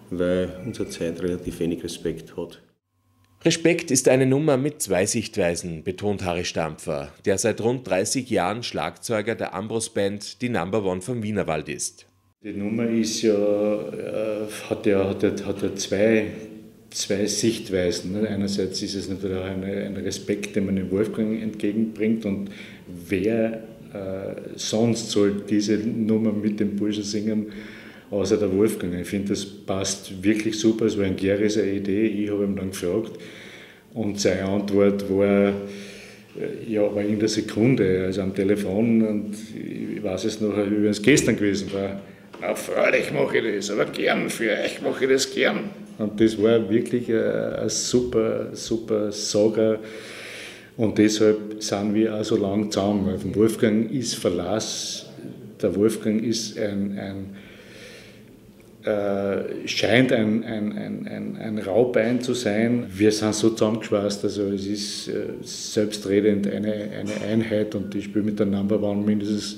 [0.09, 2.61] weil unsere Zeit relativ wenig Respekt hat.
[3.43, 8.61] Respekt ist eine Nummer mit zwei Sichtweisen, betont Harry Stampfer, der seit rund 30 Jahren
[8.61, 12.05] Schlagzeuger der Ambros Band, die Number One vom Wienerwald ist.
[12.43, 16.27] Die Nummer ist ja, äh, hat ja, hat ja, hat ja zwei,
[16.91, 18.13] zwei Sichtweisen.
[18.13, 18.27] Ne?
[18.27, 22.51] Einerseits ist es natürlich auch eine, ein Respekt, den man dem Wolfgang entgegenbringt und
[22.87, 27.47] wer äh, sonst soll diese Nummer mit dem Burschen singen,
[28.09, 28.99] außer der Wolfgang.
[28.99, 30.85] Ich finde, das passt wirklich super.
[30.85, 32.07] Es war ein Geris eine Idee.
[32.07, 33.11] Ich habe ihn dann gefragt
[33.93, 35.53] und seine Antwort war, äh,
[36.67, 41.01] ja, war in der Sekunde, also am Telefon und ich weiß es noch, wie es
[41.01, 42.01] gestern gewesen war
[42.41, 45.69] na, freilich mache ich das, aber gern für euch mache ich das gern.
[45.99, 49.79] Und das war wirklich ein, super, super Sager.
[50.81, 53.05] Und deshalb sind wir auch so lang zusammen.
[53.05, 55.05] Weil vom Wolfgang ist Verlass,
[55.61, 62.87] der Wolfgang ist ein, ein äh, scheint ein, ein, ein, ein, ein Raubein zu sein.
[62.91, 68.25] Wir sind so zusammengeschweißt, also es ist äh, selbstredend eine, eine Einheit und ich spiele
[68.25, 69.57] mit der Number One mindestens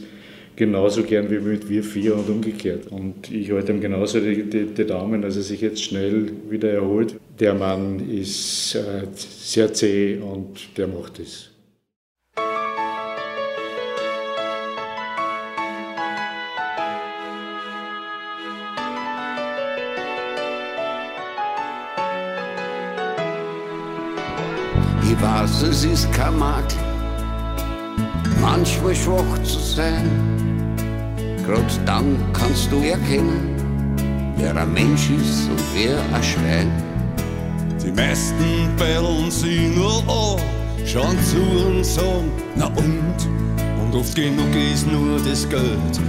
[0.58, 2.88] genauso gern wie mit wir vier und umgekehrt.
[2.92, 6.70] Und ich halte ihm genauso die, die, die, Daumen, dass er sich jetzt schnell wieder
[6.70, 7.16] erholt.
[7.40, 11.50] Der Mann ist äh, sehr zäh und der macht es.
[25.04, 26.78] Ich weiß, es ist kein Makel,
[28.42, 30.34] manchmal schwach zu sein
[31.46, 36.93] Grad dann kannst du erkennen, wer ein Mensch ist und wer ein Schwein.
[37.84, 40.40] Die meisten bellen sie nur an,
[40.86, 43.18] schauen zu und sagen, na und?
[43.82, 46.00] Und oft genug ist nur das Geld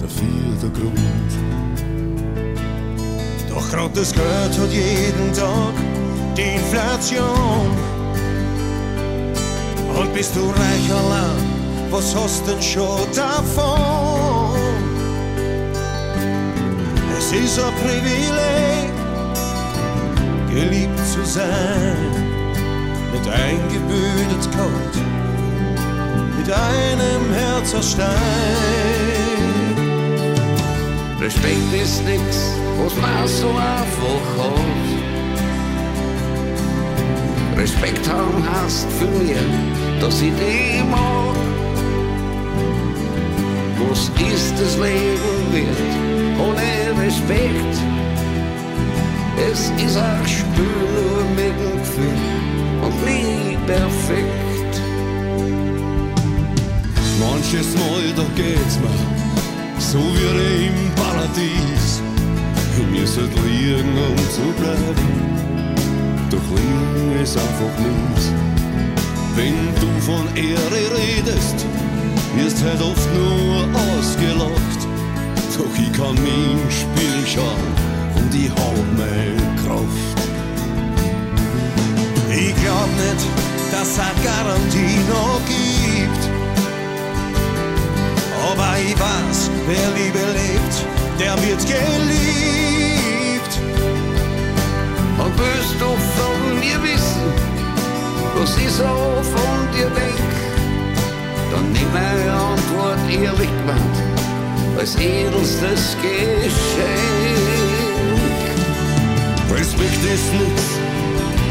[0.00, 1.32] dafür der Grund.
[3.48, 5.74] Doch grad das Geld hat jeden Tag
[6.36, 7.70] die Inflation.
[9.96, 14.56] Und bist du reich allein, was hast denn schon davon?
[17.16, 19.01] Es ist ein Privileg,
[20.54, 21.96] geliebt zu sein,
[23.12, 24.94] mit eingebildet Gott,
[26.36, 28.08] mit einem Herz aus Stein.
[31.20, 32.52] Respekt ist nix,
[32.82, 34.88] was man so einfach hat.
[37.58, 39.36] Respekt haben heißt für mich,
[40.00, 41.36] dass ich dich mag.
[43.88, 46.12] Was ist das Leben wert?
[46.42, 47.91] ohne Respekt.
[49.36, 50.64] Es ist ein Spiel
[50.94, 52.18] nur mit dem Gefühl
[52.82, 54.80] und nie perfekt.
[57.18, 59.22] Manches Mal, da geht's mir
[59.78, 62.02] so wie im Paradies.
[62.90, 64.96] Wir sollten liegen, um zu bleiben,
[66.30, 68.30] doch liegen ist einfach nichts.
[69.34, 71.66] Wenn du von Ehre redest,
[72.36, 74.80] wirst halt oft nur ausgelacht.
[75.56, 77.81] Doch ich kann mich im Spiel schauen
[78.34, 80.18] ich hab meine Kraft.
[82.30, 83.26] Ich glaub nicht,
[83.70, 86.22] dass es Garantie noch gibt.
[88.50, 90.74] Aber ich weiß, wer Liebe lebt,
[91.18, 92.32] der wird geliebt.
[95.18, 97.26] Und willst du von mir wissen,
[98.38, 100.32] was ich so von dir denk,
[101.50, 107.61] dann nimm meine Antwort ehrlich gemeint, als edelstes Geschenk.
[109.54, 110.66] Respekt ist nichts,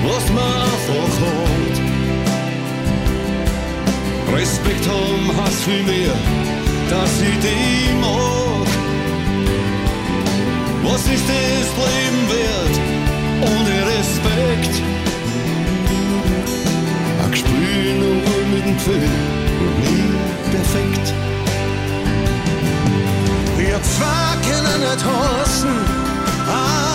[0.03, 1.75] was man einfach hat.
[4.33, 6.15] Respekt haben heißt viel mehr,
[6.89, 8.67] dass ich dich mag.
[10.83, 12.75] Was ist das Leben wert
[13.41, 14.75] ohne Respekt?
[17.23, 18.15] Ein Gespür nur
[18.53, 19.09] mit dem Gefühl
[19.83, 20.11] nie
[20.51, 21.13] perfekt.
[23.57, 25.75] Wir zwei können nicht hassen,
[26.47, 26.90] wir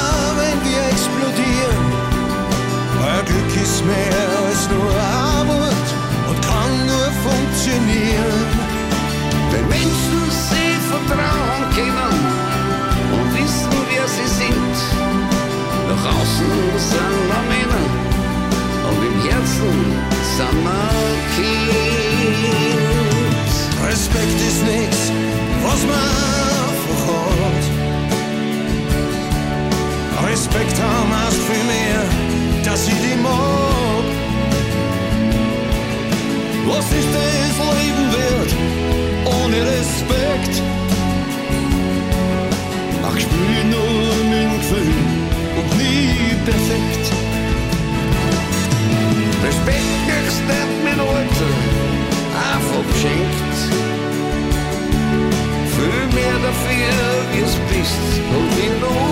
[0.97, 1.87] explodieren.
[3.13, 4.95] Ein Glück ist mehr als nur
[5.51, 5.89] Wort
[6.29, 8.47] und kann nur funktionieren.
[9.53, 12.19] Wenn Menschen sich vertrauen können
[13.17, 14.77] und wissen, wer sie sind,
[15.91, 16.53] nach außen
[16.91, 17.89] sind wir Männer
[18.89, 19.77] und im Herzen
[20.37, 20.91] sind wir
[21.37, 22.57] Kind.
[23.89, 25.03] Respekt ist nichts,
[25.63, 26.07] was man
[26.65, 27.76] einfach.
[30.29, 32.03] Respekt haben heißt viel mehr,
[32.65, 34.05] dass ich dich mag.
[36.67, 38.53] Was ist das Leben wert
[39.25, 40.63] ohne Respekt?
[43.05, 45.05] Ach, spür nur dem Gefühl
[45.59, 47.07] und nie perfekt.
[49.45, 51.53] Respekt kriegst nicht mit Alter,
[52.53, 53.59] einfach geschenkt.
[55.77, 56.97] Viel mehr dafür,
[57.33, 58.05] wie es bist
[58.37, 59.06] und wie du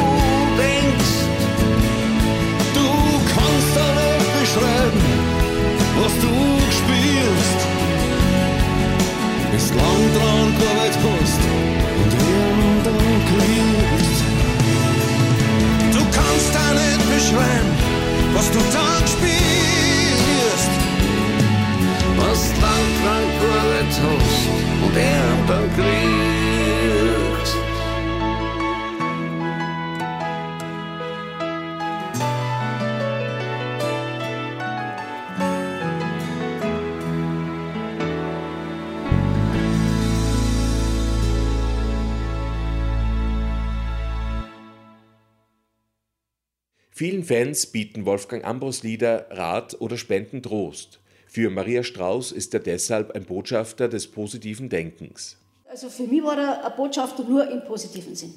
[47.25, 51.01] Vielen Fans bieten Wolfgang Ambros Lieder Rat oder spenden Trost.
[51.27, 55.39] Für Maria Strauß ist er deshalb ein Botschafter des positiven Denkens.
[55.65, 58.35] Also für mich war er ein Botschafter nur im positiven Sinn.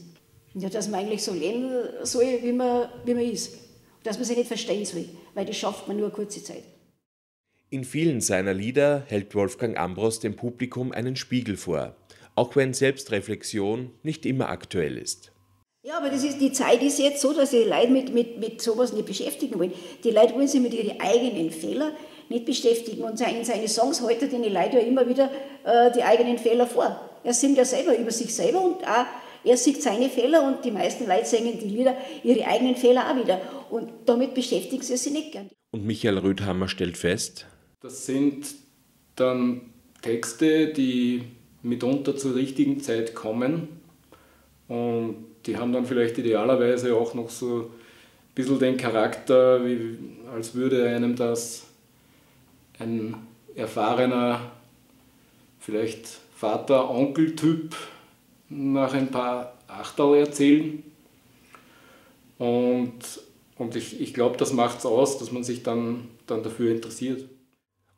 [0.54, 1.70] Ja, dass man eigentlich so leben
[2.04, 3.58] soll, wie man, wie man ist.
[4.04, 6.64] Dass man sich nicht verstehen soll, weil das schafft man nur eine kurze Zeit.
[7.70, 11.98] In vielen seiner Lieder hält Wolfgang Ambros dem Publikum einen Spiegel vor,
[12.36, 15.34] auch wenn Selbstreflexion nicht immer aktuell ist.
[15.88, 18.62] Ja, aber das ist, die Zeit ist jetzt so, dass die Leute mit, mit, mit
[18.62, 19.72] sowas nicht beschäftigen wollen.
[20.04, 21.94] Die Leute wollen sich mit ihren eigenen Fehlern
[22.28, 23.04] nicht beschäftigen.
[23.04, 25.32] Und in seine Songs heute den Leute ja immer wieder
[25.64, 27.00] äh, die eigenen Fehler vor.
[27.24, 29.06] Er singt ja selber über sich selber und auch
[29.46, 33.16] er sieht seine Fehler und die meisten Leute singen die Lieder ihre eigenen Fehler auch
[33.16, 33.40] wieder.
[33.70, 35.50] Und damit beschäftigen sie sich nicht gern.
[35.72, 37.46] Und Michael Rödhammer stellt fest,
[37.80, 38.56] Das sind
[39.16, 41.24] dann Texte, die
[41.62, 43.70] mitunter zur richtigen Zeit kommen
[44.68, 47.66] und die haben dann vielleicht idealerweise auch noch so ein
[48.36, 49.98] bisschen den Charakter, wie,
[50.34, 51.64] als würde einem das
[52.80, 53.16] ein
[53.56, 54.52] erfahrener,
[55.60, 57.76] vielleicht Vater-Onkel-Typ
[58.50, 60.84] nach ein paar Achterl erzählen.
[62.38, 63.00] Und,
[63.58, 67.24] und ich, ich glaube, das macht es aus, dass man sich dann, dann dafür interessiert.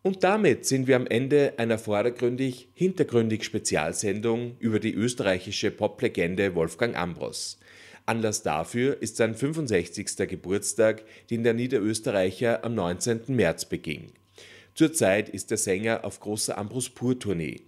[0.02, 6.96] Und damit sind wir am Ende einer vordergründig, hintergründig Spezialsendung über die österreichische Poplegende Wolfgang
[6.96, 7.60] Ambros.
[8.06, 10.30] Anlass dafür ist sein 65.
[10.30, 13.24] Geburtstag, den der Niederösterreicher am 19.
[13.28, 14.14] März beging.
[14.74, 17.60] Zurzeit ist der Sänger auf großer Ambros Pur-Tournee.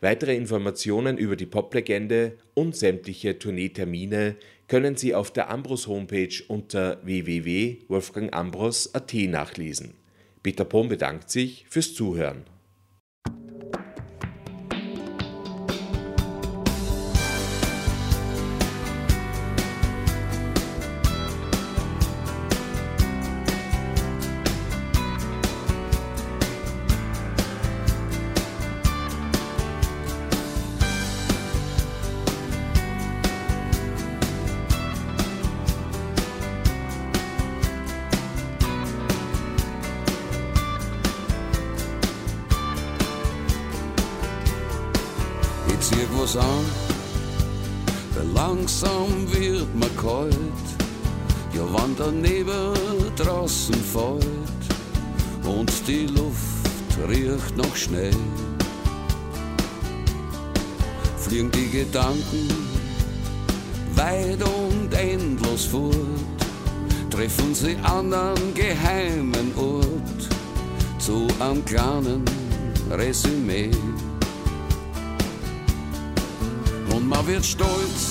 [0.00, 4.36] Weitere Informationen über die Poplegende und sämtliche Tourneetermine
[4.68, 9.99] können Sie auf der Ambros Homepage unter www.wolfgangambros.at nachlesen.
[10.42, 12.44] Peter Pohm bedankt sich fürs Zuhören.
[57.90, 58.10] Schnee,
[61.16, 62.48] fliegen die Gedanken
[63.96, 65.96] weit und endlos fort,
[67.10, 70.28] treffen sie an einem geheimen Ort
[71.00, 72.24] zu einem kleinen
[72.92, 73.72] Resümee.
[76.94, 78.10] Und man wird stolz,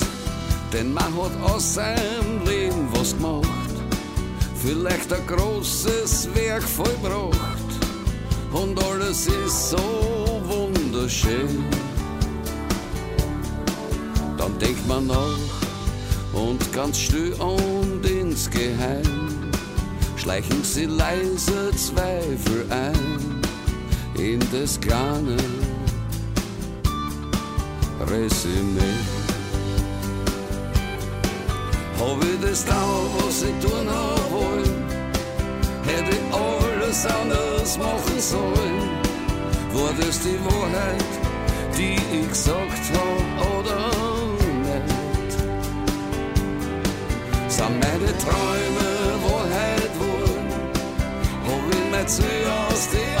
[0.74, 3.48] denn man hat aus seinem Leben was gemacht.
[4.56, 7.49] Vielleicht ein großes Werk vollbracht.
[8.52, 11.64] Und alles ist so wunderschön.
[14.36, 15.60] Dann denkt man nach
[16.32, 19.50] und ganz still und insgeheim
[20.16, 23.40] schleichen sie leise Zweifel ein
[24.16, 25.36] in das kleine
[28.00, 28.98] Resümee.
[31.98, 32.82] Hab ich das da,
[33.18, 34.84] was ich tun hab wollen?
[35.84, 36.59] Hätte ich
[36.90, 38.80] alles anders machen sollen?
[39.72, 41.04] War das die Wahrheit,
[41.76, 43.90] die ich gesagt hab oder
[44.66, 45.32] nicht?
[47.48, 48.88] Sind meine Träume
[49.22, 50.48] Wahrheit wurden?
[51.46, 53.19] Hab ich mein Ziel aus die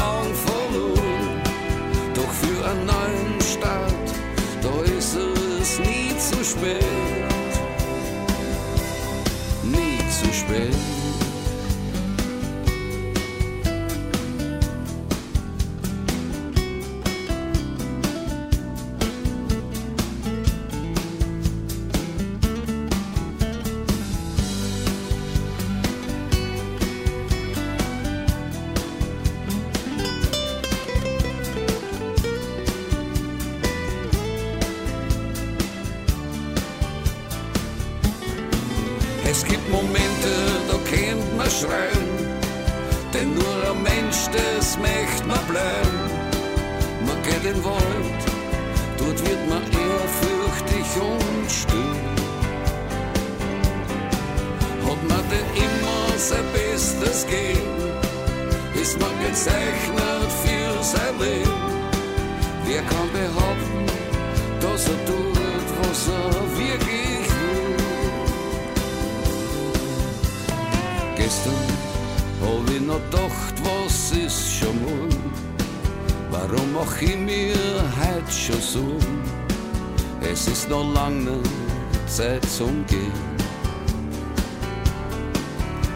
[82.20, 83.12] Zum Gehen.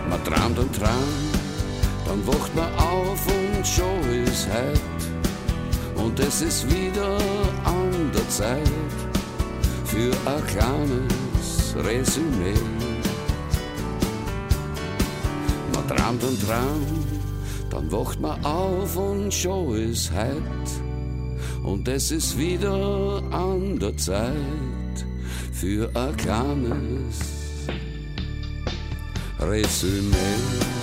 [0.09, 1.35] Man träumt und träumt,
[2.07, 6.03] dann wacht man auf und schon ist heut.
[6.03, 7.19] Und es ist wieder
[7.67, 8.59] an der Zeit
[9.85, 12.55] für ein kleines Resümee.
[15.75, 20.71] Man träumt und träumt, dann wacht man auf und schon ist heut.
[21.63, 24.33] Und es ist wieder an der Zeit
[25.65, 26.15] für ein
[29.41, 30.74] Resümee.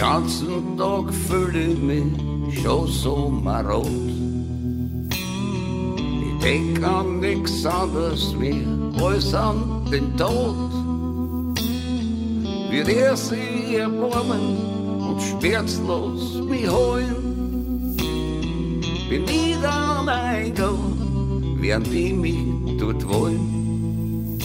[0.00, 3.86] Ganzen Tag fühle ich mich schon so marot.
[5.10, 8.66] Ich denk an nix anderes mehr
[8.98, 10.56] als an den Tod.
[12.70, 14.56] Wird er sich erbarmen
[15.06, 17.94] und schmerzlos mich holen.
[19.10, 24.38] Bin ich dann eingegangen, während die mich dort wollen.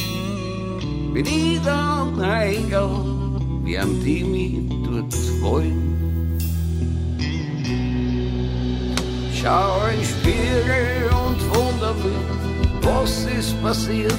[1.14, 6.38] Bin ich dann eingegangen, während die mich dort wollen.
[9.34, 14.14] Schau in den Spiegel und wunder mich, was ist passiert?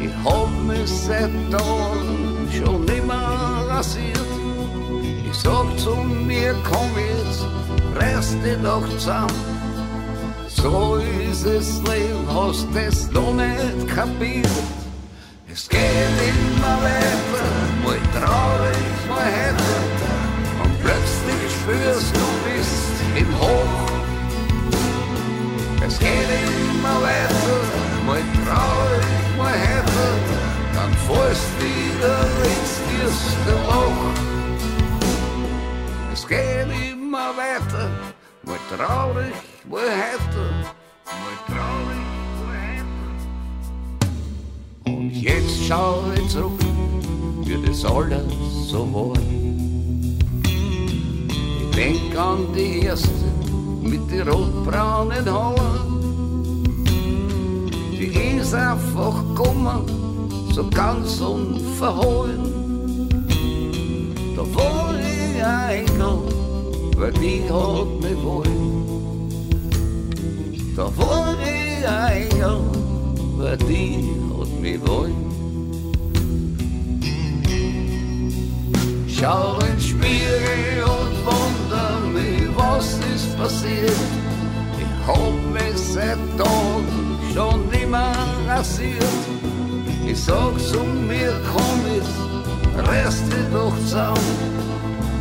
[0.00, 4.20] Ich hab mich seit Tagen schon nimmer rasiert.
[5.28, 7.46] Ich sag zu mir, komm jetzt,
[7.98, 9.66] reiß dich doch zusammen.
[10.48, 10.96] So
[11.30, 14.48] ist es Leben, hast das noch nicht kapiert.
[15.52, 17.46] Es geht immer weiter,
[17.82, 19.65] mal traurig, mal heiter.
[21.66, 23.90] Spürst du bist im Hoch.
[25.84, 27.58] Es geht immer weiter,
[28.06, 29.04] mal traurig,
[29.36, 30.10] mal heiter.
[30.76, 32.18] Dann fällst wieder
[32.52, 34.04] ins erste Loch.
[36.12, 37.84] Es geht immer weiter,
[38.44, 39.34] mal traurig,
[39.68, 40.48] mal heiter.
[41.04, 42.04] Mal traurig,
[42.46, 43.10] mal heiter.
[44.86, 46.60] Und jetzt schau ich zurück,
[47.42, 48.32] wie das alles
[48.68, 49.18] so war.
[51.76, 53.10] Ich denk an die erste
[53.82, 56.72] mit den rotbraunen Haaren.
[57.92, 59.84] Die ist einfach gekommen,
[60.54, 63.10] so ganz unverhohlen.
[64.34, 66.22] Da war ich eingeladen,
[66.96, 69.28] weil die hat mich wollen.
[70.74, 72.70] Da war ich eingeladen,
[73.36, 75.25] weil die hat mich wollen.
[79.18, 83.90] Schau ins Spiegel und wundere mich, was ist passiert.
[84.78, 88.12] Ich hab mich seit Tagen schon nimmer
[88.46, 89.02] rasiert.
[90.06, 91.76] Ich sag zu mir, komm
[92.84, 94.36] reiß dich doch zusammen.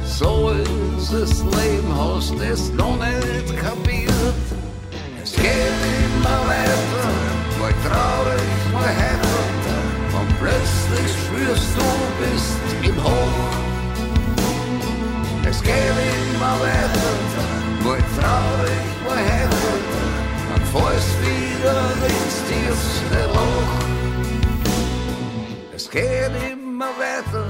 [0.06, 4.36] So ist das Leben, hast es noch nicht kapiert.
[5.24, 7.08] Es geht immer weiter,
[7.60, 9.40] mal traurig, mal heiter.
[10.20, 11.86] Und plötzlich spürst du,
[12.20, 13.55] bist im Hoch.
[15.56, 17.12] Es geht immer weiter,
[17.84, 19.74] mal traurig, mal heiter.
[20.50, 21.80] Dann fällst wieder
[22.10, 23.74] ins tiefste Loch.
[25.74, 27.46] Es geht immer weiter,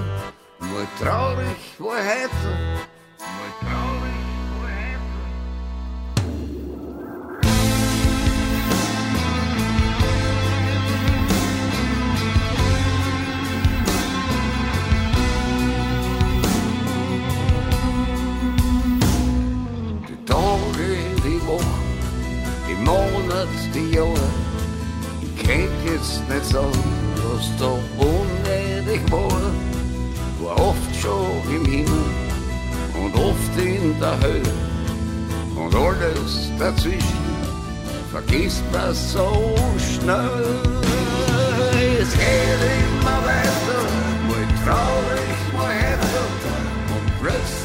[0.59, 2.84] mal traurig, mal heiter.
[23.45, 24.29] loves Viola.
[25.37, 26.71] Kijk jetzt nicht so,
[27.23, 29.41] was da unnötig war.
[30.41, 32.05] War oft schon im Himmel
[33.01, 34.53] und oft in der Hölle.
[35.55, 37.25] Und alles dazwischen
[38.11, 40.45] vergisst man so schnell.
[42.01, 43.81] Es geht immer weiter,
[44.27, 46.25] mal traurig, mal heiter
[46.95, 47.64] und plötzlich.